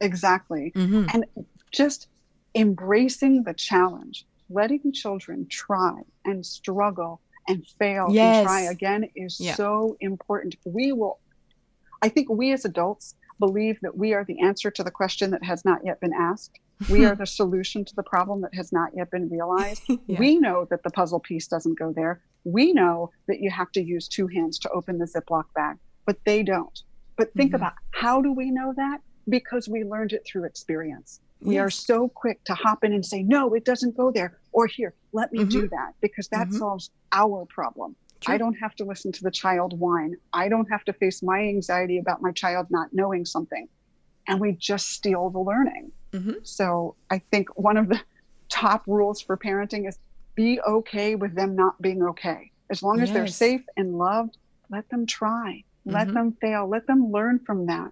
Exactly. 0.00 0.72
Mm-hmm. 0.74 1.06
And 1.14 1.24
just 1.70 2.08
embracing 2.56 3.44
the 3.44 3.54
challenge, 3.54 4.26
letting 4.50 4.92
children 4.92 5.46
try 5.48 5.92
and 6.24 6.44
struggle 6.44 7.20
and 7.48 7.64
fail 7.78 8.08
Yes. 8.10 8.38
and 8.38 8.46
try 8.46 8.60
again 8.62 9.08
is 9.14 9.38
Yeah. 9.40 9.54
so 9.54 9.96
important. 10.00 10.56
We 10.64 10.92
will, 10.92 11.18
I 12.02 12.08
think 12.08 12.28
we 12.28 12.52
as 12.52 12.64
adults 12.64 13.14
believe 13.38 13.78
that 13.82 13.96
we 13.96 14.12
are 14.14 14.24
the 14.24 14.40
answer 14.40 14.70
to 14.70 14.82
the 14.82 14.90
question 14.90 15.30
that 15.30 15.44
has 15.44 15.64
not 15.64 15.80
yet 15.84 16.00
been 16.00 16.12
asked. 16.12 16.58
We 16.88 17.04
are 17.06 17.16
the 17.16 17.26
solution 17.26 17.84
to 17.84 17.94
the 17.96 18.02
problem 18.02 18.40
that 18.42 18.54
has 18.54 18.72
not 18.72 18.90
yet 18.94 19.10
been 19.10 19.28
realized. 19.28 19.82
Yeah. 20.08 20.18
We 20.18 20.36
know 20.38 20.66
that 20.68 20.82
the 20.82 20.90
puzzle 20.90 21.20
piece 21.20 21.46
doesn't 21.46 21.78
go 21.78 21.92
there. 21.94 22.22
We 22.44 22.72
know 22.72 23.10
that 23.28 23.40
you 23.40 23.50
have 23.50 23.70
to 23.72 23.82
use 23.82 24.08
two 24.08 24.26
hands 24.26 24.58
to 24.60 24.70
open 24.70 24.98
the 24.98 25.06
Ziploc 25.06 25.44
bag, 25.54 25.76
but 26.06 26.16
they 26.26 26.42
don't. 26.42 26.76
But 27.16 27.32
think 27.34 27.52
Mhm. 27.52 27.56
about 27.56 27.74
how 27.92 28.20
do 28.20 28.32
we 28.32 28.50
know 28.50 28.74
that? 28.76 29.00
Because 29.28 29.68
we 29.68 29.84
learned 29.84 30.12
it 30.12 30.22
through 30.26 30.44
experience. 30.44 31.20
We 31.40 31.58
are 31.58 31.70
so 31.70 32.08
quick 32.08 32.42
to 32.44 32.54
hop 32.54 32.82
in 32.84 32.92
and 32.92 33.06
say, 33.06 33.22
no, 33.22 33.54
it 33.54 33.64
doesn't 33.64 33.96
go 33.96 34.10
there. 34.10 34.38
Or 34.52 34.66
here, 34.66 34.94
let 35.12 35.32
me 35.32 35.44
do 35.44 35.68
that 35.68 35.92
because 36.00 36.28
that 36.28 36.48
Mhm. 36.48 36.58
solves 36.58 36.90
our 37.12 37.46
problem. 37.46 37.94
True. 38.22 38.34
I 38.34 38.38
don't 38.38 38.54
have 38.54 38.74
to 38.76 38.84
listen 38.84 39.12
to 39.12 39.22
the 39.22 39.30
child 39.30 39.78
whine. 39.78 40.14
I 40.32 40.48
don't 40.48 40.70
have 40.70 40.84
to 40.84 40.92
face 40.92 41.22
my 41.22 41.40
anxiety 41.40 41.98
about 41.98 42.22
my 42.22 42.32
child 42.32 42.66
not 42.70 42.88
knowing 42.92 43.24
something. 43.24 43.68
And 44.28 44.40
we 44.40 44.52
just 44.52 44.90
steal 44.90 45.30
the 45.30 45.40
learning. 45.40 45.92
Mhm. 46.14 46.46
So 46.46 46.96
I 47.10 47.18
think 47.30 47.48
one 47.58 47.76
of 47.76 47.88
the 47.88 48.00
top 48.48 48.82
rules 48.86 49.20
for 49.20 49.36
parenting 49.36 49.88
is 49.88 49.98
be 50.36 50.60
okay 50.60 51.14
with 51.14 51.34
them 51.34 51.56
not 51.56 51.80
being 51.82 52.02
okay. 52.02 52.52
As 52.70 52.82
long 52.82 53.00
as 53.00 53.12
they're 53.12 53.26
safe 53.26 53.62
and 53.76 53.98
loved, 53.98 54.36
let 54.70 54.88
them 54.88 55.04
try, 55.04 55.64
let 55.84 56.08
Mhm. 56.08 56.14
them 56.14 56.32
fail, 56.40 56.68
let 56.68 56.86
them 56.86 57.10
learn 57.10 57.40
from 57.40 57.66
that. 57.66 57.90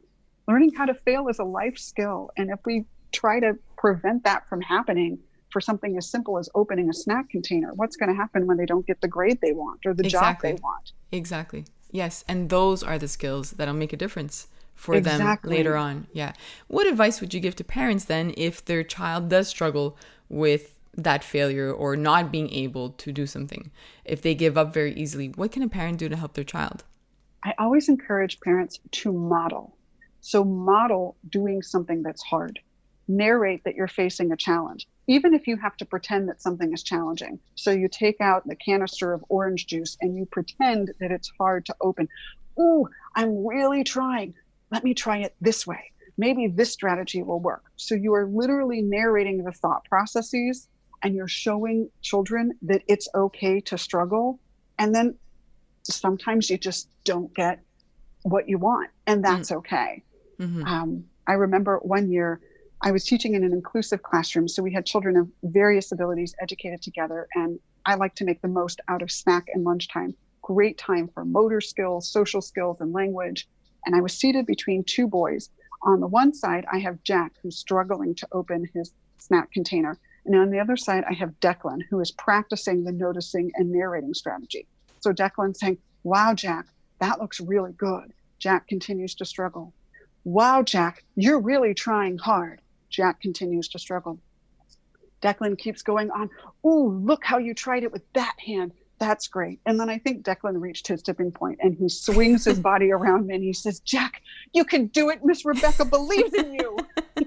Learning 0.48 0.72
how 0.72 0.86
to 0.86 0.94
fail 0.94 1.28
is 1.28 1.38
a 1.38 1.44
life 1.44 1.76
skill. 1.76 2.30
And 2.36 2.50
if 2.50 2.60
we 2.64 2.86
try 3.12 3.40
to 3.40 3.58
prevent 3.76 4.24
that 4.24 4.48
from 4.48 4.60
happening 4.62 5.18
for 5.50 5.60
something 5.60 5.96
as 5.96 6.10
simple 6.10 6.38
as 6.38 6.48
opening 6.54 6.88
a 6.88 6.94
snack 6.94 7.28
container, 7.30 7.72
what's 7.74 7.96
going 7.96 8.08
to 8.08 8.14
happen 8.14 8.46
when 8.46 8.56
they 8.56 8.66
don't 8.66 8.86
get 8.86 9.00
the 9.00 9.08
grade 9.08 9.38
they 9.40 9.52
want 9.52 9.80
or 9.86 9.94
the 9.94 10.04
Exactly. 10.04 10.50
job 10.52 10.56
they 10.58 10.62
want? 10.62 10.92
Exactly. 11.12 11.64
Yes, 11.90 12.24
and 12.28 12.50
those 12.50 12.82
are 12.82 12.98
the 12.98 13.08
skills 13.08 13.52
that'll 13.52 13.74
make 13.74 13.92
a 13.92 13.96
difference 13.96 14.46
for 14.74 14.94
Exactly. 14.94 15.50
them 15.50 15.56
later 15.56 15.76
on. 15.76 16.06
Yeah. 16.12 16.32
What 16.68 16.86
advice 16.86 17.20
would 17.20 17.34
you 17.34 17.40
give 17.40 17.56
to 17.56 17.64
parents 17.64 18.04
then 18.04 18.32
if 18.36 18.64
their 18.64 18.82
child 18.82 19.28
does 19.28 19.48
struggle 19.48 19.96
with 20.28 20.74
that 20.96 21.22
failure 21.24 21.72
or 21.72 21.96
not 21.96 22.32
being 22.32 22.50
able 22.52 22.90
to 22.90 23.12
do 23.12 23.26
something? 23.26 23.70
If 24.04 24.22
they 24.22 24.34
give 24.34 24.56
up 24.56 24.72
very 24.72 24.94
easily, 24.94 25.28
what 25.28 25.52
can 25.52 25.62
a 25.62 25.68
parent 25.68 25.98
do 25.98 26.08
to 26.08 26.16
help 26.16 26.34
their 26.34 26.44
child? 26.44 26.84
I 27.44 27.54
always 27.58 27.88
encourage 27.88 28.40
parents 28.40 28.78
to 28.92 29.12
model. 29.12 29.76
So, 30.20 30.44
model 30.44 31.16
doing 31.30 31.62
something 31.62 32.02
that's 32.02 32.22
hard. 32.22 32.58
Narrate 33.08 33.64
that 33.64 33.74
you're 33.74 33.88
facing 33.88 34.30
a 34.32 34.36
challenge, 34.36 34.86
even 35.10 35.34
if 35.34 35.46
you 35.48 35.56
have 35.56 35.76
to 35.76 35.84
pretend 35.84 36.28
that 36.28 36.40
something 36.40 36.72
is 36.72 36.84
challenging. 36.84 37.40
So, 37.56 37.72
you 37.72 37.88
take 37.88 38.20
out 38.20 38.46
the 38.46 38.56
canister 38.56 39.12
of 39.12 39.24
orange 39.28 39.66
juice 39.66 39.96
and 40.00 40.16
you 40.16 40.24
pretend 40.30 40.92
that 41.00 41.10
it's 41.10 41.30
hard 41.38 41.66
to 41.66 41.74
open. 41.82 42.08
Ooh, 42.58 42.86
I'm 43.16 43.44
really 43.44 43.82
trying. 43.82 44.34
Let 44.70 44.84
me 44.84 44.94
try 44.94 45.18
it 45.18 45.34
this 45.40 45.66
way. 45.66 45.82
Maybe 46.16 46.46
this 46.46 46.72
strategy 46.72 47.22
will 47.22 47.40
work. 47.40 47.64
So, 47.76 47.94
you 47.94 48.14
are 48.14 48.28
literally 48.32 48.82
narrating 48.82 49.42
the 49.42 49.52
thought 49.52 49.84
processes 49.84 50.68
and 51.02 51.14
you're 51.14 51.28
showing 51.28 51.90
children 52.02 52.52
that 52.62 52.82
it's 52.86 53.08
okay 53.14 53.60
to 53.62 53.76
struggle. 53.78 54.38
And 54.78 54.94
then 54.94 55.18
sometimes 55.84 56.50
you 56.50 56.58
just 56.58 56.88
don't 57.04 57.34
get 57.34 57.60
what 58.22 58.48
you 58.48 58.58
want, 58.58 58.90
and 59.06 59.24
that's 59.24 59.50
okay. 59.50 60.04
Mhm. 60.38 60.66
Um, 60.66 61.04
I 61.26 61.32
remember 61.32 61.78
one 61.78 62.10
year 62.12 62.40
I 62.82 62.92
was 62.92 63.04
teaching 63.04 63.34
in 63.34 63.44
an 63.44 63.52
inclusive 63.52 64.02
classroom, 64.02 64.48
so 64.48 64.62
we 64.62 64.72
had 64.72 64.86
children 64.86 65.14
of 65.18 65.28
various 65.42 65.92
abilities 65.92 66.34
educated 66.40 66.80
together, 66.80 67.28
and 67.34 67.58
I 67.84 67.94
like 67.94 68.14
to 68.14 68.24
make 68.24 68.40
the 68.40 68.48
most 68.48 68.80
out 68.88 69.02
of 69.02 69.10
snack 69.10 69.48
and 69.52 69.64
lunchtime. 69.64 70.14
Great 70.40 70.78
time 70.78 71.06
for 71.12 71.26
motor 71.26 71.60
skills, 71.60 72.08
social 72.08 72.40
skills, 72.40 72.80
and 72.80 72.94
language. 72.94 73.46
And 73.84 73.94
I 73.94 74.00
was 74.00 74.14
seated 74.14 74.46
between 74.46 74.82
two 74.84 75.06
boys. 75.06 75.50
On 75.82 76.00
the 76.00 76.06
one 76.06 76.32
side, 76.32 76.64
I 76.72 76.78
have 76.78 77.02
Jack, 77.02 77.32
who's 77.42 77.58
struggling 77.58 78.14
to 78.14 78.28
open 78.32 78.66
his 78.72 78.94
snack 79.18 79.52
container. 79.52 79.98
And 80.24 80.34
on 80.34 80.50
the 80.50 80.58
other 80.58 80.78
side, 80.78 81.04
I 81.08 81.12
have 81.12 81.38
Declan, 81.40 81.82
who 81.90 82.00
is 82.00 82.10
practicing 82.12 82.84
the 82.84 82.92
noticing 82.92 83.52
and 83.56 83.70
narrating 83.70 84.14
strategy. 84.14 84.66
So 85.00 85.12
Declan's 85.12 85.60
saying, 85.60 85.76
Wow, 86.02 86.32
Jack, 86.32 86.66
that 86.98 87.20
looks 87.20 87.40
really 87.40 87.72
good. 87.72 88.14
Jack 88.38 88.68
continues 88.68 89.14
to 89.16 89.26
struggle. 89.26 89.74
Wow, 90.24 90.62
Jack, 90.62 91.04
you're 91.14 91.40
really 91.40 91.74
trying 91.74 92.16
hard. 92.16 92.62
Jack 92.90 93.20
continues 93.20 93.68
to 93.68 93.78
struggle. 93.78 94.20
Declan 95.22 95.56
keeps 95.58 95.82
going 95.82 96.10
on. 96.10 96.30
Ooh, 96.66 96.88
look 97.04 97.24
how 97.24 97.38
you 97.38 97.54
tried 97.54 97.84
it 97.84 97.92
with 97.92 98.02
that 98.14 98.34
hand. 98.44 98.72
That's 98.98 99.28
great. 99.28 99.60
And 99.64 99.78
then 99.80 99.88
I 99.88 99.98
think 99.98 100.24
Declan 100.24 100.60
reached 100.60 100.86
his 100.86 101.02
tipping 101.02 101.30
point 101.32 101.58
and 101.62 101.74
he 101.74 101.88
swings 101.88 102.44
his 102.44 102.58
body 102.60 102.90
around 102.92 103.26
me 103.26 103.34
and 103.34 103.44
he 103.44 103.52
says, 103.52 103.80
Jack, 103.80 104.20
you 104.52 104.64
can 104.64 104.86
do 104.88 105.08
it. 105.10 105.20
Miss 105.24 105.44
Rebecca 105.44 105.84
believes 105.84 106.34
in 106.34 106.52
you. 106.52 106.86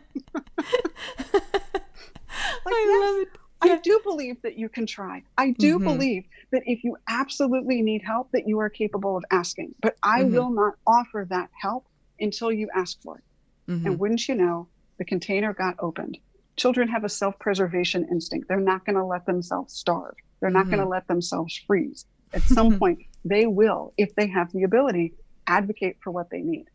Like, 2.65 2.73
I 2.73 2.85
yes, 2.87 3.13
love 3.13 3.21
it. 3.21 3.27
I 3.61 3.77
do 3.81 3.99
believe 4.03 4.41
that 4.41 4.57
you 4.57 4.67
can 4.69 4.85
try. 4.85 5.23
I 5.37 5.51
do 5.51 5.79
Mhm. 5.79 5.83
believe 5.83 6.23
that 6.51 6.63
if 6.65 6.83
you 6.83 6.97
absolutely 7.07 7.81
need 7.81 8.01
help, 8.03 8.31
that 8.31 8.47
you 8.47 8.59
are 8.59 8.69
capable 8.69 9.15
of 9.15 9.23
asking. 9.31 9.75
But 9.81 9.95
I 10.03 10.23
Mhm. 10.23 10.31
will 10.31 10.49
not 10.49 10.75
offer 10.87 11.25
that 11.29 11.49
help 11.61 11.87
until 12.19 12.51
you 12.51 12.69
ask 12.75 13.01
for 13.01 13.19
it. 13.19 13.23
Mhm. 13.71 13.85
And 13.85 13.99
wouldn't 13.99 14.27
you 14.27 14.35
know, 14.35 14.69
the 14.97 15.05
container 15.05 15.53
got 15.53 15.75
opened. 15.79 16.17
Children 16.55 16.87
have 16.89 17.03
a 17.03 17.09
self 17.09 17.37
preservation 17.39 18.07
instinct. 18.11 18.47
They're 18.47 18.59
not 18.59 18.85
going 18.85 18.95
to 18.95 19.05
let 19.05 19.25
themselves 19.25 19.73
starve, 19.73 20.15
they're 20.39 20.49
not 20.49 20.65
going 20.65 20.79
to 20.79 20.87
let 20.87 21.07
themselves 21.07 21.59
freeze. 21.67 22.05
At 22.33 22.41
some 22.41 22.79
point, 22.79 22.99
they 23.23 23.45
will, 23.45 23.93
if 23.97 24.15
they 24.15 24.27
have 24.27 24.51
the 24.51 24.63
ability, 24.63 25.13
advocate 25.45 25.97
for 26.03 26.11
what 26.11 26.29
they 26.31 26.41
need. 26.41 26.65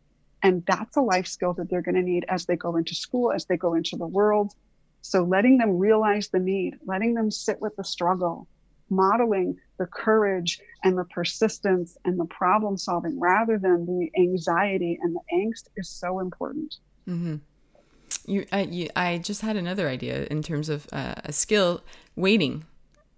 And 0.41 0.63
that's 0.65 0.95
a 0.95 1.01
life 1.01 1.27
skill 1.27 1.53
that 1.55 1.69
they're 1.69 1.81
going 1.81 1.95
to 1.95 2.01
need 2.01 2.25
as 2.29 2.45
they 2.45 2.55
go 2.55 2.77
into 2.77 2.95
school, 2.95 3.31
as 3.31 3.45
they 3.45 3.57
go 3.57 3.73
into 3.73 3.97
the 3.97 4.07
world. 4.07 4.53
So 5.01 5.23
letting 5.23 5.57
them 5.57 5.77
realize 5.77 6.29
the 6.29 6.39
need, 6.39 6.77
letting 6.85 7.13
them 7.13 7.29
sit 7.29 7.59
with 7.59 7.75
the 7.75 7.83
struggle, 7.83 8.47
modeling 8.89 9.57
the 9.77 9.85
courage 9.85 10.59
and 10.83 10.97
the 10.97 11.05
persistence 11.05 11.97
and 12.05 12.19
the 12.19 12.25
problem 12.25 12.77
solving 12.77 13.19
rather 13.19 13.57
than 13.57 13.85
the 13.85 14.11
anxiety 14.17 14.97
and 15.01 15.15
the 15.15 15.35
angst 15.35 15.67
is 15.77 15.89
so 15.89 16.19
important. 16.19 16.75
Mm-hmm. 17.07 17.35
You, 18.25 18.45
I, 18.51 18.61
you, 18.61 18.89
I 18.95 19.17
just 19.17 19.41
had 19.41 19.55
another 19.55 19.87
idea 19.87 20.25
in 20.25 20.43
terms 20.43 20.69
of 20.69 20.87
uh, 20.91 21.15
a 21.23 21.31
skill, 21.31 21.81
waiting, 22.15 22.65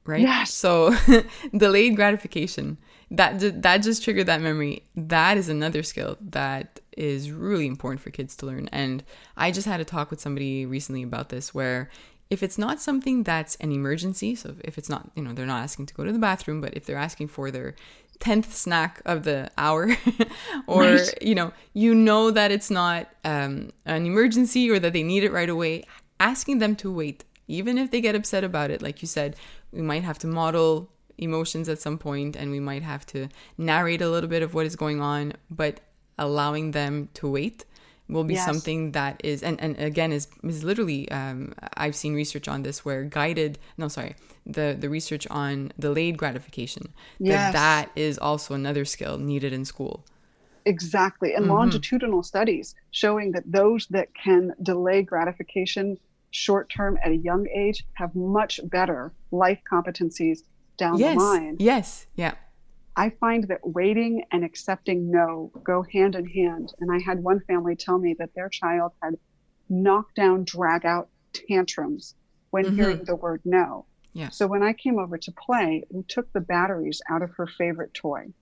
right? 0.06 0.22
Yes. 0.22 0.54
So 0.54 0.96
delayed 1.58 1.96
gratification. 1.96 2.78
That 3.10 3.62
that 3.62 3.78
just 3.80 4.04
triggered 4.04 4.28
that 4.28 4.42
memory. 4.42 4.84
That 4.96 5.38
is 5.38 5.50
another 5.50 5.84
skill 5.84 6.18
that 6.22 6.80
is 6.96 7.32
really 7.32 7.68
important 7.68 8.02
for 8.02 8.10
kids 8.10 8.36
to 8.38 8.46
learn. 8.46 8.70
And 8.72 9.04
I 9.36 9.52
just 9.52 9.68
had 9.68 9.82
a 9.82 9.86
talk 9.86 10.12
with 10.12 10.22
somebody 10.22 10.66
recently 10.66 11.04
about 11.04 11.30
this, 11.30 11.54
where 11.54 11.90
if 12.30 12.42
it's 12.42 12.58
not 12.58 12.80
something 12.80 13.24
that's 13.24 13.56
an 13.56 13.74
emergency, 13.74 14.36
so 14.36 14.56
if 14.64 14.78
it's 14.78 14.88
not, 14.88 15.12
you 15.16 15.24
know, 15.24 15.34
they're 15.34 15.46
not 15.46 15.62
asking 15.62 15.88
to 15.88 15.94
go 15.94 16.06
to 16.06 16.14
the 16.14 16.20
bathroom, 16.20 16.62
but 16.62 16.74
if 16.74 16.86
they're 16.86 16.96
asking 16.96 17.28
for 17.28 17.52
their 17.52 17.76
10th 18.22 18.52
snack 18.52 19.02
of 19.06 19.24
the 19.24 19.50
hour 19.58 19.90
or 20.68 20.82
Right. 20.84 21.22
you 21.22 21.36
know 21.36 21.52
you 21.74 21.94
know 21.96 22.32
that 22.32 22.52
it's 22.52 22.70
not 22.70 23.08
um, 23.26 23.72
an 23.86 24.06
emergency 24.06 24.70
or 24.70 24.78
that 24.80 24.94
they 24.94 25.04
need 25.04 25.24
it 25.24 25.32
right 25.32 25.50
away 25.50 25.84
asking 26.20 26.60
them 26.60 26.76
to 26.78 26.92
wait 26.94 27.24
even 27.48 27.78
if 27.78 27.90
they 27.92 28.00
get 28.00 28.16
upset 28.16 28.44
about 28.44 28.70
it 28.72 28.82
like 28.82 29.02
you 29.02 29.08
said 29.08 29.36
we 29.72 29.82
might 29.82 30.04
have 30.04 30.20
to 30.20 30.28
model 30.28 30.90
emotions 31.18 31.68
at 31.68 31.80
some 31.82 31.98
point 31.98 32.36
and 32.36 32.52
we 32.52 32.60
might 32.60 32.84
have 32.84 33.06
to 33.08 33.28
narrate 33.58 34.02
a 34.02 34.10
little 34.10 34.30
bit 34.30 34.44
of 34.44 34.54
what 34.54 34.66
is 34.66 34.76
going 34.76 35.02
on 35.02 35.34
but 35.50 35.80
allowing 36.18 36.72
them 36.72 37.10
to 37.16 37.28
wait 37.28 37.66
will 38.12 38.24
be 38.24 38.36
Yes. 38.36 38.46
something 38.46 38.92
that 38.92 39.20
is 39.24 39.42
and, 39.42 39.60
and 39.62 39.78
again 39.80 40.12
is 40.12 40.28
is 40.44 40.64
literally 40.64 41.10
um, 41.12 41.54
I've 41.78 41.96
seen 41.96 42.14
research 42.14 42.48
on 42.48 42.64
this 42.64 42.84
where 42.86 43.04
guided 43.04 43.58
no 43.78 43.88
sorry 43.88 44.16
the 44.46 44.76
the 44.78 44.90
research 44.90 45.26
on 45.30 45.72
delayed 45.80 46.18
gratification 46.18 46.84
Yes. 47.20 47.54
that 47.54 47.54
that 47.54 47.86
is 47.96 48.18
also 48.18 48.54
another 48.54 48.86
skill 48.86 49.18
needed 49.18 49.54
in 49.54 49.66
school 49.66 50.06
Exactly. 50.66 51.34
And 51.34 51.46
Mhm. 51.46 51.50
longitudinal 51.50 52.22
studies 52.22 52.76
showing 52.92 53.32
that 53.32 53.44
those 53.52 53.88
that 53.90 54.10
can 54.14 54.54
delay 54.62 55.02
gratification 55.02 55.98
short 56.30 56.70
term 56.70 56.98
at 57.04 57.12
a 57.12 57.16
young 57.18 57.48
age 57.64 57.84
have 57.94 58.14
much 58.16 58.60
better 58.70 59.12
life 59.32 59.60
competencies 59.74 60.40
down 60.78 60.98
yes 61.00 61.16
the 61.16 61.20
line. 61.20 61.56
yes 61.60 62.06
yeah 62.16 62.34
I 63.02 63.10
find 63.10 63.48
that 63.48 63.62
waiting 63.64 64.26
and 64.32 64.44
accepting 64.44 65.10
no 65.10 65.52
go 65.64 65.84
hand 65.92 66.14
in 66.14 66.28
hand. 66.28 66.72
And 66.80 66.92
I 66.92 67.00
had 67.00 67.24
one 67.24 67.40
family 67.48 67.76
tell 67.76 67.98
me 67.98 68.16
that 68.20 68.30
their 68.36 68.48
child 68.48 68.92
had 69.02 69.16
knockdown, 69.70 70.44
drag 70.44 70.86
out 70.86 71.10
tantrums 71.34 72.14
when 72.52 72.66
Mhm. 72.66 72.76
hearing 72.76 73.04
the 73.06 73.16
word 73.16 73.42
no. 73.44 73.88
Yeah. 74.14 74.30
So 74.30 74.46
when 74.46 74.62
I 74.62 74.74
came 74.74 75.00
over 75.00 75.18
to 75.18 75.32
play, 75.32 75.84
we 75.90 76.04
took 76.04 76.32
the 76.32 76.42
batteries 76.42 77.02
out 77.10 77.24
of 77.24 77.32
her 77.32 77.48
favorite 77.48 77.96
toy. 77.96 78.34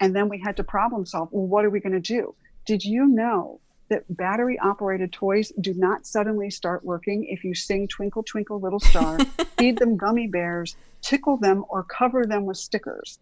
And 0.00 0.16
then 0.16 0.28
we 0.28 0.40
had 0.40 0.56
to 0.56 0.64
problem 0.64 1.06
solve 1.06 1.28
well, 1.30 1.46
what 1.46 1.64
are 1.64 1.70
we 1.70 1.78
going 1.78 1.92
to 1.92 2.00
do? 2.00 2.34
Did 2.66 2.82
you 2.82 3.06
know 3.06 3.60
that 3.90 4.16
battery 4.16 4.58
operated 4.58 5.12
toys 5.12 5.52
do 5.60 5.72
not 5.72 6.04
suddenly 6.04 6.50
start 6.50 6.84
working 6.84 7.26
if 7.26 7.44
you 7.44 7.54
sing 7.54 7.86
Twinkle, 7.86 8.24
Twinkle, 8.24 8.58
Little 8.58 8.80
Star, 8.80 9.18
feed 9.56 9.78
them 9.78 9.96
gummy 9.96 10.26
bears, 10.26 10.74
tickle 11.00 11.36
them, 11.36 11.64
or 11.68 11.84
cover 11.84 12.26
them 12.26 12.44
with 12.44 12.56
stickers? 12.56 13.20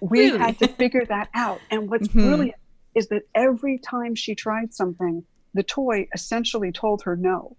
We 0.00 0.30
had 0.30 0.58
to 0.58 0.68
figure 0.68 1.04
that 1.06 1.28
out. 1.34 1.60
And 1.70 1.90
what's 1.90 2.08
Mhm. 2.08 2.22
brilliant 2.24 2.56
is 2.94 3.08
that 3.08 3.22
every 3.34 3.78
time 3.78 4.14
she 4.14 4.34
tried 4.34 4.74
something, 4.74 5.24
the 5.54 5.62
toy 5.62 6.08
essentially 6.14 6.72
told 6.72 7.02
her 7.02 7.16
no. 7.16 7.56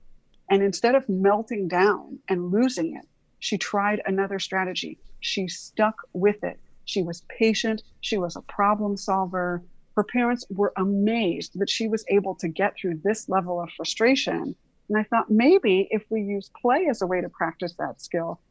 And 0.49 0.61
instead 0.61 0.95
of 0.95 1.07
melting 1.07 1.67
down 1.67 2.19
and 2.27 2.51
losing 2.51 2.95
it, 2.95 3.05
she 3.39 3.57
tried 3.57 4.01
another 4.05 4.39
strategy. 4.39 4.99
She 5.19 5.47
stuck 5.47 5.95
with 6.13 6.43
it. 6.43 6.59
She 6.85 7.01
was 7.01 7.25
patient. 7.29 7.83
She 8.01 8.17
was 8.17 8.35
a 8.35 8.41
problem 8.41 8.97
solver. 8.97 9.63
Her 9.95 10.03
parents 10.03 10.45
were 10.49 10.73
amazed 10.77 11.57
that 11.59 11.69
she 11.69 11.87
was 11.87 12.03
able 12.09 12.35
to 12.35 12.47
get 12.47 12.75
through 12.77 13.01
this 13.03 13.29
level 13.29 13.61
of 13.61 13.69
frustration. 13.71 14.55
And 14.89 14.97
I 14.97 15.03
thought 15.03 15.29
maybe 15.29 15.87
if 15.91 16.03
we 16.09 16.21
use 16.21 16.49
play 16.61 16.87
as 16.89 17.01
a 17.01 17.07
way 17.07 17.21
to 17.21 17.29
practice 17.29 17.75
that 17.77 18.01
skill, 18.01 18.41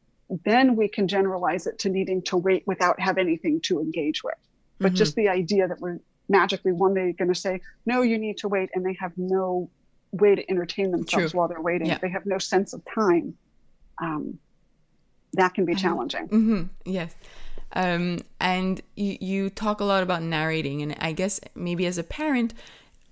then 0.45 0.77
we 0.77 0.89
can 0.89 1.09
generalize 1.09 1.67
it 1.67 1.79
to 1.81 1.89
needing 1.89 2.23
to 2.23 2.37
wait 2.37 2.63
without 2.67 3.01
have 3.01 3.19
anything 3.19 3.61
to 3.63 3.81
engage 3.81 4.23
with. 4.23 4.35
But 4.79 4.93
Mhm. 4.93 4.97
just 4.97 5.17
the 5.17 5.29
idea 5.29 5.67
that 5.69 5.81
we're 5.81 5.99
magically 6.29 6.73
one 6.73 6.95
day 6.95 7.13
going 7.13 7.29
to 7.29 7.35
say, 7.35 7.61
no, 7.87 8.03
you 8.03 8.17
need 8.19 8.39
to 8.39 8.49
wait, 8.49 8.71
and 8.75 8.85
they 8.87 8.95
have 9.01 9.13
no 9.19 9.69
way 10.13 10.35
to 10.35 10.49
entertain 10.51 10.91
themselves 10.93 11.33
True. 11.33 11.39
while 11.39 11.49
they're 11.49 11.61
waiting. 11.61 11.89
Yeah. 11.89 11.99
They 11.99 12.09
have 12.11 12.27
no 12.27 12.39
sense 12.39 12.73
of 12.73 12.83
time. 12.95 13.37
Um, 14.01 14.39
that 15.35 15.55
can 15.55 15.65
be 15.65 15.73
Uh-huh. 15.73 15.83
challenging. 15.83 16.27
hmm 16.29 16.63
Yes. 16.85 17.15
Um, 17.73 18.19
and 18.41 18.81
you, 18.97 19.17
you 19.21 19.51
talk 19.51 19.81
a 19.81 19.85
lot 19.85 20.03
about 20.03 20.23
narrating, 20.23 20.83
and 20.83 20.97
I 20.99 21.13
guess 21.13 21.41
maybe 21.55 21.87
as 21.87 21.99
a 21.99 22.03
parent 22.03 22.53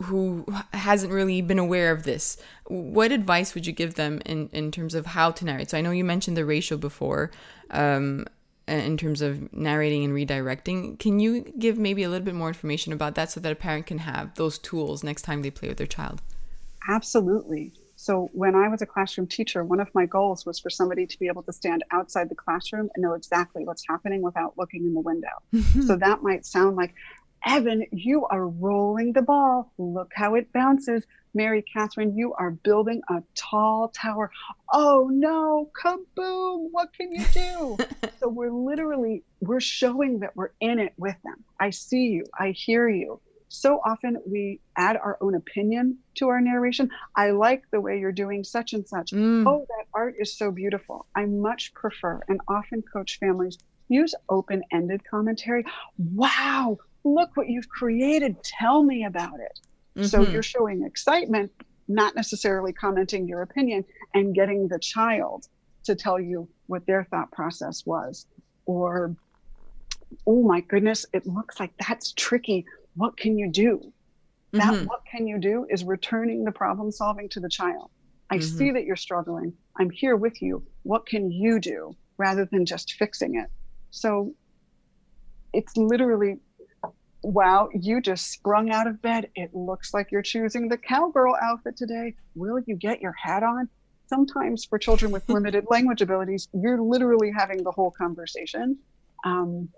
who 0.02 0.46
hasn't 0.72 1.12
really 1.12 1.42
been 1.42 1.58
aware 1.58 1.90
of 1.90 2.04
this, 2.04 2.36
what 2.66 3.10
advice 3.12 3.54
would 3.54 3.66
you 3.66 3.72
give 3.72 3.94
them 3.94 4.20
in, 4.24 4.48
in 4.52 4.70
terms 4.70 4.94
of 4.94 5.06
how 5.06 5.30
to 5.32 5.44
narrate? 5.44 5.70
So 5.70 5.78
I 5.78 5.80
know 5.80 5.90
you 5.90 6.04
mentioned 6.04 6.36
the 6.36 6.44
ratio 6.44 6.78
before, 6.78 7.30
um, 7.70 8.26
in 8.68 8.96
terms 8.96 9.22
of 9.22 9.52
narrating 9.52 10.04
and 10.04 10.14
redirecting. 10.14 10.98
Can 10.98 11.20
you 11.20 11.40
give 11.58 11.78
maybe 11.78 12.02
a 12.02 12.08
little 12.08 12.24
bit 12.24 12.34
more 12.34 12.48
information 12.48 12.92
about 12.92 13.14
that 13.14 13.30
so 13.30 13.40
that 13.40 13.50
a 13.50 13.56
parent 13.56 13.86
can 13.86 13.98
have 13.98 14.34
those 14.34 14.58
tools 14.58 15.02
next 15.02 15.22
time 15.22 15.42
they 15.42 15.50
play 15.50 15.68
with 15.68 15.78
their 15.78 15.86
child? 15.86 16.20
Absolutely. 16.88 17.72
So 17.96 18.30
when 18.32 18.54
I 18.54 18.68
was 18.68 18.80
a 18.80 18.86
classroom 18.86 19.26
teacher, 19.26 19.64
one 19.64 19.80
of 19.80 19.92
my 19.92 20.06
goals 20.06 20.46
was 20.46 20.60
for 20.60 20.70
somebody 20.70 21.04
to 21.04 21.18
be 21.18 21.26
able 21.26 21.42
to 21.42 21.52
stand 21.52 21.82
outside 21.90 22.28
the 22.28 22.34
classroom 22.36 22.88
and 22.94 23.02
know 23.02 23.14
exactly 23.14 23.64
what's 23.64 23.82
happening 23.88 24.22
without 24.22 24.56
looking 24.56 24.84
in 24.84 24.94
the 24.94 25.00
window. 25.00 25.28
so 25.86 25.96
that 25.96 26.22
might 26.22 26.46
sound 26.46 26.76
like, 26.76 26.94
Evan, 27.46 27.84
you 27.92 28.26
are 28.30 28.48
rolling 28.48 29.12
the 29.12 29.22
ball. 29.22 29.72
Look 29.78 30.10
how 30.14 30.34
it 30.34 30.52
bounces. 30.52 31.04
Mary 31.34 31.64
Catherine, 31.72 32.16
you 32.16 32.34
are 32.38 32.50
building 32.50 33.00
a 33.10 33.22
tall 33.36 33.92
tower. 33.94 34.30
Oh 34.72 35.08
no, 35.12 35.70
kaboom, 35.82 36.68
what 36.70 36.88
can 36.94 37.12
you 37.12 37.24
do? 37.32 37.76
so 38.20 38.28
we're 38.28 38.50
literally 38.50 39.24
we're 39.40 39.60
showing 39.60 40.20
that 40.20 40.34
we're 40.34 40.50
in 40.60 40.78
it 40.78 40.94
with 40.96 41.16
them. 41.24 41.44
I 41.60 41.70
see 41.70 42.06
you, 42.06 42.24
I 42.38 42.52
hear 42.56 42.88
you. 42.88 43.20
So 43.50 43.80
often 43.84 44.18
we 44.26 44.60
add 44.76 44.96
our 44.96 45.16
own 45.20 45.34
opinion 45.34 45.98
to 46.16 46.28
our 46.28 46.40
narration. 46.40 46.90
I 47.16 47.30
like 47.30 47.62
the 47.72 47.80
way 47.80 47.98
you're 47.98 48.12
doing 48.12 48.44
such 48.44 48.72
and 48.72 48.86
such. 48.86 49.10
Mm. 49.10 49.44
Oh, 49.46 49.64
that 49.68 49.86
art 49.94 50.14
is 50.18 50.36
so 50.36 50.50
beautiful. 50.50 51.06
I 51.16 51.24
much 51.24 51.72
prefer 51.74 52.20
and 52.28 52.40
often 52.48 52.82
coach 52.92 53.18
families 53.18 53.58
use 53.88 54.14
open 54.28 54.62
ended 54.72 55.00
commentary. 55.10 55.64
Wow, 55.96 56.76
look 57.14 57.30
what 57.34 57.48
you've 57.48 57.68
created. 57.68 58.36
Tell 58.58 58.82
me 58.82 59.04
about 59.04 59.40
it. 59.40 59.58
So 60.06 60.22
Mhm. 60.22 60.32
you're 60.32 60.42
showing 60.42 60.84
excitement, 60.84 61.50
not 61.88 62.14
necessarily 62.14 62.72
commenting 62.72 63.26
your 63.26 63.42
opinion, 63.42 63.84
and 64.14 64.34
getting 64.34 64.68
the 64.68 64.78
child 64.78 65.46
to 65.84 65.94
tell 65.94 66.20
you 66.20 66.48
what 66.66 66.86
their 66.86 67.04
thought 67.04 67.32
process 67.32 67.82
was. 67.86 68.26
Or, 68.66 69.16
oh 70.26 70.42
my 70.42 70.60
goodness, 70.60 71.06
it 71.12 71.26
looks 71.26 71.58
like 71.58 71.72
that's 71.88 72.12
tricky. 72.12 72.64
What 72.94 73.16
can 73.16 73.38
you 73.38 73.50
do? 73.50 73.92
That 74.52 74.74
Mhm. 74.74 74.86
what 74.86 75.00
can 75.10 75.26
you 75.26 75.38
do 75.38 75.66
is 75.70 75.84
returning 75.84 76.44
the 76.44 76.52
problem 76.52 76.90
solving 76.90 77.28
to 77.30 77.40
the 77.40 77.48
child. 77.48 77.90
I 78.30 78.38
Mhm. 78.38 78.42
see 78.42 78.70
that 78.72 78.84
you're 78.84 78.96
struggling. 78.96 79.56
I'm 79.78 79.90
here 79.90 80.16
with 80.16 80.40
you. 80.42 80.66
What 80.82 81.06
can 81.06 81.30
you 81.30 81.58
do 81.60 81.96
rather 82.18 82.44
than 82.44 82.66
just 82.66 82.92
fixing 82.94 83.36
it? 83.36 83.50
So 83.90 84.34
it's 85.52 85.76
literally, 85.76 86.40
wow, 87.22 87.68
you 87.74 88.00
just 88.00 88.30
sprung 88.32 88.70
out 88.70 88.86
of 88.86 89.02
bed. 89.02 89.28
It 89.34 89.50
looks 89.54 89.92
like 89.92 90.08
you're 90.12 90.22
choosing 90.22 90.68
the 90.68 90.78
cowgirl 90.78 91.36
outfit 91.42 91.76
today. 91.76 92.14
Will 92.34 92.60
you 92.66 92.76
get 92.76 93.00
your 93.00 93.14
hat 93.22 93.42
on? 93.42 93.68
Sometimes 94.08 94.64
for 94.68 94.78
children 94.78 95.12
with 95.12 95.24
limited 95.28 95.64
language 95.70 96.00
abilities, 96.00 96.48
you're 96.52 96.80
literally 96.80 97.30
having 97.36 97.62
the 97.64 97.72
whole 97.72 97.92
conversation. 97.98 98.78
Um, 99.24 99.68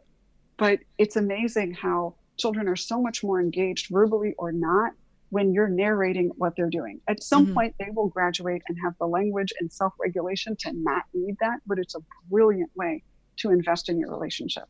but 0.59 0.81
it's 0.99 1.17
amazing 1.17 1.75
how 1.75 2.17
children 2.39 2.69
are 2.69 2.77
so 2.77 3.01
much 3.01 3.23
more 3.25 3.41
engaged, 3.41 3.87
verbally 3.91 4.35
or 4.39 4.53
not, 4.53 4.93
when 5.31 5.53
you're 5.53 5.69
narrating 5.69 6.31
what 6.37 6.53
they're 6.57 6.71
doing. 6.71 7.01
At 7.09 7.23
some 7.23 7.47
Mhm. 7.47 7.55
point, 7.55 7.75
they 7.79 7.89
will 7.95 8.09
graduate 8.09 8.63
and 8.69 8.77
have 8.85 8.95
the 8.99 9.07
language 9.07 9.53
and 9.61 9.73
self 9.73 9.93
regulation 10.01 10.57
to 10.61 10.73
not 10.75 11.05
need 11.15 11.37
that, 11.41 11.61
but 11.67 11.79
it's 11.79 11.95
a 11.95 12.01
brilliant 12.29 12.71
way 12.75 13.03
to 13.39 13.51
invest 13.51 13.89
in 13.89 13.99
your 13.99 14.11
relationship. 14.11 14.65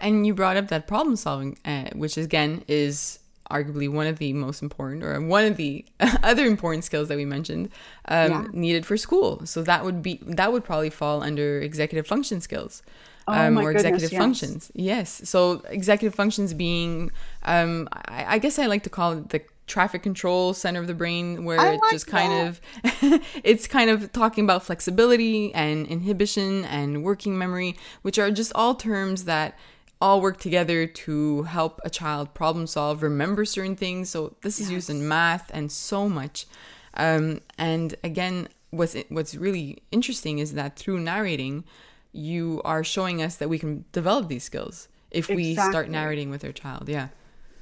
And 0.00 0.26
you 0.26 0.34
brought 0.34 0.56
up 0.56 0.68
that 0.68 0.86
problem 0.86 1.16
solving, 1.16 1.58
uh, 1.64 1.90
which 1.94 2.16
again 2.16 2.64
is 2.68 3.18
arguably 3.50 3.88
one 3.90 4.06
of 4.06 4.18
the 4.18 4.32
most 4.32 4.62
important 4.62 5.02
or 5.02 5.20
one 5.20 5.44
of 5.44 5.56
the 5.56 5.84
other 6.22 6.46
important 6.46 6.84
skills 6.84 7.08
that 7.08 7.16
we 7.16 7.24
mentioned 7.24 7.68
um, 8.06 8.30
Yeah. 8.30 8.46
needed 8.52 8.86
for 8.86 8.96
school. 8.96 9.44
So 9.44 9.62
that 9.62 9.84
would 9.84 10.02
be 10.02 10.20
that 10.22 10.52
would 10.52 10.64
probably 10.64 10.90
fall 10.90 11.22
under 11.22 11.60
executive 11.60 12.06
function 12.06 12.40
skills. 12.40 12.82
Oh 13.28 13.50
my 13.50 13.62
or 13.62 13.72
goodness, 13.72 13.82
executive 13.84 14.12
yes. 14.12 14.20
functions. 14.20 14.72
Yes. 14.74 15.20
So 15.28 15.62
executive 15.68 16.14
functions 16.14 16.52
being, 16.52 17.12
um, 17.44 17.88
I, 17.92 18.34
I 18.34 18.38
guess 18.38 18.58
I 18.58 18.66
like 18.66 18.82
to 18.84 18.90
call 18.90 19.12
it 19.12 19.28
the 19.28 19.42
traffic 19.68 20.02
control 20.02 20.52
center 20.52 20.80
of 20.80 20.88
the 20.88 20.94
brain, 20.94 21.44
where 21.44 21.60
I 21.60 21.74
it 21.74 21.80
like 21.80 21.92
just 21.92 22.08
kind 22.08 22.48
of, 22.48 22.60
it's 23.44 23.68
kind 23.68 23.88
of 23.88 24.10
talking 24.10 24.42
about 24.42 24.64
flexibility 24.64 25.54
and 25.54 25.86
inhibition 25.86 26.64
and 26.64 27.04
working 27.04 27.38
memory, 27.38 27.76
which 28.02 28.18
are 28.18 28.32
just 28.32 28.52
all 28.56 28.74
terms 28.74 29.24
that 29.26 29.56
all 30.00 30.20
work 30.20 30.38
together 30.38 30.86
to 30.86 31.42
help 31.42 31.80
a 31.84 31.90
child 31.90 32.34
problem 32.34 32.66
solve, 32.66 33.02
remember 33.02 33.44
certain 33.44 33.76
things. 33.76 34.08
So 34.10 34.36
this 34.42 34.60
is 34.60 34.70
used 34.70 34.90
in 34.90 35.06
math 35.06 35.50
and 35.52 35.70
so 35.70 36.08
much. 36.08 36.46
Um, 36.94 37.40
and 37.58 37.94
again, 38.02 38.48
what's 38.70 38.96
what's 39.08 39.34
really 39.34 39.82
interesting 39.92 40.38
is 40.38 40.54
that 40.54 40.76
through 40.76 41.00
narrating, 41.00 41.64
you 42.12 42.60
are 42.64 42.82
showing 42.82 43.22
us 43.22 43.36
that 43.36 43.48
we 43.48 43.58
can 43.58 43.84
develop 43.92 44.28
these 44.28 44.44
skills 44.44 44.88
if 45.10 45.28
we 45.28 45.54
start 45.54 45.88
narrating 45.88 46.30
with 46.30 46.44
our 46.44 46.52
child. 46.52 46.88
Yeah. 46.88 47.08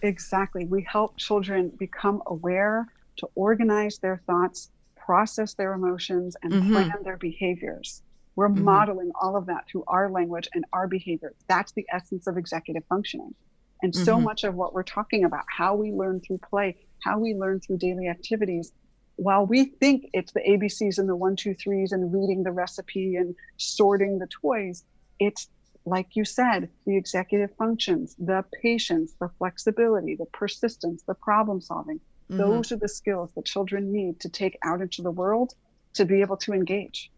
Exactly. 0.03 0.65
We 0.65 0.83
help 0.91 1.17
children 1.19 1.73
become 1.79 2.23
aware 2.27 2.87
to 3.19 3.29
organize 3.35 3.99
their 3.99 4.23
thoughts, 4.27 4.71
process 4.97 5.55
their 5.55 5.73
emotions, 5.75 6.37
and 6.43 6.53
Mhm. 6.53 6.73
plan 6.73 7.03
their 7.03 7.17
behaviors. 7.17 8.03
We're 8.39 8.49
Mhm. 8.49 8.63
modeling 8.63 9.11
all 9.21 9.35
of 9.35 9.47
that 9.47 9.65
through 9.69 9.83
our 9.89 10.09
language 10.13 10.49
and 10.55 10.65
our 10.73 10.87
behavior. 10.87 11.35
That's 11.49 11.73
the 11.73 11.85
essence 11.93 12.29
of 12.29 12.37
executive 12.37 12.85
functioning. 12.89 13.35
And 13.83 13.93
so 13.93 14.17
Mhm. 14.17 14.23
much 14.23 14.45
of 14.45 14.55
what 14.55 14.73
we're 14.73 14.85
talking 14.85 15.25
about, 15.25 15.45
how 15.49 15.75
we 15.75 15.91
learn 15.91 16.21
through 16.21 16.39
play, 16.49 16.77
how 17.03 17.19
we 17.19 17.35
learn 17.35 17.59
through 17.59 17.79
daily 17.79 18.07
activities, 18.07 18.73
while 19.17 19.45
we 19.45 19.65
think 19.81 20.09
it's 20.13 20.33
the 20.35 20.49
ABCs 20.49 20.99
and 20.99 21.09
the 21.09 21.17
one, 21.17 21.35
two, 21.35 21.53
threes 21.55 21.91
and 21.91 22.15
reading 22.15 22.45
the 22.45 22.53
recipe 22.53 23.17
and 23.17 23.35
sorting 23.57 24.21
the 24.21 24.29
toys, 24.29 24.85
it's 25.19 25.49
like 25.85 26.15
you 26.15 26.25
said, 26.25 26.71
the 26.87 26.97
executive 26.97 27.51
functions, 27.57 28.15
the 28.21 28.45
patience, 28.63 29.17
the 29.21 29.31
flexibility, 29.31 30.15
the 30.15 30.27
persistence, 30.27 31.03
the 31.09 31.15
problem 31.15 31.61
solving. 31.61 32.01
Mm-hmm. 32.31 32.37
Those 32.37 32.71
are 32.71 32.77
the 32.77 32.89
skills 32.89 33.33
that 33.35 33.47
children 33.47 33.91
need 33.91 34.21
to 34.21 34.29
take 34.29 34.57
out 34.63 34.81
into 34.81 35.03
the 35.03 35.11
world 35.11 35.55
to 35.95 36.05
be 36.05 36.21
able 36.21 36.37
to 36.37 36.53
engage. 36.53 37.11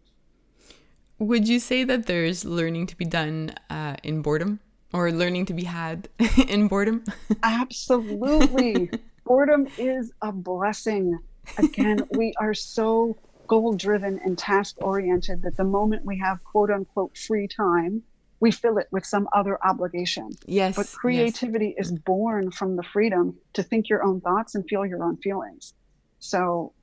Would 1.21 1.47
you 1.47 1.59
say 1.59 1.83
that 1.83 2.07
there's 2.07 2.45
learning 2.45 2.87
to 2.87 2.97
be 2.97 3.05
done 3.05 3.53
uh, 3.69 3.95
in 4.01 4.23
boredom 4.23 4.59
or 4.91 5.11
learning 5.11 5.45
to 5.45 5.53
be 5.53 5.65
had 5.65 6.09
in 6.47 6.67
boredom? 6.67 7.03
Absolutely. 7.43 8.89
boredom 9.23 9.67
is 9.77 10.11
a 10.23 10.31
blessing. 10.31 11.19
Again, 11.59 12.07
we 12.13 12.33
are 12.39 12.55
so 12.55 13.15
goal 13.45 13.73
driven 13.73 14.19
and 14.25 14.35
task 14.35 14.77
oriented 14.81 15.43
that 15.43 15.57
the 15.57 15.63
moment 15.63 16.03
we 16.03 16.17
have 16.17 16.43
quote 16.43 16.71
unquote 16.71 17.15
free 17.15 17.47
time, 17.47 18.01
we 18.39 18.49
fill 18.49 18.79
it 18.79 18.87
with 18.89 19.05
some 19.05 19.29
other 19.31 19.63
obligation. 19.63 20.31
Yes. 20.47 20.75
But 20.75 20.91
creativity 20.91 21.75
yes. 21.77 21.85
is 21.85 21.99
born 21.99 22.49
from 22.49 22.77
the 22.77 22.83
freedom 22.83 23.37
to 23.53 23.61
think 23.61 23.89
your 23.89 24.01
own 24.01 24.21
thoughts 24.21 24.55
and 24.55 24.67
feel 24.67 24.87
your 24.87 25.03
own 25.03 25.17
feelings. 25.17 25.75
So, 26.17 26.73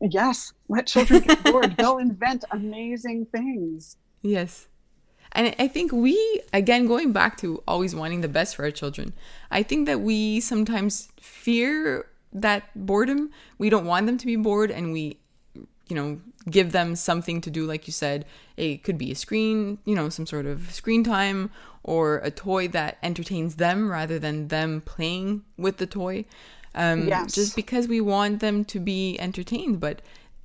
yes, 0.00 0.52
let 0.68 0.86
children 0.86 1.22
get 1.22 1.44
bored. 1.44 1.76
They'll 1.78 1.98
invent 1.98 2.44
amazing 2.50 3.26
things. 3.26 3.96
Yes. 4.22 4.68
And 5.32 5.54
I 5.58 5.68
think 5.68 5.92
we, 5.92 6.42
again, 6.52 6.86
going 6.86 7.12
back 7.12 7.36
to 7.38 7.62
always 7.68 7.94
wanting 7.94 8.22
the 8.22 8.28
best 8.28 8.56
for 8.56 8.64
our 8.64 8.70
children, 8.70 9.12
I 9.50 9.62
think 9.62 9.86
that 9.86 10.00
we 10.00 10.40
sometimes 10.40 11.08
fear 11.20 12.06
that 12.32 12.64
boredom. 12.74 13.30
We 13.58 13.68
don't 13.68 13.86
want 13.86 14.06
them 14.06 14.18
to 14.18 14.26
be 14.26 14.36
bored 14.36 14.70
and 14.70 14.92
we 14.92 15.18
you 15.88 15.94
know, 15.94 16.20
give 16.50 16.72
them 16.72 16.96
something 16.96 17.40
to 17.40 17.50
do, 17.50 17.64
like 17.64 17.86
you 17.86 17.92
said. 17.92 18.24
It 18.56 18.82
could 18.82 18.98
be 18.98 19.12
a 19.12 19.14
screen, 19.14 19.78
you 19.84 19.94
know, 19.94 20.08
some 20.08 20.26
sort 20.26 20.46
of 20.46 20.72
screen 20.72 21.04
time 21.04 21.50
or 21.82 22.18
a 22.18 22.30
toy 22.30 22.66
that 22.68 22.98
entertains 23.02 23.56
them 23.56 23.90
rather 23.90 24.18
than 24.18 24.48
them 24.48 24.80
playing 24.80 25.44
with 25.56 25.76
the 25.76 25.86
toy. 25.86 26.24
Um, 26.76 27.08
yes. 27.08 27.32
Just 27.32 27.56
because 27.56 27.88
we 27.88 28.00
want 28.00 28.40
them 28.40 28.64
to 28.66 28.78
be 28.78 29.18
entertained. 29.18 29.80
But 29.80 30.02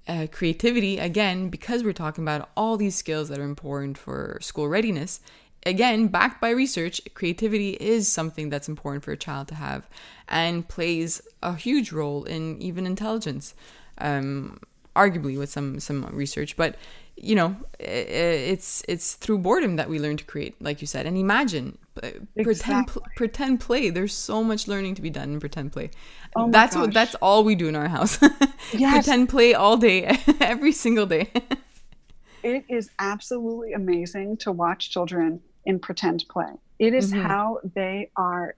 uh, 0.08 0.28
creativity, 0.32 0.98
again, 0.98 1.50
because 1.50 1.84
we're 1.84 1.94
talking 1.94 2.24
about 2.24 2.50
all 2.58 2.78
these 2.78 2.96
skills 2.96 3.30
that 3.30 3.38
are 3.38 3.44
important 3.44 3.98
for 3.98 4.40
school 4.42 4.68
readiness, 4.68 5.20
again, 5.66 6.08
backed 6.08 6.42
by 6.42 6.50
research, 6.50 7.02
creativity 7.14 7.72
is 7.72 8.12
something 8.12 8.50
that's 8.50 8.70
important 8.70 9.04
for 9.04 9.12
a 9.12 9.18
child 9.18 9.48
to 9.50 9.56
have 9.56 9.88
and 10.28 10.68
plays 10.68 11.22
a 11.44 11.56
huge 11.56 11.92
role 11.92 12.24
in 12.24 12.60
even 12.62 12.86
intelligence. 12.86 13.54
Um, 13.98 14.60
arguably 14.96 15.38
with 15.38 15.50
some 15.50 15.80
some 15.80 16.06
research 16.12 16.56
but 16.58 16.76
you 17.16 17.36
know 17.36 17.56
it's 17.80 18.84
it's 18.88 19.14
through 19.14 19.38
boredom 19.38 19.76
that 19.78 19.90
we 19.90 20.00
learn 20.00 20.18
to 20.18 20.24
create 20.26 20.62
like 20.62 20.82
you 20.82 20.88
said 20.88 21.06
and 21.06 21.18
imagine 21.18 21.78
exactly. 21.98 22.44
pretend 22.44 22.88
pretend 23.16 23.60
play 23.60 23.90
there's 23.90 24.14
so 24.14 24.44
much 24.44 24.68
learning 24.68 24.96
to 24.96 25.02
be 25.02 25.10
done 25.10 25.34
in 25.34 25.40
pretend 25.40 25.72
play 25.72 25.90
oh 26.36 26.50
that's 26.50 26.76
gosh. 26.76 26.82
what 26.86 26.94
that's 26.94 27.16
all 27.16 27.44
we 27.44 27.56
do 27.56 27.68
in 27.68 27.76
our 27.76 27.88
house 27.88 28.20
yes. 28.74 28.94
pretend 28.94 29.28
play 29.30 29.54
all 29.54 29.78
day 29.78 30.18
every 30.40 30.72
single 30.72 31.06
day 31.06 31.30
it 32.44 32.64
is 32.70 32.90
absolutely 33.00 33.74
amazing 33.74 34.38
to 34.38 34.52
watch 34.52 34.90
children 34.90 35.40
in 35.66 35.80
pretend 35.80 36.24
play 36.30 36.52
it 36.80 36.94
is 36.94 37.12
mm-hmm. 37.12 37.22
how 37.22 37.60
they 37.76 38.10
are 38.16 38.56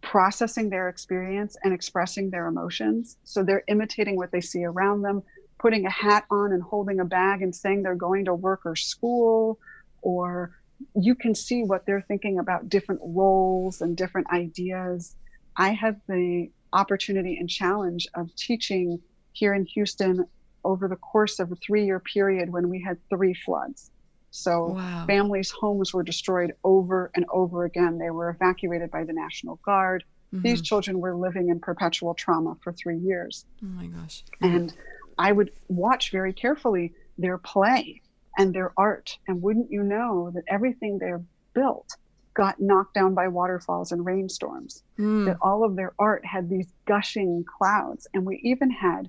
processing 0.00 0.70
their 0.70 0.88
experience 0.88 1.56
and 1.64 1.74
expressing 1.74 2.30
their 2.30 2.46
emotions 2.46 3.16
so 3.24 3.42
they're 3.42 3.64
imitating 3.68 4.16
what 4.16 4.30
they 4.30 4.40
see 4.40 4.64
around 4.64 5.02
them 5.02 5.22
putting 5.62 5.86
a 5.86 5.90
hat 5.90 6.24
on 6.28 6.52
and 6.52 6.60
holding 6.60 6.98
a 6.98 7.04
bag 7.04 7.40
and 7.40 7.54
saying 7.54 7.82
they're 7.82 7.94
going 7.94 8.24
to 8.24 8.34
work 8.34 8.62
or 8.66 8.74
school, 8.74 9.60
or 10.02 10.50
you 10.94 11.14
can 11.14 11.34
see 11.34 11.62
what 11.62 11.86
they're 11.86 12.04
thinking 12.06 12.38
about 12.38 12.68
different 12.68 13.00
roles 13.04 13.80
and 13.80 13.96
different 13.96 14.28
ideas. 14.32 15.16
I 15.56 15.70
had 15.70 16.00
the 16.08 16.50
opportunity 16.72 17.36
and 17.36 17.48
challenge 17.48 18.06
of 18.14 18.34
teaching 18.36 19.00
here 19.32 19.54
in 19.54 19.64
Houston 19.66 20.26
over 20.64 20.88
the 20.88 20.96
course 20.96 21.38
of 21.38 21.50
a 21.52 21.56
three 21.56 21.84
year 21.84 22.00
period 22.00 22.50
when 22.50 22.68
we 22.68 22.80
had 22.82 22.98
three 23.08 23.34
floods. 23.34 23.90
So 24.30 24.68
wow. 24.68 25.04
families' 25.06 25.50
homes 25.50 25.92
were 25.92 26.02
destroyed 26.02 26.54
over 26.64 27.10
and 27.14 27.26
over 27.30 27.64
again. 27.64 27.98
They 27.98 28.10
were 28.10 28.30
evacuated 28.30 28.90
by 28.90 29.04
the 29.04 29.12
National 29.12 29.56
Guard. 29.56 30.04
Mm-hmm. 30.34 30.42
These 30.42 30.62
children 30.62 31.00
were 31.00 31.14
living 31.14 31.50
in 31.50 31.60
perpetual 31.60 32.14
trauma 32.14 32.56
for 32.62 32.72
three 32.72 32.98
years. 32.98 33.44
Oh 33.62 33.66
my 33.66 33.86
gosh. 33.86 34.24
And 34.40 34.72
I 35.18 35.32
would 35.32 35.52
watch 35.68 36.10
very 36.10 36.32
carefully 36.32 36.94
their 37.18 37.36
play 37.36 38.01
and 38.38 38.54
their 38.54 38.72
art. 38.76 39.18
And 39.28 39.42
wouldn't 39.42 39.70
you 39.70 39.82
know 39.82 40.30
that 40.34 40.44
everything 40.48 40.98
they're 40.98 41.22
built 41.54 41.96
got 42.34 42.60
knocked 42.60 42.94
down 42.94 43.14
by 43.14 43.28
waterfalls 43.28 43.92
and 43.92 44.04
rainstorms? 44.04 44.82
Mm. 44.98 45.26
That 45.26 45.38
all 45.40 45.64
of 45.64 45.76
their 45.76 45.92
art 45.98 46.24
had 46.24 46.48
these 46.48 46.72
gushing 46.86 47.44
clouds. 47.58 48.06
And 48.14 48.24
we 48.24 48.40
even 48.42 48.70
had 48.70 49.08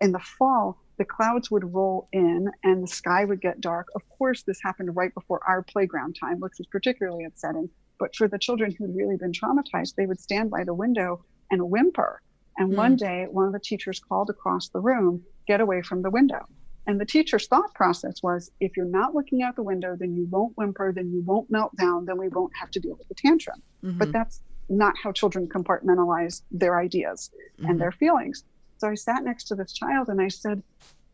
in 0.00 0.12
the 0.12 0.18
fall, 0.18 0.78
the 0.96 1.04
clouds 1.04 1.50
would 1.50 1.72
roll 1.72 2.08
in 2.12 2.50
and 2.64 2.82
the 2.82 2.88
sky 2.88 3.24
would 3.24 3.40
get 3.40 3.60
dark. 3.60 3.88
Of 3.94 4.02
course, 4.10 4.42
this 4.42 4.60
happened 4.62 4.96
right 4.96 5.14
before 5.14 5.40
our 5.46 5.62
playground 5.62 6.16
time, 6.20 6.40
which 6.40 6.54
was 6.58 6.66
particularly 6.66 7.24
upsetting. 7.24 7.70
But 7.98 8.14
for 8.14 8.28
the 8.28 8.38
children 8.38 8.74
who'd 8.76 8.94
really 8.94 9.16
been 9.16 9.32
traumatized, 9.32 9.94
they 9.94 10.06
would 10.06 10.20
stand 10.20 10.50
by 10.50 10.64
the 10.64 10.74
window 10.74 11.24
and 11.50 11.70
whimper. 11.70 12.20
And 12.58 12.72
mm. 12.72 12.76
one 12.76 12.96
day, 12.96 13.26
one 13.30 13.46
of 13.46 13.52
the 13.52 13.60
teachers 13.60 14.00
called 14.00 14.30
across 14.30 14.68
the 14.68 14.80
room 14.80 15.24
get 15.46 15.60
away 15.60 15.82
from 15.82 16.02
the 16.02 16.10
window. 16.10 16.46
And 16.88 16.98
the 16.98 17.04
teacher's 17.04 17.46
thought 17.46 17.74
process 17.74 18.22
was 18.22 18.50
if 18.60 18.74
you're 18.74 18.86
not 18.86 19.14
looking 19.14 19.42
out 19.42 19.56
the 19.56 19.62
window, 19.62 19.94
then 19.94 20.16
you 20.16 20.26
won't 20.30 20.56
whimper, 20.56 20.90
then 20.90 21.12
you 21.12 21.20
won't 21.20 21.50
melt 21.50 21.76
down, 21.76 22.06
then 22.06 22.16
we 22.16 22.28
won't 22.28 22.50
have 22.58 22.70
to 22.72 22.80
deal 22.80 22.96
with 22.96 23.06
the 23.08 23.14
tantrum. 23.14 23.62
Mm-hmm. 23.84 23.98
But 23.98 24.10
that's 24.10 24.40
not 24.70 24.94
how 24.96 25.12
children 25.12 25.46
compartmentalize 25.46 26.42
their 26.50 26.78
ideas 26.78 27.30
mm-hmm. 27.58 27.70
and 27.70 27.80
their 27.80 27.92
feelings. 27.92 28.44
So 28.78 28.88
I 28.88 28.94
sat 28.94 29.22
next 29.22 29.44
to 29.44 29.54
this 29.54 29.74
child 29.74 30.08
and 30.08 30.18
I 30.20 30.28
said, 30.28 30.62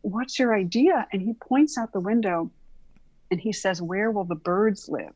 What's 0.01 0.39
your 0.39 0.55
idea? 0.55 1.07
And 1.11 1.21
he 1.21 1.33
points 1.33 1.77
out 1.77 1.91
the 1.91 1.99
window 1.99 2.49
and 3.29 3.41
he 3.41 3.51
says, 3.51 3.81
Where 3.81 4.11
will 4.11 4.23
the 4.23 4.35
birds 4.35 4.87
live? 4.87 5.13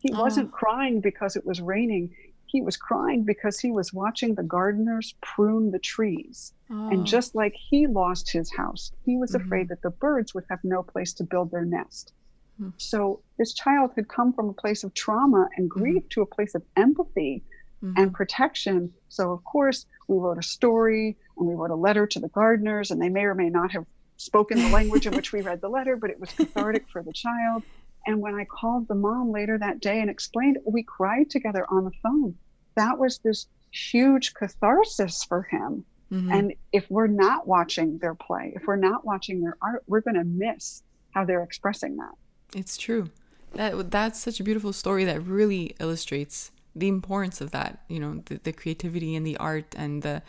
He 0.00 0.12
oh. 0.12 0.20
wasn't 0.20 0.52
crying 0.52 1.00
because 1.00 1.36
it 1.36 1.46
was 1.46 1.62
raining 1.62 2.14
he 2.50 2.62
was 2.62 2.76
crying 2.76 3.24
because 3.24 3.58
he 3.58 3.70
was 3.70 3.92
watching 3.92 4.34
the 4.34 4.42
gardeners 4.42 5.14
prune 5.20 5.70
the 5.70 5.78
trees. 5.78 6.52
Oh. 6.70 6.90
And 6.90 7.06
just 7.06 7.34
like 7.34 7.54
he 7.54 7.86
lost 7.86 8.30
his 8.30 8.52
house, 8.52 8.92
he 9.04 9.16
was 9.16 9.32
mm-hmm. 9.32 9.46
afraid 9.46 9.68
that 9.68 9.82
the 9.82 9.90
birds 9.90 10.34
would 10.34 10.44
have 10.50 10.60
no 10.64 10.82
place 10.82 11.12
to 11.14 11.24
build 11.24 11.50
their 11.50 11.64
nest. 11.64 12.12
Mm-hmm. 12.60 12.70
So 12.76 13.20
this 13.38 13.52
child 13.54 13.92
had 13.96 14.08
come 14.08 14.32
from 14.32 14.48
a 14.48 14.52
place 14.52 14.84
of 14.84 14.94
trauma 14.94 15.48
and 15.56 15.70
mm-hmm. 15.70 15.80
grief 15.80 16.02
mm-hmm. 16.02 16.08
to 16.10 16.22
a 16.22 16.26
place 16.26 16.54
of 16.54 16.62
empathy 16.76 17.42
and 17.82 17.96
mm-hmm. 17.96 18.10
protection. 18.10 18.92
So, 19.08 19.32
of 19.32 19.42
course, 19.44 19.86
we 20.06 20.18
wrote 20.18 20.38
a 20.38 20.42
story 20.42 21.16
and 21.38 21.48
we 21.48 21.54
wrote 21.54 21.70
a 21.70 21.74
letter 21.74 22.06
to 22.06 22.20
the 22.20 22.28
gardeners, 22.28 22.90
and 22.90 23.00
they 23.00 23.08
may 23.08 23.24
or 23.24 23.34
may 23.34 23.48
not 23.48 23.72
have 23.72 23.86
spoken 24.18 24.58
the 24.58 24.68
language 24.68 25.06
in 25.06 25.14
which 25.14 25.32
we 25.32 25.40
read 25.40 25.62
the 25.62 25.68
letter, 25.68 25.96
but 25.96 26.10
it 26.10 26.20
was 26.20 26.30
cathartic 26.32 26.86
for 26.90 27.02
the 27.02 27.12
child. 27.12 27.62
And 28.06 28.20
when 28.20 28.34
I 28.34 28.44
called 28.44 28.88
the 28.88 28.94
mom 28.94 29.30
later 29.30 29.58
that 29.58 29.80
day 29.80 30.00
and 30.00 30.10
explained, 30.10 30.58
we 30.64 30.82
cried 30.82 31.30
together 31.30 31.66
on 31.70 31.84
the 31.84 31.90
phone. 32.02 32.34
That 32.76 32.98
was 32.98 33.18
this 33.18 33.46
huge 33.70 34.34
catharsis 34.34 35.24
for 35.24 35.42
him. 35.42 35.84
Mm-hmm. 36.12 36.32
And 36.32 36.54
if 36.72 36.90
we're 36.90 37.06
not 37.06 37.46
watching 37.46 37.98
their 37.98 38.14
play, 38.14 38.52
if 38.56 38.66
we're 38.66 38.76
not 38.76 39.04
watching 39.04 39.40
their 39.40 39.56
art, 39.62 39.84
we're 39.86 40.00
going 40.00 40.16
to 40.16 40.24
miss 40.24 40.82
how 41.12 41.24
they're 41.24 41.42
expressing 41.42 41.96
that. 41.96 42.12
It's 42.54 42.76
true. 42.76 43.10
That 43.54 43.90
that's 43.90 44.20
such 44.20 44.40
a 44.40 44.44
beautiful 44.44 44.72
story 44.72 45.04
that 45.04 45.20
really 45.24 45.74
illustrates 45.80 46.50
the 46.74 46.88
importance 46.88 47.40
of 47.40 47.50
that. 47.52 47.82
You 47.88 48.00
know, 48.00 48.22
the, 48.26 48.40
the 48.42 48.52
creativity 48.52 49.14
and 49.14 49.26
the 49.26 49.36
art 49.36 49.74
and 49.76 50.02
the 50.02 50.22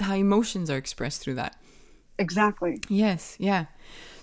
how 0.00 0.14
emotions 0.14 0.70
are 0.70 0.76
expressed 0.76 1.22
through 1.22 1.34
that. 1.34 1.56
Exactly. 2.18 2.80
Yes. 2.88 3.36
Yeah. 3.38 3.66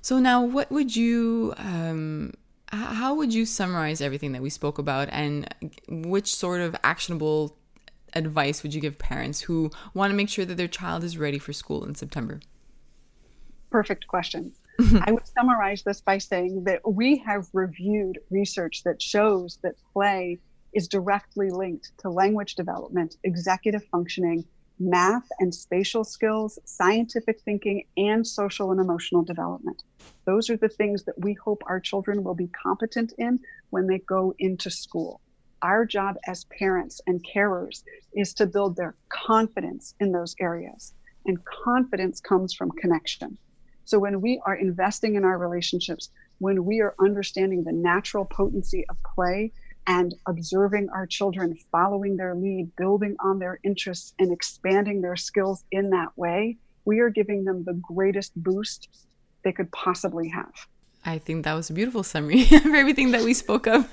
So 0.01 0.19
now, 0.19 0.43
what 0.43 0.71
would 0.71 0.95
you 0.95 1.53
um, 1.57 2.33
how 2.69 3.15
would 3.15 3.33
you 3.33 3.45
summarize 3.45 4.01
everything 4.01 4.31
that 4.33 4.41
we 4.41 4.49
spoke 4.49 4.77
about 4.77 5.09
and 5.11 5.53
which 5.87 6.33
sort 6.33 6.61
of 6.61 6.75
actionable 6.83 7.57
advice 8.13 8.63
would 8.63 8.73
you 8.73 8.81
give 8.81 8.97
parents 8.97 9.41
who 9.41 9.69
want 9.93 10.11
to 10.11 10.15
make 10.15 10.29
sure 10.29 10.45
that 10.45 10.57
their 10.57 10.67
child 10.67 11.03
is 11.03 11.17
ready 11.17 11.37
for 11.37 11.53
school 11.53 11.83
in 11.85 11.95
September? 11.95 12.39
Perfect 13.69 14.07
question. 14.07 14.53
I 15.05 15.11
would 15.11 15.27
summarize 15.27 15.83
this 15.83 16.01
by 16.01 16.17
saying 16.17 16.63
that 16.65 16.81
we 16.89 17.17
have 17.17 17.47
reviewed 17.53 18.19
research 18.29 18.83
that 18.83 19.01
shows 19.01 19.57
that 19.63 19.75
play 19.93 20.39
is 20.73 20.87
directly 20.87 21.49
linked 21.49 21.91
to 21.99 22.09
language 22.09 22.55
development, 22.55 23.15
executive 23.23 23.85
functioning, 23.85 24.45
math 24.79 25.27
and 25.39 25.55
spatial 25.55 26.03
skills, 26.03 26.59
scientific 26.65 27.39
thinking, 27.41 27.85
and 27.95 28.27
social 28.27 28.71
and 28.71 28.81
emotional 28.81 29.23
development. 29.23 29.83
Those 30.25 30.49
are 30.49 30.57
the 30.57 30.69
things 30.69 31.03
that 31.03 31.19
we 31.21 31.33
hope 31.33 31.61
our 31.67 31.79
children 31.79 32.23
will 32.23 32.33
be 32.35 32.47
competent 32.47 33.13
in 33.17 33.39
when 33.69 33.87
they 33.87 33.99
go 33.99 34.33
into 34.39 34.69
school. 34.69 35.21
Our 35.61 35.85
job 35.85 36.17
as 36.27 36.45
parents 36.45 37.01
and 37.07 37.23
carers 37.23 37.83
is 38.13 38.33
to 38.35 38.45
build 38.45 38.75
their 38.75 38.95
confidence 39.09 39.93
in 39.99 40.11
those 40.11 40.35
areas. 40.39 40.93
And 41.25 41.43
confidence 41.45 42.19
comes 42.21 42.53
from 42.53 42.71
connection. 42.71 43.37
So 43.85 43.99
when 43.99 44.19
we 44.21 44.41
are 44.45 44.55
investing 44.55 45.15
in 45.15 45.23
our 45.23 45.37
relationships, 45.37 46.09
when 46.39 46.65
we 46.65 46.81
are 46.81 46.95
understanding 46.99 47.63
the 47.63 47.71
natural 47.71 48.25
potency 48.25 48.85
of 48.89 48.97
play 49.15 49.51
and 49.87 50.15
observing 50.27 50.89
our 50.89 51.05
children, 51.05 51.55
following 51.71 52.17
their 52.17 52.35
lead, 52.35 52.75
building 52.75 53.15
on 53.23 53.37
their 53.37 53.59
interests, 53.63 54.13
and 54.17 54.31
expanding 54.31 55.01
their 55.01 55.15
skills 55.15 55.63
in 55.71 55.91
that 55.91 56.17
way, 56.17 56.57
we 56.85 56.99
are 56.99 57.09
giving 57.09 57.43
them 57.43 57.63
the 57.63 57.73
greatest 57.73 58.31
boost 58.35 58.89
they 59.45 59.53
could 59.53 59.71
possibly 59.71 60.27
have. 60.27 60.67
I 61.05 61.19
think 61.19 61.45
that 61.45 61.53
was 61.53 61.69
a 61.69 61.73
beautiful 61.73 62.03
summary 62.03 62.41
of 62.51 62.65
everything 62.65 63.11
that 63.11 63.23
we 63.23 63.33
spoke 63.33 63.67
of. 63.67 63.89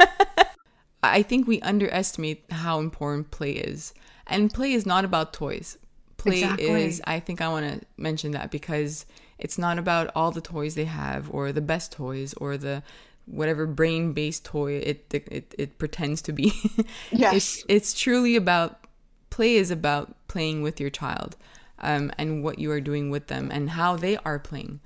I 1.04 1.22
think 1.22 1.46
we 1.46 1.60
underestimate 1.60 2.44
how 2.50 2.80
important 2.80 3.30
play 3.30 3.52
is. 3.52 3.92
And 4.26 4.52
play 4.52 4.72
is 4.72 4.86
not 4.86 5.04
about 5.04 5.32
toys. 5.32 5.78
Play 6.16 6.42
exactly. 6.42 6.84
is, 6.84 7.02
I 7.04 7.20
think 7.20 7.40
I 7.40 7.48
want 7.48 7.80
to 7.80 7.86
mention 7.96 8.30
that 8.32 8.50
because 8.50 9.04
it's 9.38 9.58
not 9.58 9.78
about 9.78 10.10
all 10.14 10.30
the 10.30 10.40
toys 10.40 10.74
they 10.74 10.84
have 10.84 11.28
or 11.30 11.52
the 11.52 11.60
best 11.60 11.92
toys 11.92 12.32
or 12.34 12.56
the 12.56 12.82
whatever 13.26 13.66
brain 13.66 14.12
based 14.12 14.44
toy 14.44 14.72
it, 14.74 15.06
it 15.12 15.54
it 15.56 15.78
pretends 15.78 16.22
to 16.22 16.32
be. 16.32 16.52
yes. 17.10 17.34
It's 17.34 17.64
it's 17.68 18.00
truly 18.00 18.36
about 18.36 18.86
play 19.30 19.56
is 19.56 19.70
about 19.70 20.14
playing 20.28 20.62
with 20.62 20.80
your 20.80 20.90
child. 20.90 21.36
Um, 21.84 22.12
and 22.16 22.44
what 22.44 22.60
you 22.60 22.70
are 22.70 22.80
doing 22.80 23.10
with 23.10 23.26
them 23.26 23.50
and 23.50 23.70
how 23.70 23.96
they 23.96 24.16
are 24.18 24.38
playing. 24.38 24.78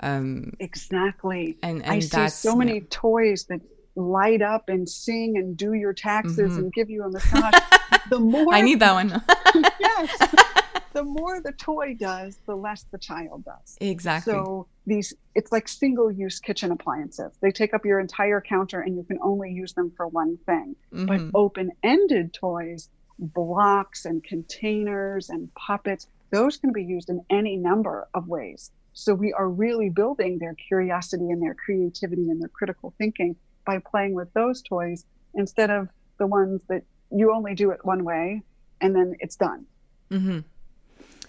Um, 0.00 0.52
exactly. 0.58 1.56
And, 1.62 1.82
and 1.84 1.92
I 1.92 1.98
see 2.00 2.28
so 2.28 2.56
many 2.56 2.74
yeah. 2.74 2.86
toys 2.90 3.44
that 3.44 3.60
light 3.96 4.42
up 4.42 4.68
and 4.68 4.88
sing 4.88 5.36
and 5.36 5.56
do 5.56 5.74
your 5.74 5.92
taxes 5.92 6.52
mm-hmm. 6.52 6.58
and 6.58 6.72
give 6.72 6.90
you 6.90 7.04
a 7.04 7.10
massage. 7.10 7.54
the 8.10 8.18
more 8.18 8.52
I 8.52 8.60
need 8.60 8.80
that 8.80 8.92
one. 8.92 9.22
yes. 9.80 10.40
The 10.94 11.02
more 11.02 11.40
the 11.40 11.50
toy 11.50 11.96
does, 11.98 12.38
the 12.46 12.54
less 12.54 12.84
the 12.92 12.98
child 12.98 13.44
does. 13.44 13.76
Exactly. 13.80 14.32
So 14.32 14.68
these 14.86 15.12
it's 15.34 15.50
like 15.50 15.66
single 15.66 16.08
use 16.12 16.38
kitchen 16.38 16.70
appliances. 16.70 17.32
They 17.40 17.50
take 17.50 17.74
up 17.74 17.84
your 17.84 17.98
entire 17.98 18.40
counter 18.40 18.80
and 18.80 18.94
you 18.94 19.02
can 19.02 19.18
only 19.20 19.50
use 19.50 19.72
them 19.72 19.92
for 19.96 20.06
one 20.06 20.38
thing. 20.46 20.76
Mm-hmm. 20.92 21.06
But 21.06 21.36
open-ended 21.36 22.32
toys, 22.32 22.90
blocks 23.18 24.04
and 24.04 24.22
containers 24.22 25.30
and 25.30 25.52
puppets, 25.54 26.06
those 26.30 26.58
can 26.58 26.72
be 26.72 26.84
used 26.84 27.10
in 27.10 27.24
any 27.28 27.56
number 27.56 28.06
of 28.14 28.28
ways. 28.28 28.70
So 28.94 29.14
we 29.14 29.32
are 29.32 29.48
really 29.48 29.90
building 29.90 30.38
their 30.38 30.54
curiosity 30.54 31.30
and 31.30 31.42
their 31.42 31.54
creativity 31.54 32.30
and 32.30 32.40
their 32.40 32.48
critical 32.48 32.94
thinking 32.96 33.36
by 33.66 33.78
playing 33.78 34.14
with 34.14 34.32
those 34.34 34.62
toys 34.62 35.04
instead 35.34 35.70
of 35.70 35.88
the 36.18 36.26
ones 36.26 36.60
that 36.68 36.84
you 37.10 37.32
only 37.32 37.54
do 37.54 37.70
it 37.70 37.84
one 37.84 38.04
way 38.04 38.42
and 38.80 38.94
then 38.94 39.16
it's 39.20 39.36
done. 39.36 39.66
Mm-hmm. 40.10 40.40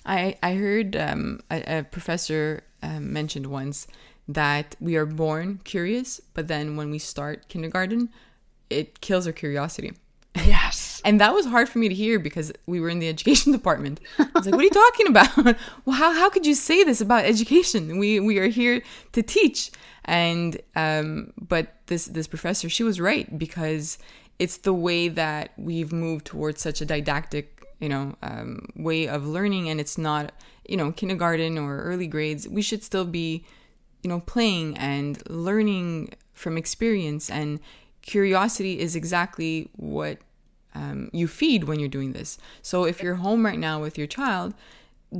I 0.05 0.37
I 0.43 0.53
heard 0.53 0.95
um, 0.95 1.39
a, 1.49 1.79
a, 1.79 1.83
professor 1.83 2.63
um, 2.83 3.11
mentioned 3.11 3.47
once 3.47 3.87
that 4.27 4.75
we 4.79 4.95
are 4.95 5.05
born 5.05 5.59
curious, 5.63 6.21
but 6.33 6.47
then 6.47 6.75
when 6.75 6.91
we 6.91 6.99
start 6.99 7.47
kindergarten, 7.47 8.09
it 8.69 9.01
kills 9.01 9.25
our 9.25 9.33
curiosity. 9.33 9.93
Yes. 10.35 10.94
And 11.05 11.21
that 11.21 11.33
was 11.33 11.45
hard 11.45 11.69
for 11.69 11.77
me 11.77 11.87
to 11.87 11.93
hear 11.93 12.17
because 12.17 12.51
we 12.65 12.81
were 12.81 12.89
in 12.89 12.97
the 12.97 13.07
education 13.07 13.51
department. 13.59 14.01
I 14.17 14.27
was 14.33 14.47
like, 14.47 14.55
what 14.55 14.61
are 14.61 14.63
you 14.63 14.69
talking 14.71 15.07
about? 15.07 15.57
well, 15.85 15.95
how, 15.95 16.11
how 16.11 16.29
could 16.29 16.45
you 16.45 16.55
say 16.55 16.83
this 16.83 16.99
about 16.99 17.25
education? 17.25 17.99
We, 17.99 18.19
we 18.19 18.39
are 18.39 18.47
here 18.47 18.81
to 19.13 19.21
teach. 19.21 19.71
And, 20.03 20.59
um, 20.75 21.31
but 21.39 21.75
this, 21.85 22.05
this 22.05 22.27
professor, 22.27 22.69
she 22.69 22.83
was 22.83 22.99
right 22.99 23.37
because 23.37 23.99
it's 24.39 24.57
the 24.57 24.73
way 24.73 25.07
that 25.07 25.53
we've 25.57 25.93
moved 25.93 26.25
towards 26.25 26.61
such 26.61 26.81
a 26.81 26.85
didactic, 26.85 27.63
you 27.79 27.87
know, 27.87 28.15
um, 28.23 28.67
way 28.75 29.07
of 29.07 29.27
learning. 29.27 29.69
And 29.69 29.79
it's 29.79 29.99
not, 29.99 30.33
you 30.67 30.75
know, 30.75 30.91
kindergarten 30.91 31.59
or 31.59 31.81
early 31.83 32.07
grades. 32.07 32.49
We 32.49 32.63
should 32.63 32.83
still 32.83 33.05
be, 33.05 33.45
you 34.01 34.09
know, 34.09 34.21
playing 34.21 34.75
and 34.77 35.21
learning 35.29 36.15
from 36.33 36.57
experience 36.57 37.29
and 37.29 37.59
curiosity 38.01 38.79
is 38.79 38.95
exactly 38.95 39.69
what 39.75 40.19
um, 40.75 41.09
you 41.13 41.27
feed 41.27 41.63
when 41.63 41.79
you're 41.79 41.89
doing 41.89 42.11
this. 42.13 42.37
So 42.61 42.83
if 42.83 43.01
you're 43.01 43.15
home 43.15 43.45
right 43.45 43.59
now 43.59 43.81
with 43.81 43.97
your 43.97 44.07
child, 44.07 44.53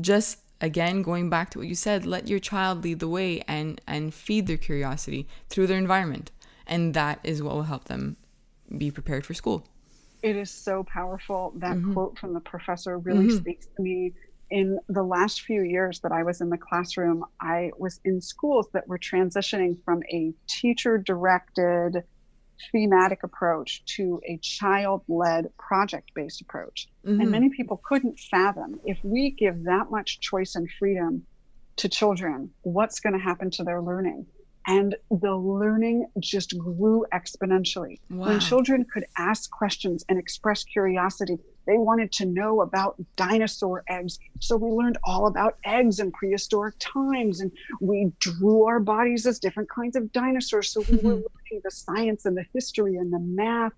just 0.01 0.39
again 0.61 1.01
going 1.01 1.29
back 1.29 1.49
to 1.51 1.59
what 1.59 1.67
you 1.67 1.75
said, 1.75 2.05
let 2.05 2.27
your 2.27 2.39
child 2.39 2.83
lead 2.83 2.99
the 2.99 3.07
way 3.07 3.41
and 3.47 3.81
and 3.87 4.13
feed 4.13 4.47
their 4.47 4.57
curiosity 4.57 5.27
through 5.49 5.67
their 5.67 5.77
environment, 5.77 6.31
and 6.67 6.93
that 6.93 7.19
is 7.23 7.41
what 7.41 7.55
will 7.55 7.63
help 7.63 7.85
them 7.85 8.17
be 8.77 8.91
prepared 8.91 9.25
for 9.25 9.33
school. 9.33 9.65
It 10.21 10.35
is 10.35 10.49
so 10.51 10.83
powerful. 10.83 11.53
That 11.57 11.77
mm-hmm. 11.77 11.93
quote 11.93 12.19
from 12.19 12.33
the 12.33 12.39
professor 12.39 12.97
really 12.97 13.27
mm-hmm. 13.27 13.37
speaks 13.37 13.67
to 13.75 13.81
me. 13.81 14.13
In 14.51 14.79
the 14.89 15.03
last 15.03 15.41
few 15.41 15.63
years 15.63 15.99
that 16.01 16.11
I 16.11 16.21
was 16.21 16.39
in 16.39 16.49
the 16.49 16.57
classroom, 16.57 17.25
I 17.41 17.71
was 17.79 17.99
in 18.05 18.21
schools 18.21 18.67
that 18.73 18.87
were 18.87 18.99
transitioning 18.99 19.75
from 19.83 20.03
a 20.11 20.33
teacher 20.47 20.99
directed 20.99 22.03
thematic 22.71 23.23
approach 23.23 23.83
to 23.85 24.21
a 24.27 24.37
child 24.37 25.03
led 25.07 25.49
project 25.57 26.11
based 26.15 26.41
approach. 26.41 26.87
Mm-hmm. 27.05 27.21
And 27.21 27.31
many 27.31 27.49
people 27.49 27.81
couldn't 27.83 28.19
fathom 28.19 28.79
if 28.85 28.97
we 29.03 29.31
give 29.31 29.63
that 29.65 29.91
much 29.91 30.19
choice 30.19 30.55
and 30.55 30.69
freedom 30.79 31.25
to 31.77 31.89
children, 31.89 32.51
what's 32.61 32.99
going 32.99 33.13
to 33.13 33.19
happen 33.19 33.49
to 33.51 33.63
their 33.63 33.81
learning? 33.81 34.25
And 34.67 34.95
the 35.11 35.35
learning 35.35 36.07
just 36.19 36.57
grew 36.57 37.05
exponentially. 37.13 37.99
Wow. 38.09 38.29
When 38.29 38.39
children 38.39 38.85
could 38.91 39.05
ask 39.17 39.51
questions 39.51 40.03
and 40.09 40.17
express 40.17 40.63
curiosity, 40.63 41.37
they 41.67 41.77
wanted 41.77 42.11
to 42.13 42.25
know 42.25 42.61
about 42.61 42.95
dinosaur 43.15 43.83
eggs. 43.87 44.17
So 44.39 44.57
we 44.57 44.69
learned 44.69 44.97
all 45.03 45.27
about 45.27 45.57
eggs 45.65 45.99
in 45.99 46.11
prehistoric 46.11 46.75
times 46.79 47.41
and 47.41 47.51
we 47.79 48.11
drew 48.19 48.65
our 48.65 48.79
bodies 48.79 49.25
as 49.25 49.39
different 49.39 49.69
kinds 49.69 49.95
of 49.95 50.11
dinosaurs. 50.11 50.71
So 50.71 50.81
we 50.81 50.97
were 50.97 51.01
mm-hmm. 51.01 51.09
learning 51.09 51.61
the 51.63 51.71
science 51.71 52.25
and 52.25 52.35
the 52.35 52.45
history 52.53 52.95
and 52.95 53.13
the 53.13 53.19
math. 53.19 53.73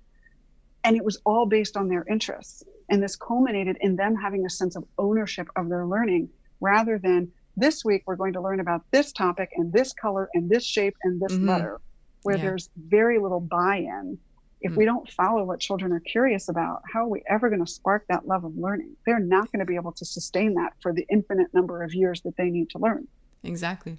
And 0.84 0.96
it 0.96 1.04
was 1.04 1.20
all 1.26 1.46
based 1.46 1.76
on 1.76 1.90
their 1.90 2.06
interests. 2.10 2.64
And 2.90 3.04
this 3.04 3.18
culminated 3.18 3.78
in 3.82 3.98
them 3.98 4.16
having 4.16 4.46
a 4.46 4.50
sense 4.50 4.78
of 4.78 4.86
ownership 4.98 5.48
of 5.58 5.68
their 5.68 5.86
learning 5.86 6.30
rather 6.62 6.98
than 6.98 7.32
this 7.58 7.84
week 7.84 8.04
we're 8.06 8.16
going 8.16 8.34
to 8.34 8.42
learn 8.42 8.60
about 8.60 8.84
this 8.92 9.12
topic 9.12 9.50
and 9.56 9.74
this 9.74 9.92
color 9.94 10.30
and 10.34 10.50
this 10.50 10.64
shape 10.64 10.96
and 11.04 11.20
this 11.22 11.34
mm-hmm. 11.34 11.50
letter, 11.50 11.82
where 12.24 12.38
yeah. 12.38 12.44
there's 12.44 12.70
very 12.78 13.20
little 13.20 13.42
buy 13.42 13.78
in 13.78 14.18
if 14.62 14.76
we 14.76 14.86
hmm. 14.86 14.90
don't 14.90 15.12
follow 15.12 15.44
what 15.44 15.60
children 15.60 15.92
are 15.92 16.00
curious 16.00 16.50
about, 16.50 16.82
how 16.92 17.02
are 17.02 17.08
we 17.08 17.22
ever 17.30 17.50
going 17.50 17.64
to 17.64 17.72
spark 17.72 18.06
that 18.10 18.28
love 18.28 18.44
of 18.44 18.58
learning? 18.58 18.96
They're 19.06 19.20
not 19.20 19.52
going 19.52 19.60
to 19.60 19.66
be 19.66 19.76
able 19.76 19.92
to 19.94 20.06
sustain 20.06 20.56
that 20.56 20.74
for 20.82 20.94
the 20.94 21.06
infinite 21.12 21.54
number 21.54 21.84
of 21.84 21.94
years 21.94 22.22
that 22.22 22.36
they 22.38 22.50
need 22.50 22.70
to 22.72 22.80
learn. 22.80 23.08
Exactly. 23.44 23.98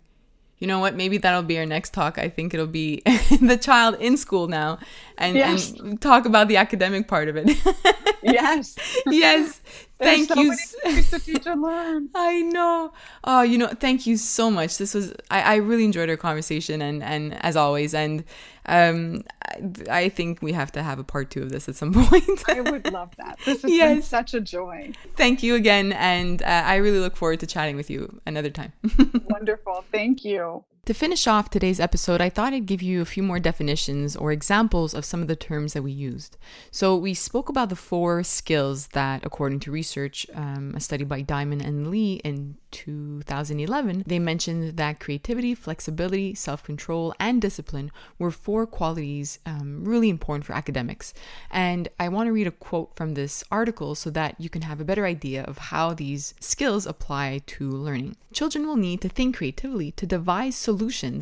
You 0.59 0.67
know 0.67 0.81
what? 0.81 0.97
Maybe 0.97 1.19
that'll 1.19 1.43
be 1.43 1.59
our 1.59 1.67
next 1.67 1.95
talk. 1.95 2.19
I 2.19 2.29
think 2.29 2.53
it'll 2.53 2.67
be 2.67 3.03
the 3.41 3.57
child 3.61 3.97
in 4.01 4.17
school 4.17 4.49
now 4.49 4.81
and, 5.17 5.37
yes. 5.37 5.71
and 5.73 6.01
talk 6.01 6.27
about 6.27 6.49
the 6.49 6.57
academic 6.57 7.07
part 7.07 7.29
of 7.29 7.37
it. 7.37 7.47
yes. 8.23 8.77
yes. 9.07 9.61
thank 9.99 10.29
so 10.29 10.41
you. 10.41 10.57
to 11.03 11.19
teach 11.19 11.47
and 11.47 11.63
learn. 11.63 12.09
I 12.15 12.43
know. 12.43 12.93
Oh, 13.25 13.43
you 13.43 13.59
know, 13.59 13.69
thank 13.69 14.07
you 14.07 14.17
so 14.17 14.51
much. 14.51 14.79
This 14.79 14.95
was 14.95 15.13
I, 15.31 15.43
I 15.43 15.57
really 15.57 15.85
enjoyed 15.85 16.09
our 16.11 16.17
conversation 16.17 16.83
and 16.83 17.03
and 17.03 17.35
as 17.45 17.57
always 17.57 17.95
and 17.95 18.25
um 18.67 19.23
I, 19.47 20.05
I 20.05 20.09
think 20.09 20.43
we 20.43 20.53
have 20.53 20.73
to 20.73 20.83
have 20.83 20.99
a 20.99 21.05
part 21.05 21.31
two 21.31 21.43
of 21.43 21.51
this 21.51 21.69
at 21.69 21.77
some 21.77 21.93
point. 21.95 22.45
I 22.49 22.61
would 22.61 22.93
love 22.93 23.15
that. 23.19 23.39
This 23.45 23.63
has 23.63 23.71
yes. 23.71 23.95
been 23.95 24.03
such 24.03 24.35
a 24.35 24.41
joy. 24.41 24.93
Thank 25.17 25.43
you 25.43 25.55
again 25.55 25.93
and 25.93 26.43
uh, 26.43 26.47
I 26.47 26.77
really 26.77 27.01
look 27.01 27.17
forward 27.17 27.41
to 27.41 27.47
chatting 27.47 27.77
with 27.77 27.91
you 27.91 28.21
another 28.27 28.51
time. 28.51 28.73
Wonderful. 29.29 29.85
Thank 29.93 30.25
you. 30.25 30.65
To 30.89 30.95
finish 30.95 31.27
off 31.27 31.51
today's 31.51 31.81
episode, 31.81 32.23
I 32.23 32.31
thought 32.31 32.55
I'd 32.55 32.65
give 32.65 32.81
you 32.81 33.03
a 33.03 33.05
few 33.05 33.23
more 33.23 33.39
definitions 33.39 34.17
or 34.17 34.33
examples 34.33 34.95
of 34.95 35.05
some 35.05 35.21
of 35.21 35.29
the 35.29 35.37
terms 35.37 35.75
that 35.75 35.83
we 35.83 35.93
used. 35.93 36.39
So, 36.71 36.97
we 36.97 37.13
spoke 37.13 37.51
about 37.51 37.69
the 37.69 37.77
four 37.77 38.23
skills 38.23 38.87
that, 38.95 39.23
according 39.23 39.61
to 39.61 39.71
research, 39.71 40.27
um, 40.33 40.73
a 40.75 40.81
study 40.81 41.05
by 41.05 41.21
Diamond 41.21 41.61
and 41.61 41.91
Lee 41.91 42.23
in 42.25 42.57
2011, 42.71 44.05
they 44.07 44.19
mentioned 44.19 44.79
that 44.79 44.99
creativity, 44.99 45.55
flexibility, 45.55 46.35
self 46.35 46.63
control, 46.63 47.15
and 47.21 47.43
discipline 47.43 47.91
were 48.19 48.31
four 48.31 48.67
qualities 48.67 49.41
um, 49.45 49.85
really 49.85 50.09
important 50.09 50.47
for 50.47 50.55
academics. 50.55 51.13
And 51.51 51.89
I 52.01 52.09
want 52.09 52.29
to 52.29 52.33
read 52.33 52.47
a 52.47 52.51
quote 52.51 52.95
from 52.97 53.13
this 53.13 53.45
article 53.51 53.95
so 53.95 54.09
that 54.11 54.41
you 54.41 54.49
can 54.49 54.63
have 54.63 54.81
a 54.81 54.85
better 54.85 55.05
idea 55.05 55.43
of 55.43 55.59
how 55.59 55.93
these 55.93 56.33
skills 56.41 56.87
apply 56.87 57.43
to 57.47 57.69
learning. 57.69 58.17
Children 58.33 58.67
will 58.67 58.77
need 58.77 59.03
to 59.03 59.09
think 59.09 59.37
creatively 59.37 59.91
to 59.93 60.07
devise 60.07 60.55
solutions 60.57 60.78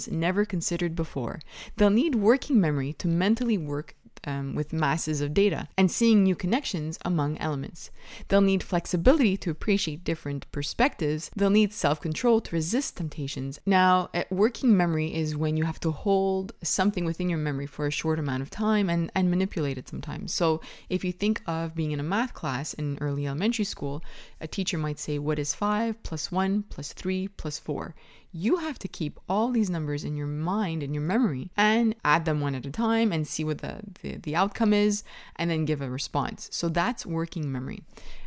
never 0.09 0.45
considered 0.45 0.95
before. 0.95 1.41
They'll 1.77 1.91
need 1.91 2.15
working 2.15 2.61
memory 2.61 2.93
to 2.95 3.09
mentally 3.09 3.59
work 3.59 3.95
um, 4.27 4.55
with 4.55 4.73
masses 4.73 5.21
of 5.21 5.33
data 5.33 5.69
and 5.79 5.91
seeing 5.91 6.23
new 6.23 6.35
connections 6.35 6.99
among 7.05 7.39
elements. 7.39 7.91
They'll 8.29 8.41
need 8.41 8.63
flexibility 8.63 9.37
to 9.39 9.51
appreciate 9.51 10.05
different 10.05 10.51
perspectives. 10.53 11.31
They'll 11.37 11.51
need 11.51 11.73
self 11.73 12.01
control 12.01 12.41
to 12.43 12.57
resist 12.57 12.97
temptations. 12.97 13.61
Now, 13.65 14.11
working 14.31 14.77
memory 14.77 15.15
is 15.15 15.37
when 15.37 15.57
you 15.57 15.65
have 15.65 15.81
to 15.81 15.93
hold 15.93 16.53
something 16.63 17.05
within 17.05 17.29
your 17.29 17.39
memory 17.39 17.67
for 17.67 17.87
a 17.87 17.91
short 17.91 18.19
amount 18.19 18.43
of 18.43 18.51
time 18.51 18.91
and, 18.91 19.11
and 19.15 19.31
manipulate 19.31 19.79
it 19.79 19.89
sometimes. 19.89 20.35
So, 20.35 20.61
if 20.89 21.05
you 21.05 21.13
think 21.13 21.43
of 21.47 21.75
being 21.75 21.93
in 21.93 22.01
a 22.01 22.05
math 22.05 22.35
class 22.35 22.75
in 22.75 22.99
early 23.01 23.27
elementary 23.27 23.65
school, 23.65 24.03
a 24.41 24.49
teacher 24.49 24.79
might 24.79 24.99
say, 24.99 25.19
What 25.19 25.39
is 25.39 25.55
5 25.55 26.03
plus 26.03 26.33
1 26.33 26.65
plus 26.69 26.93
3 26.93 27.29
plus 27.29 27.59
4? 27.59 27.95
You 28.37 28.59
have 28.59 28.79
to 28.79 28.89
keep 28.89 29.19
all 29.29 29.51
these 29.51 29.71
numbers 29.71 30.05
in 30.05 30.15
your 30.15 30.27
mind 30.27 30.83
in 30.83 30.93
your 30.93 31.03
memory 31.03 31.51
and 31.57 31.97
add 32.05 32.27
them 32.27 32.41
one 32.41 32.55
at 32.55 32.67
a 32.67 32.71
time 32.71 33.11
and 33.11 33.27
see 33.27 33.43
what 33.43 33.59
the, 33.59 33.81
the, 34.03 34.17
the 34.17 34.37
outcome 34.37 34.75
is 34.75 35.03
and 35.37 35.51
then 35.51 35.65
give 35.65 35.81
a 35.81 35.89
response. 35.89 36.49
So 36.53 36.69
that's 36.69 37.07
working 37.07 37.51
memory 37.51 37.83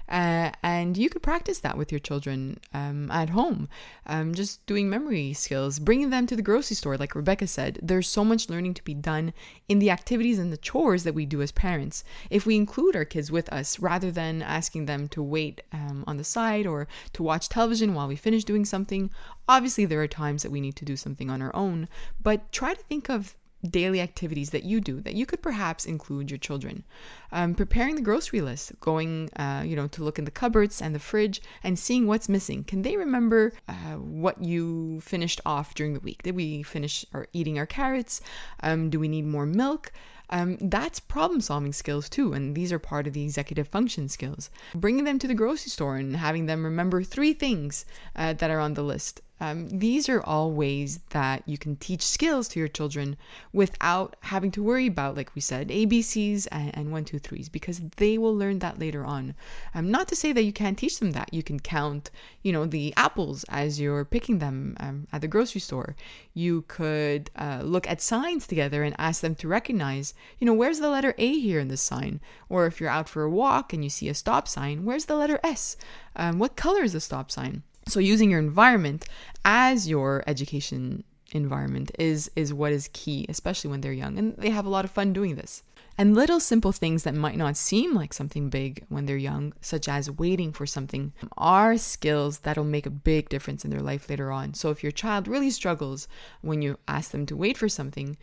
uh, 0.09 0.51
and 0.63 0.97
you 0.97 1.09
could 1.09 1.21
practice 1.21 1.59
that 1.59 1.77
with 1.77 1.91
your 1.91 1.99
children 1.99 2.59
um, 2.73 3.11
at 3.11 3.29
home, 3.29 3.69
um, 4.07 4.33
just 4.33 4.65
doing 4.65 4.89
memory 4.89 5.33
skills, 5.33 5.77
bringing 5.77 6.09
them 6.09 6.25
to 6.27 6.35
the 6.35 6.41
grocery 6.41 6.75
store, 6.75 6.97
like 6.97 7.15
Rebecca 7.15 7.45
said. 7.45 7.79
There's 7.81 8.07
so 8.07 8.25
much 8.25 8.49
learning 8.49 8.73
to 8.75 8.83
be 8.83 8.95
done 8.95 9.33
in 9.67 9.79
the 9.79 9.91
activities 9.91 10.39
and 10.39 10.51
the 10.51 10.57
chores 10.57 11.03
that 11.03 11.13
we 11.13 11.25
do 11.25 11.41
as 11.41 11.51
parents. 11.51 12.03
If 12.29 12.45
we 12.45 12.55
include 12.55 12.95
our 12.95 13.05
kids 13.05 13.31
with 13.31 13.49
us 13.49 13.79
rather 13.79 14.09
than 14.09 14.41
asking 14.41 14.87
them 14.87 15.07
to 15.09 15.21
wait 15.21 15.61
um, 15.71 16.03
on 16.07 16.17
the 16.17 16.23
side 16.23 16.65
or 16.65 16.87
to 17.13 17.23
watch 17.23 17.49
television 17.49 17.93
while 17.93 18.07
we 18.07 18.15
finish 18.15 18.43
doing 18.43 18.65
something, 18.65 19.11
obviously 19.47 19.85
there 19.85 20.01
are 20.01 20.07
times 20.07 20.41
that 20.43 20.51
we 20.51 20.61
need 20.61 20.75
to 20.77 20.85
do 20.85 20.95
something 20.95 21.29
on 21.29 21.41
our 21.41 21.55
own, 21.55 21.87
but 22.21 22.51
try 22.51 22.73
to 22.73 22.83
think 22.83 23.09
of 23.09 23.35
daily 23.67 24.01
activities 24.01 24.51
that 24.51 24.63
you 24.63 24.79
do 24.79 25.01
that 25.01 25.15
you 25.15 25.25
could 25.25 25.41
perhaps 25.41 25.85
include 25.85 26.31
your 26.31 26.37
children. 26.37 26.83
Um, 27.31 27.55
preparing 27.55 27.95
the 27.95 28.01
grocery 28.01 28.41
list 28.41 28.71
going 28.79 29.29
uh, 29.35 29.63
you 29.65 29.75
know 29.75 29.87
to 29.87 30.03
look 30.03 30.19
in 30.19 30.25
the 30.25 30.31
cupboards 30.31 30.81
and 30.81 30.95
the 30.95 30.99
fridge 30.99 31.41
and 31.63 31.77
seeing 31.77 32.07
what's 32.07 32.29
missing. 32.29 32.63
Can 32.63 32.81
they 32.81 32.97
remember 32.97 33.53
uh, 33.67 33.95
what 33.97 34.41
you 34.43 35.01
finished 35.01 35.41
off 35.45 35.75
during 35.75 35.93
the 35.93 35.99
week? 35.99 36.23
Did 36.23 36.35
we 36.35 36.63
finish 36.63 37.05
our 37.13 37.27
eating 37.33 37.57
our 37.57 37.65
carrots? 37.65 38.21
Um, 38.61 38.89
do 38.89 38.99
we 38.99 39.07
need 39.07 39.25
more 39.25 39.45
milk? 39.45 39.91
Um, 40.31 40.57
that's 40.61 40.99
problem 40.99 41.41
solving 41.41 41.73
skills 41.73 42.07
too, 42.07 42.33
and 42.33 42.55
these 42.55 42.71
are 42.71 42.79
part 42.79 43.07
of 43.07 43.13
the 43.13 43.23
executive 43.23 43.67
function 43.67 44.07
skills. 44.07 44.49
Bringing 44.75 45.03
them 45.03 45.17
to 45.19 45.27
the 45.27 45.33
grocery 45.33 45.71
store 45.71 45.95
and 45.95 46.15
having 46.15 46.45
them 46.45 46.63
remember 46.63 47.01
three 47.01 47.33
things 47.33 47.85
uh, 48.15 48.33
that 48.33 48.51
are 48.51 48.59
on 48.59 48.75
the 48.75 48.83
list 48.83 49.21
um, 49.39 49.69
these 49.69 50.09
are 50.09 50.21
all 50.23 50.51
ways 50.51 50.99
that 51.11 51.43
you 51.45 51.57
can 51.57 51.75
teach 51.77 52.01
skills 52.01 52.47
to 52.49 52.59
your 52.59 52.67
children 52.67 53.17
without 53.53 54.15
having 54.21 54.51
to 54.51 54.63
worry 54.63 54.87
about, 54.87 55.15
like 55.15 55.33
we 55.33 55.41
said, 55.41 55.69
ABCs 55.69 56.47
and, 56.51 56.77
and 56.77 56.91
one, 56.91 57.05
two, 57.05 57.19
threes, 57.19 57.47
because 57.47 57.81
they 57.97 58.17
will 58.17 58.35
learn 58.35 58.59
that 58.59 58.79
later 58.79 59.05
on. 59.05 59.35
Um, 59.73 59.89
not 59.89 60.07
to 60.09 60.15
say 60.15 60.33
that 60.33 60.43
you 60.43 60.51
can't 60.51 60.77
teach 60.77 60.99
them 60.99 61.11
that. 61.11 61.33
You 61.33 61.43
can 61.43 61.59
count, 61.59 62.11
you 62.43 62.51
know, 62.51 62.65
the 62.65 62.93
apples 62.97 63.45
as 63.49 63.79
you're 63.79 64.05
picking 64.05 64.39
them 64.39 64.75
um, 64.79 65.07
at 65.13 65.21
the 65.21 65.27
grocery 65.27 65.61
store. 65.61 65.95
You 66.33 66.63
could 66.67 67.31
uh, 67.35 67.61
look 67.63 67.87
at 67.89 68.01
signs 68.01 68.45
together 68.45 68.83
and 68.83 68.95
ask 68.97 69.21
them 69.21 69.35
to 69.35 69.47
recognize, 69.47 70.13
you 70.39 70.45
know, 70.45 70.53
where's 70.53 70.79
the 70.79 70.89
letter 70.89 71.15
A 71.17 71.39
here 71.39 71.59
in 71.59 71.69
this 71.69 71.81
sign? 71.81 72.19
Or 72.49 72.65
if 72.65 72.81
you're 72.81 72.89
out 72.89 73.07
for 73.07 73.23
a 73.23 73.29
walk 73.29 73.71
and 73.71 73.83
you 73.83 73.89
see 73.89 74.09
a 74.09 74.13
stop 74.13 74.47
sign, 74.47 74.83
where's 74.83 75.05
the 75.05 75.15
letter 75.15 75.39
S? 75.43 75.77
Um, 76.15 76.39
what 76.39 76.57
color 76.57 76.83
is 76.83 76.93
the 76.93 76.99
stop 76.99 77.31
sign? 77.31 77.63
So 77.89 77.99
using 77.99 78.31
your 78.31 78.39
environment 78.39 79.05
as 79.43 79.89
your 79.89 80.23
education 80.27 81.03
environment 81.31 81.91
is 81.99 82.31
is 82.35 82.53
what 82.53 82.71
is 82.71 82.89
key, 82.93 83.25
especially 83.29 83.69
when 83.69 83.81
they're 83.81 83.93
young 83.93 84.17
and 84.17 84.35
they 84.37 84.49
have 84.49 84.65
a 84.65 84.69
lot 84.69 84.85
of 84.85 84.91
fun 84.91 85.13
doing 85.13 85.35
this. 85.35 85.63
And 85.97 86.15
little 86.15 86.39
simple 86.39 86.71
things 86.71 87.03
that 87.03 87.13
might 87.13 87.35
not 87.35 87.57
seem 87.57 87.93
like 87.93 88.13
something 88.13 88.49
big 88.49 88.85
when 88.87 89.05
they're 89.05 89.17
young, 89.17 89.51
such 89.59 89.89
as 89.89 90.09
waiting 90.09 90.53
for 90.53 90.65
something, 90.65 91.11
are 91.37 91.77
skills 91.77 92.39
that'll 92.39 92.63
make 92.63 92.85
a 92.85 92.89
big 92.89 93.27
difference 93.27 93.65
in 93.65 93.71
their 93.71 93.81
life 93.81 94.09
later 94.09 94.31
on. 94.31 94.53
So 94.53 94.69
if 94.69 94.81
your 94.81 94.93
child 94.93 95.27
really 95.27 95.49
struggles 95.49 96.07
when 96.39 96.61
you 96.61 96.77
ask 96.87 97.11
them 97.11 97.25
to 97.25 97.35
wait 97.35 97.57
for 97.57 97.67
something, 97.67 98.17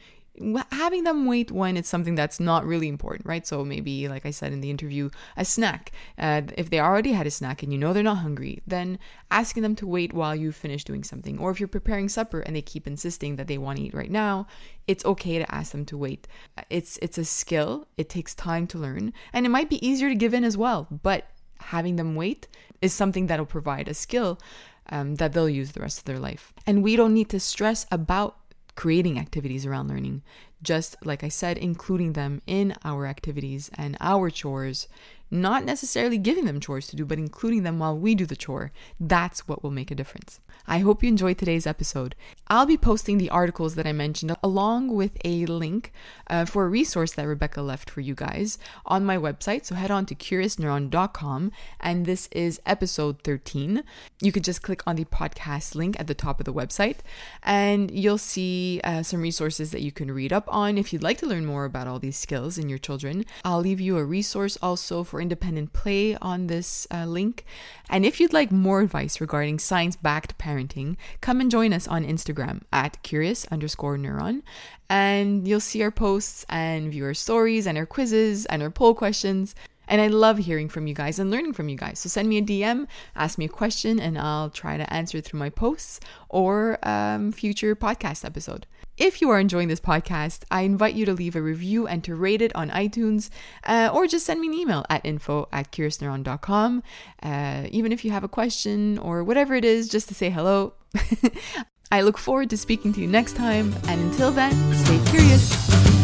having 0.72 1.04
them 1.04 1.26
wait 1.26 1.50
when 1.50 1.76
it's 1.76 1.88
something 1.88 2.14
that's 2.14 2.38
not 2.38 2.66
really 2.66 2.88
important, 2.88 3.26
right? 3.26 3.46
So 3.46 3.64
maybe, 3.64 4.08
like 4.08 4.26
I 4.26 4.30
said 4.30 4.52
in 4.52 4.60
the 4.60 4.70
interview, 4.70 5.10
a 5.36 5.44
snack. 5.44 5.92
Uh, 6.18 6.42
if 6.56 6.70
they 6.70 6.80
already 6.80 7.12
had 7.12 7.26
a 7.26 7.30
snack 7.30 7.62
and 7.62 7.72
you 7.72 7.78
know 7.78 7.92
they're 7.92 8.02
not 8.02 8.18
hungry, 8.18 8.62
then 8.66 8.98
asking 9.30 9.62
them 9.62 9.74
to 9.76 9.86
wait 9.86 10.12
while 10.12 10.34
you 10.36 10.52
finish 10.52 10.84
doing 10.84 11.04
something. 11.04 11.38
Or 11.38 11.50
if 11.50 11.60
you're 11.60 11.68
preparing 11.68 12.08
supper 12.08 12.40
and 12.40 12.54
they 12.54 12.62
keep 12.62 12.86
insisting 12.86 13.36
that 13.36 13.46
they 13.46 13.58
want 13.58 13.78
to 13.78 13.84
eat 13.84 13.94
right 13.94 14.10
now, 14.10 14.46
it's 14.86 15.04
okay 15.04 15.38
to 15.38 15.54
ask 15.54 15.72
them 15.72 15.84
to 15.86 15.98
wait. 15.98 16.28
It's 16.70 16.98
it's 17.02 17.18
a 17.18 17.24
skill. 17.24 17.86
It 17.96 18.08
takes 18.08 18.34
time 18.34 18.66
to 18.68 18.78
learn, 18.78 19.12
and 19.32 19.46
it 19.46 19.50
might 19.50 19.70
be 19.70 19.86
easier 19.86 20.08
to 20.08 20.14
give 20.14 20.34
in 20.34 20.44
as 20.44 20.56
well. 20.56 20.86
But 20.90 21.30
having 21.58 21.96
them 21.96 22.14
wait 22.14 22.48
is 22.82 22.92
something 22.92 23.26
that'll 23.26 23.46
provide 23.46 23.88
a 23.88 23.94
skill 23.94 24.38
um, 24.90 25.16
that 25.16 25.32
they'll 25.32 25.48
use 25.48 25.72
the 25.72 25.80
rest 25.80 25.98
of 25.98 26.04
their 26.04 26.18
life. 26.18 26.52
And 26.66 26.82
we 26.82 26.96
don't 26.96 27.14
need 27.14 27.28
to 27.30 27.40
stress 27.40 27.86
about 27.90 28.36
creating 28.76 29.18
activities 29.18 29.66
around 29.66 29.88
learning. 29.88 30.22
Just 30.62 30.96
like 31.04 31.24
I 31.24 31.28
said, 31.28 31.58
including 31.58 32.12
them 32.12 32.40
in 32.46 32.74
our 32.84 33.06
activities 33.06 33.70
and 33.74 33.96
our 34.00 34.30
chores 34.30 34.86
not 35.30 35.64
necessarily 35.64 36.18
giving 36.18 36.44
them 36.44 36.60
chores 36.60 36.86
to 36.88 36.96
do, 36.96 37.04
but 37.04 37.18
including 37.18 37.62
them 37.62 37.78
while 37.78 37.96
we 37.96 38.14
do 38.14 38.26
the 38.26 38.36
chore. 38.36 38.72
That's 39.00 39.48
what 39.48 39.62
will 39.62 39.70
make 39.70 39.90
a 39.90 39.94
difference. 39.94 40.40
I 40.66 40.78
hope 40.78 41.02
you 41.02 41.08
enjoyed 41.08 41.38
today's 41.38 41.66
episode. 41.66 42.14
I'll 42.48 42.66
be 42.66 42.76
posting 42.76 43.18
the 43.18 43.30
articles 43.30 43.76
that 43.76 43.86
I 43.86 43.92
mentioned 43.92 44.36
along 44.42 44.94
with 44.94 45.16
a 45.24 45.46
link 45.46 45.92
uh, 46.28 46.44
for 46.44 46.64
a 46.64 46.68
resource 46.68 47.12
that 47.12 47.26
Rebecca 47.26 47.62
left 47.62 47.88
for 47.88 48.00
you 48.00 48.14
guys 48.14 48.58
on 48.84 49.04
my 49.04 49.16
website. 49.16 49.64
So 49.64 49.74
head 49.74 49.90
on 49.90 50.06
to 50.06 50.14
curiousneuron.com 50.14 51.52
and 51.80 52.06
this 52.06 52.28
is 52.32 52.60
episode 52.66 53.22
13. 53.22 53.84
You 54.20 54.32
could 54.32 54.44
just 54.44 54.62
click 54.62 54.82
on 54.86 54.96
the 54.96 55.04
podcast 55.04 55.74
link 55.74 55.98
at 56.00 56.06
the 56.06 56.14
top 56.14 56.40
of 56.40 56.46
the 56.46 56.54
website 56.54 56.98
and 57.42 57.90
you'll 57.90 58.18
see 58.18 58.80
uh, 58.82 59.02
some 59.02 59.20
resources 59.20 59.70
that 59.70 59.82
you 59.82 59.92
can 59.92 60.10
read 60.10 60.32
up 60.32 60.52
on 60.52 60.78
if 60.78 60.92
you'd 60.92 61.02
like 61.02 61.18
to 61.18 61.26
learn 61.26 61.46
more 61.46 61.64
about 61.64 61.86
all 61.86 61.98
these 61.98 62.16
skills 62.16 62.58
in 62.58 62.68
your 62.68 62.78
children. 62.78 63.24
I'll 63.44 63.60
leave 63.60 63.80
you 63.80 63.98
a 63.98 64.04
resource 64.04 64.58
also 64.60 65.04
for 65.04 65.15
for 65.16 65.22
independent 65.22 65.72
play 65.72 66.14
on 66.16 66.46
this 66.46 66.86
uh, 66.92 67.06
link. 67.06 67.46
And 67.88 68.04
if 68.04 68.20
you'd 68.20 68.34
like 68.34 68.52
more 68.52 68.82
advice 68.82 69.18
regarding 69.18 69.58
science 69.58 69.96
backed 69.96 70.36
parenting, 70.36 70.96
come 71.22 71.40
and 71.40 71.50
join 71.50 71.72
us 71.72 71.88
on 71.88 72.04
Instagram 72.04 72.60
at 72.70 73.02
curious 73.02 73.46
underscore 73.46 73.96
neuron. 73.96 74.42
And 74.90 75.48
you'll 75.48 75.60
see 75.60 75.82
our 75.82 75.90
posts 75.90 76.44
and 76.50 76.90
viewer 76.90 77.14
stories 77.14 77.66
and 77.66 77.78
our 77.78 77.86
quizzes 77.86 78.44
and 78.46 78.62
our 78.62 78.70
poll 78.70 78.92
questions. 78.94 79.54
And 79.88 80.02
I 80.02 80.08
love 80.08 80.36
hearing 80.36 80.68
from 80.68 80.86
you 80.86 80.92
guys 80.92 81.18
and 81.18 81.30
learning 81.30 81.54
from 81.54 81.70
you 81.70 81.78
guys. 81.78 81.98
So 82.00 82.10
send 82.10 82.28
me 82.28 82.36
a 82.36 82.42
DM, 82.42 82.86
ask 83.14 83.38
me 83.38 83.46
a 83.46 83.48
question, 83.48 83.98
and 83.98 84.18
I'll 84.18 84.50
try 84.50 84.76
to 84.76 84.92
answer 84.92 85.16
it 85.16 85.24
through 85.24 85.40
my 85.40 85.48
posts 85.48 85.98
or 86.28 86.78
um, 86.82 87.32
future 87.32 87.74
podcast 87.74 88.22
episode. 88.22 88.66
If 88.96 89.20
you 89.20 89.28
are 89.28 89.38
enjoying 89.38 89.68
this 89.68 89.80
podcast, 89.80 90.44
I 90.50 90.62
invite 90.62 90.94
you 90.94 91.04
to 91.04 91.12
leave 91.12 91.36
a 91.36 91.42
review 91.42 91.86
and 91.86 92.02
to 92.04 92.14
rate 92.14 92.40
it 92.40 92.54
on 92.56 92.70
iTunes 92.70 93.28
uh, 93.64 93.90
or 93.92 94.06
just 94.06 94.24
send 94.24 94.40
me 94.40 94.46
an 94.46 94.54
email 94.54 94.86
at 94.88 95.04
info 95.04 95.48
at 95.52 95.70
curiousneuron.com. 95.70 96.82
Uh, 97.22 97.66
even 97.70 97.92
if 97.92 98.04
you 98.06 98.10
have 98.10 98.24
a 98.24 98.28
question 98.28 98.96
or 98.98 99.22
whatever 99.22 99.54
it 99.54 99.66
is, 99.66 99.88
just 99.88 100.08
to 100.08 100.14
say 100.14 100.30
hello. 100.30 100.72
I 101.92 102.00
look 102.00 102.16
forward 102.16 102.48
to 102.50 102.56
speaking 102.56 102.92
to 102.94 103.00
you 103.00 103.06
next 103.06 103.36
time, 103.36 103.74
and 103.86 104.00
until 104.00 104.32
then, 104.32 104.52
stay 104.74 104.98
curious. 105.10 105.95